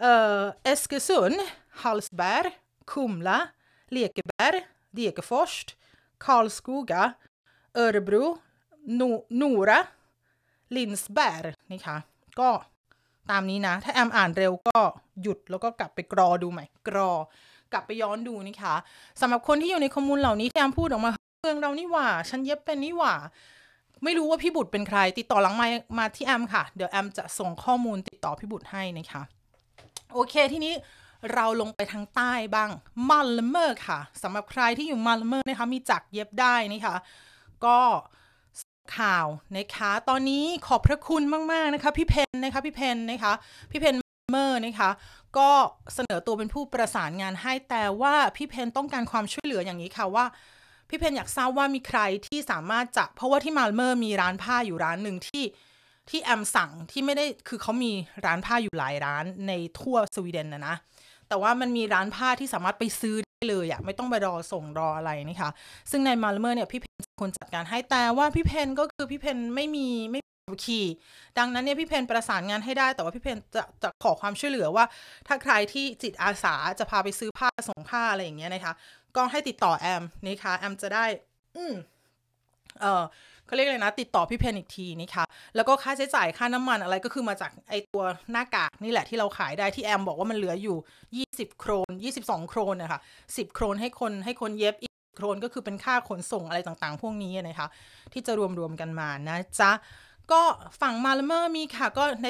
[0.02, 1.34] เอ่อเอสเกซุน
[1.82, 2.54] ฮัลสเบร์
[2.92, 3.40] คุมลา
[3.92, 4.64] เลเกเบร์
[4.94, 5.72] เดียกฟอสต์
[6.26, 7.04] คาร์ลสกูกา
[7.74, 8.24] เออร์บรู
[9.42, 9.80] นูระ
[10.76, 11.98] ลินส์เบร์นะคะ
[12.40, 12.50] ก็
[13.30, 14.80] ตามนี้นะ ถ้าแอมอ่านเร็วก็
[15.22, 17.12] หยุดแล้วก็กลับไปกรอดูใหม่ กรอ
[17.74, 18.76] กลับไปย้อนดูนะคะ
[19.22, 21.12] สำหรับคนที่อยู่ในข้อมูลเหล่านี้ที่แอมพูดออกมา
[21.42, 23.14] เมืองเรานี่หว่า ฉันเย็บเป็นนี่หว่า
[24.04, 25.64] ไม่รู้ว่าพี่บุตรเป็นใคร ติดต่อหลังไม
[25.98, 29.22] มาที่แอมค่ะ เดี๋ยวแอมจะส่งข้อมูลติดต่อพี่บุตรให้นะคะ
[30.14, 30.74] โอเคทีนี้
[31.34, 32.70] เราลงไปทางใต้บ้าง
[33.10, 36.96] มัลเมอร์ค่ะสำหรับใครที่อยู่มัลเมอร์นะคะ มีจักรเย็บได้นะคะ
[37.66, 37.80] ก็
[38.98, 39.28] ข่าว
[39.58, 43.34] นะคะ ตอนนี้ขอบพระคุณมาก ๆ นะคะ พี่เพนนะคะพี่เพนนะคะ
[43.72, 43.96] พี่เพน
[44.32, 44.90] เมอร์นะคะ
[45.38, 45.50] ก็
[45.94, 50.26] เสนอตัวเป็นผู้ประสานงานให้แต่ว่าพี่เพนต้องการความช่วยเหลืออย่างนี้ค่ะว่า
[50.90, 55.44] พี่เพนอยากทราบว่ามีใครที่สามารถจะ เพราะว่าที่มาลเมอร์มีร้านผ้าอยู่ร้านหนึ่งที่
[56.10, 57.92] ที่แอมสั่งที่ไม่ได้คือเขามี
[58.26, 60.76] ร้านผ้าอยู่หลายร้านในทั่วสวีเดนนะนะ
[61.28, 65.52] แต่ว่ามันมีร้านผ้าที่สามารถไปซื้อได้เลยอะไม่ต้องไปรอส่งรออะไรนี่ค่ะ
[65.92, 70.22] ซึ่งในมาลเมอร์เนี่ยพี่เพนคนจัดการให้แต่ว่าพี่เพนก็คือพี่เพนไม่มีใบขับ
[70.66, 70.86] ขี่
[71.38, 74.86] ดังนั้นเนี่ยพี่เพนประสานงานให้ได้ แต่ว่าพี่เพนจะจะขอความช่วยเหลือว่า
[75.28, 78.74] ถ้าใครที่จิตอาสาจะพาไปซื้อผ้าส่งผ้าอะไรอย่างเงี้ยนะคะ
[79.16, 81.06] ก็ให้ติดต่อแอมนะคะแอมจะได้
[81.56, 81.74] อืม
[82.82, 83.04] เออ
[83.46, 85.24] เขาเรียกเลยนะ ติดต่อพี่เพนอีกทีนะคะ
[85.56, 90.78] แล้วก็ค่าใช้จ่ายค่าน้ำมันอะไรก็คือมาจากไอตัวหน้ากากนี่แหละที่เราขายได้ที่แอมบอกว่ามันเหลืออยู่
[91.18, 91.92] 20 โครน
[92.22, 97.68] 22 โครนนะคะ10 โครนให้คนให้คนเย็บอีกโครนก็คือเป็นค่าขนส่งอะไรต่างๆ พวกนี้นะคะ
[98.14, 99.72] ที่จะรวมๆกันมานะจ๊ะ
[100.32, 100.42] ก็
[100.82, 102.28] ฝั่งมาลเมอร์มีค่ะ ก็ใน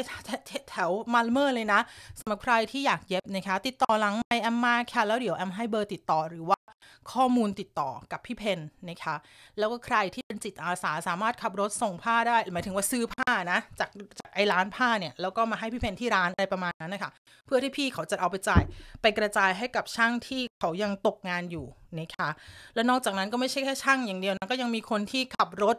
[0.69, 1.81] แถวมาลเมอร์เลยนะ
[2.19, 6.59] สำหรับใครที่อยากเย็บนะคะ ติดต่อหลังไมแอมมาค่ะ แล้วเดี๋ยวแอมให้เบอร์ติดต่อหรือว่า
[7.13, 9.15] ข้อมูลติดต่อกับพี่เพนนะคะ
[9.57, 13.89] แล้วก็ใครที่เป็นจิตอาสาสามารถขับรถส่งผ้าได้ หมายถึงว่าซื้อผ้านะ จาก
[14.19, 17.11] จากไอ้ร้านผ้าเนี่ย แล้วก็มาให้พี่เพนที่ร้านอะไรประมาณนั้นนะคะ
[17.45, 18.63] เพื่อที่พี่เขาจะเอาไปจ่าย
[19.01, 21.65] ไปกระจายให้กับช่างที่เขายังตกงานอยู่
[21.99, 22.29] นะคะ
[22.75, 25.75] แล้วนอกจากนั้นก็ไม่ใช่แค่ช่างอย่างเดียวนะ ก็ยังมีคนที่ขับรถ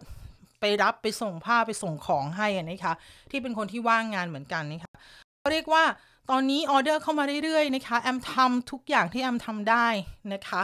[0.61, 2.95] ไปรับไปส่งผ้าไปส่งของให้นะคะ
[3.31, 4.95] ที่เป็นคนที่ว่างงานเหมือนกันนะคะ
[5.43, 5.85] ก็เรียกว่า
[6.31, 9.87] ตอนนี้ออเดอร์เข้ามาเรื่อยๆนะคะแอมทำทุกอย่างที่แอมทำได้
[10.33, 10.61] นะคะ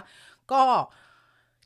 [0.53, 0.63] ก็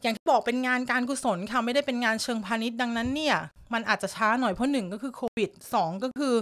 [0.02, 3.36] อย่างที่บอกเป็นงานการกุศลค่ะไม่ได้เป็นงานเชิงพาณิชย์ดังนั้นเนี่ย
[3.72, 6.34] มันอาจจะช้าหน่อยเพราะหนึ่งก็คือโควิดสองก็คือ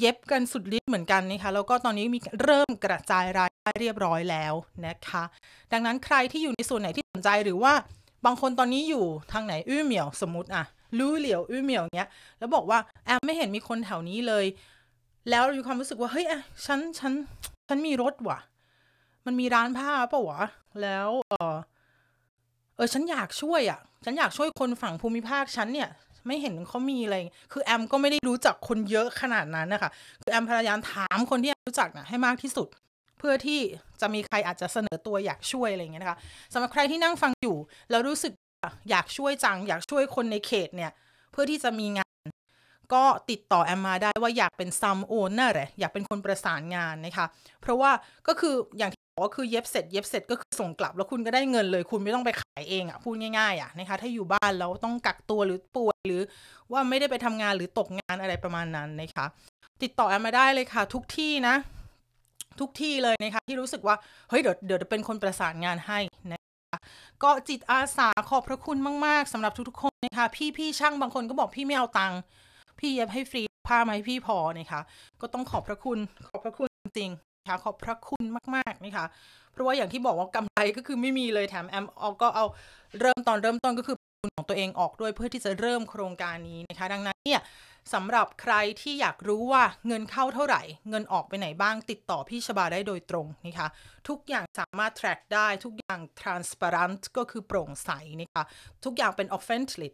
[0.00, 4.54] เย็บกันสุดฤทธิ์เหมือนกันนะคะแล้วก็ตอนนี้มีเริ่มกระจายรายได้เรียบร้อยแล้ว
[4.86, 5.22] นะคะ
[5.72, 7.72] ดังนั้นใครที่อยู่ในส่วนไหนที่สนใจหรือว่า
[8.24, 10.64] บางคนตอนนี้อยู่ทางไหนอื้อเหมียวสมมติอะ
[10.98, 14.44] รู้เหลียวอื้อเหมียวเงี้ย แล้วบอกว่าแอมไม่เห็นมีคนแถวนี้เลย
[15.30, 16.26] แล้วมีความรู้สึกว่าเฮ้ย
[16.66, 17.12] ฉันฉัน
[17.68, 18.38] ฉันมีรถว่ะ
[19.26, 20.42] มันมีร้านผ้าเปล่าวะ
[20.82, 21.56] แล้วเออ
[22.76, 25.88] เออ ฉันอยากช่วยอะ ฉันอยากช่วยคนฝั่งภูมิภาคฉันเนี่ย
[26.26, 27.16] ไม่เห็นเขามีอะไร
[27.52, 29.90] คือแอมก็ไม่ได้รู้จักคนเยอะขนาดนั้นนะคะ
[30.22, 32.68] คือแอมพยายามถามคนที่แอมรู้จักนะให้มากที่สุด
[33.18, 33.60] เพื่อที่
[34.00, 36.18] จะมีใครอาจจะเสนอตัวอยากช่วยอะไรอย่างเงี้ยนะคะ
[36.52, 37.56] สำหรับใครที่นั่งฟังอยู่
[37.90, 38.32] แล้วรู้สึก
[38.90, 40.90] อยากช่วยจัง อยากช่วยคนในเขตเนี่ย
[41.32, 42.26] เพื่อที่จะมีงาน
[42.94, 47.26] ก็ติดต่อแอมมาได้ว่าอยากเป็นซัมโอนเนอร์เลยอยากเป็นคนประสานงานนะคะ
[47.60, 47.90] เพราะว่า
[48.28, 56.22] ก็คืออย่างที่บอกก็คือเย็บเสร็จ เย็บเสร็จก็คือส่งกลับแล้วคุณก็ได้เงินเลย คุณไม่ต้องไปขายเองอะ่ะพูดง่ายๆอะ่ะนะคะถ้าอยู่บ้านแล้วต้องกักตัวหรือป่วยหรือ
[56.72, 59.26] ว่าไม่ได้ไปทำงานหรือตกงานอะไรประมาณนั้นนะคะ
[59.82, 61.54] ติดต่อแอมมาได้เลยค่ะ ทุกที่นะ
[62.60, 63.96] ทุกที่เลยนะคะที่รู้สึกว่า
[64.28, 65.98] เฮ้ยเดี๋ยวเดี๋ยวจะเป็นคนประสานงานให้
[67.22, 72.20] ก็จิตอาสาขอบพระคุณมาก ๆสำหรับทุกๆคนนะคะ พี่พี่ช่างบางคนก็บอกพี่ไม่เอาตังค์
[72.78, 74.80] พี่เย็บให้ฟรีผ้าไหมพี่พอนะคะ
[75.20, 75.98] ก็ต้องขอบพระคุณ
[76.28, 78.24] ขอบพระคุณจริงๆค่ะขอบพระคุณ
[78.56, 79.06] มากๆนะคะ
[79.52, 82.46] เพราะว่าอย่างที่บอกว่ากำไรก็คือไม่มีเลยแถมแอมเอาก็เอา
[83.00, 87.40] เริ่มตอนเริ่มต้นก็คือ ของตัวเองออกด้วยเพื่อที่จะเริ่มโครงการนี้นะคะ ดังนั้นเนี่ย
[87.92, 93.68] สำหรับใครที่อยากรู้ว่าเงินเข้าเท่าไหร่ เงินออกไปไหนบ้างติดต่อพี่ชบาได้โดยตรงนะคะ
[94.08, 97.90] ทุกอย่างสามารถ track ได้ทุกอย่าง transparent ก็คือโปร่งใส
[98.20, 98.44] นะคะ
[98.84, 99.88] ทุกอย่างเป็น offently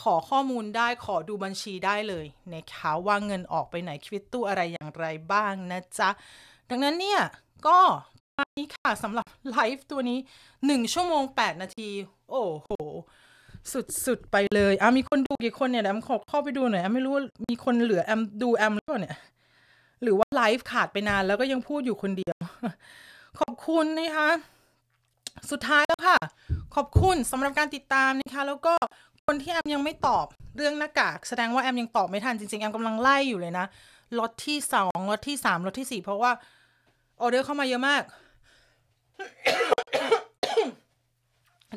[0.00, 6.10] ขอข้อมูลได้ขอดูบัญชีได้เลยนะคะว่าเงินออกไปไหนควิตตู้อะไรอย่างไรบ้างนะจ๊ะ
[6.70, 7.20] ดังนั้นเนี่ย
[7.66, 7.78] ก็
[8.58, 10.18] นี้ค่ะสำหรับไลฟ์ตัวนี้
[10.56, 11.88] 1 ชั่วโมง 8 นาที
[12.30, 12.70] โอ้โห
[14.06, 17.14] สุดๆไปเลยอะมีคนดูกี่คนเนี่ยแอมขอเข้าไปดูหน่อยแอมไม่รู้
[17.48, 19.16] มีคนเหลือแอมดูแอมหรือเปล่าเนี่ย
[20.02, 22.36] หรือว่าไลฟ์ขาดไปนานแล้วก็ยังพูดอยู่คนเดียว
[23.40, 24.30] ขอบคุณนะคะ
[25.50, 26.18] สุดท้ายแล้วค่ะ
[26.74, 28.74] ขอบคุณสำหรับการติดตามนะคะแล้วก็
[29.26, 30.26] คนที่แอมยังไม่ตอบ
[30.56, 33.66] เรื่องหน้ากาก แสดงว่าแอมยังตอบไม่ทันจริงๆแอมกำลังไล่อยู่เลยนะ
[34.18, 36.32] ล็อตที่สองล็อตที่สามล็อตที่สี่เพราะว่า
[37.20, 38.02] ออเดอร์เข้ามาเยอะมาก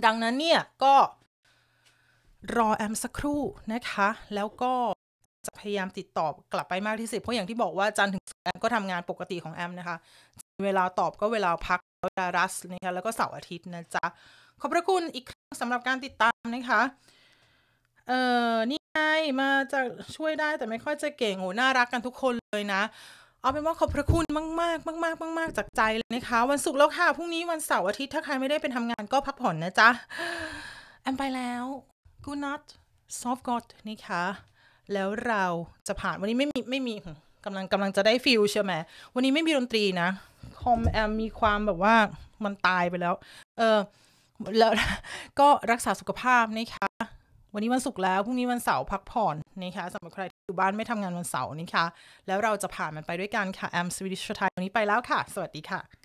[0.06, 0.94] ดังนั้นเนี่ยก็
[2.58, 3.42] รอแอมสักครู่
[3.72, 4.74] นะคะ แล้วก็
[5.46, 9.98] จะพยายามติดต่อกลับไปมากที่สุดเพราะอย่างที่บอกว่าจันถึงแอมก็ทำงานปกติของแอมนะคะ
[10.64, 14.06] เวลาตอบก็เวลาพักเวลารัสนะคะแล้วก็เสาร์อาทิตย์นะจ๊ะ
[14.60, 16.82] ขอบพระคุณอีกครั้งสำหรับการติดตามนะคะ
[18.08, 18.22] เอ่
[18.54, 19.00] อ นี่ไง
[19.40, 19.80] มาจะ
[20.16, 22.82] ช่วยได้แต่ไม่ค่อยจะเก่งโหน่ารักกันทุกคนเลยนะ
[23.42, 29.90] เอาเป็นว่าขอบพระคุณมากมากมากมากมากมากจากใจเลยนะคะ วันศุกร์แล้วค่ะพรุ่งนี้วันเสาร์อาทิตย์ถ้าใครไม่ได้ไปทำงานก็พักผ่อนนะจ๊ะ
[31.02, 31.66] แอมไปแล้ว
[32.26, 32.68] Good night
[33.22, 34.24] sov gott นะคะ
[34.94, 35.46] แล้วเรา
[35.88, 36.96] จะผ่านวันนี้ไม่มีไม่มี
[37.46, 38.74] กำลังกำลังจะได้ feel ใช่ไหม
[39.14, 40.10] วันนี้ไม่มีดนตรีนะ
[40.62, 41.96] คอมแอมมีความแบบว่า
[42.44, 43.14] มันตายไปแล้ว
[43.58, 43.80] เออ
[44.58, 44.72] แล้ว
[45.40, 46.88] ก็รักษาสุขภาพนะคะ
[47.54, 51.86] วันนี้วันศุกร์แล้วพรุ่งนี้วันเสาร์พักผ่อนนะคะสำหรับใครที่อยู่บ้านไม่ทำงานวันเสาร์นะคะ
[52.28, 56.01] แล้วเราจะผ่านมันไปด้วยกันค่ะแอม Swedish Thai วันนี้ไปแล้วค่ะ สวัสดีค่ะ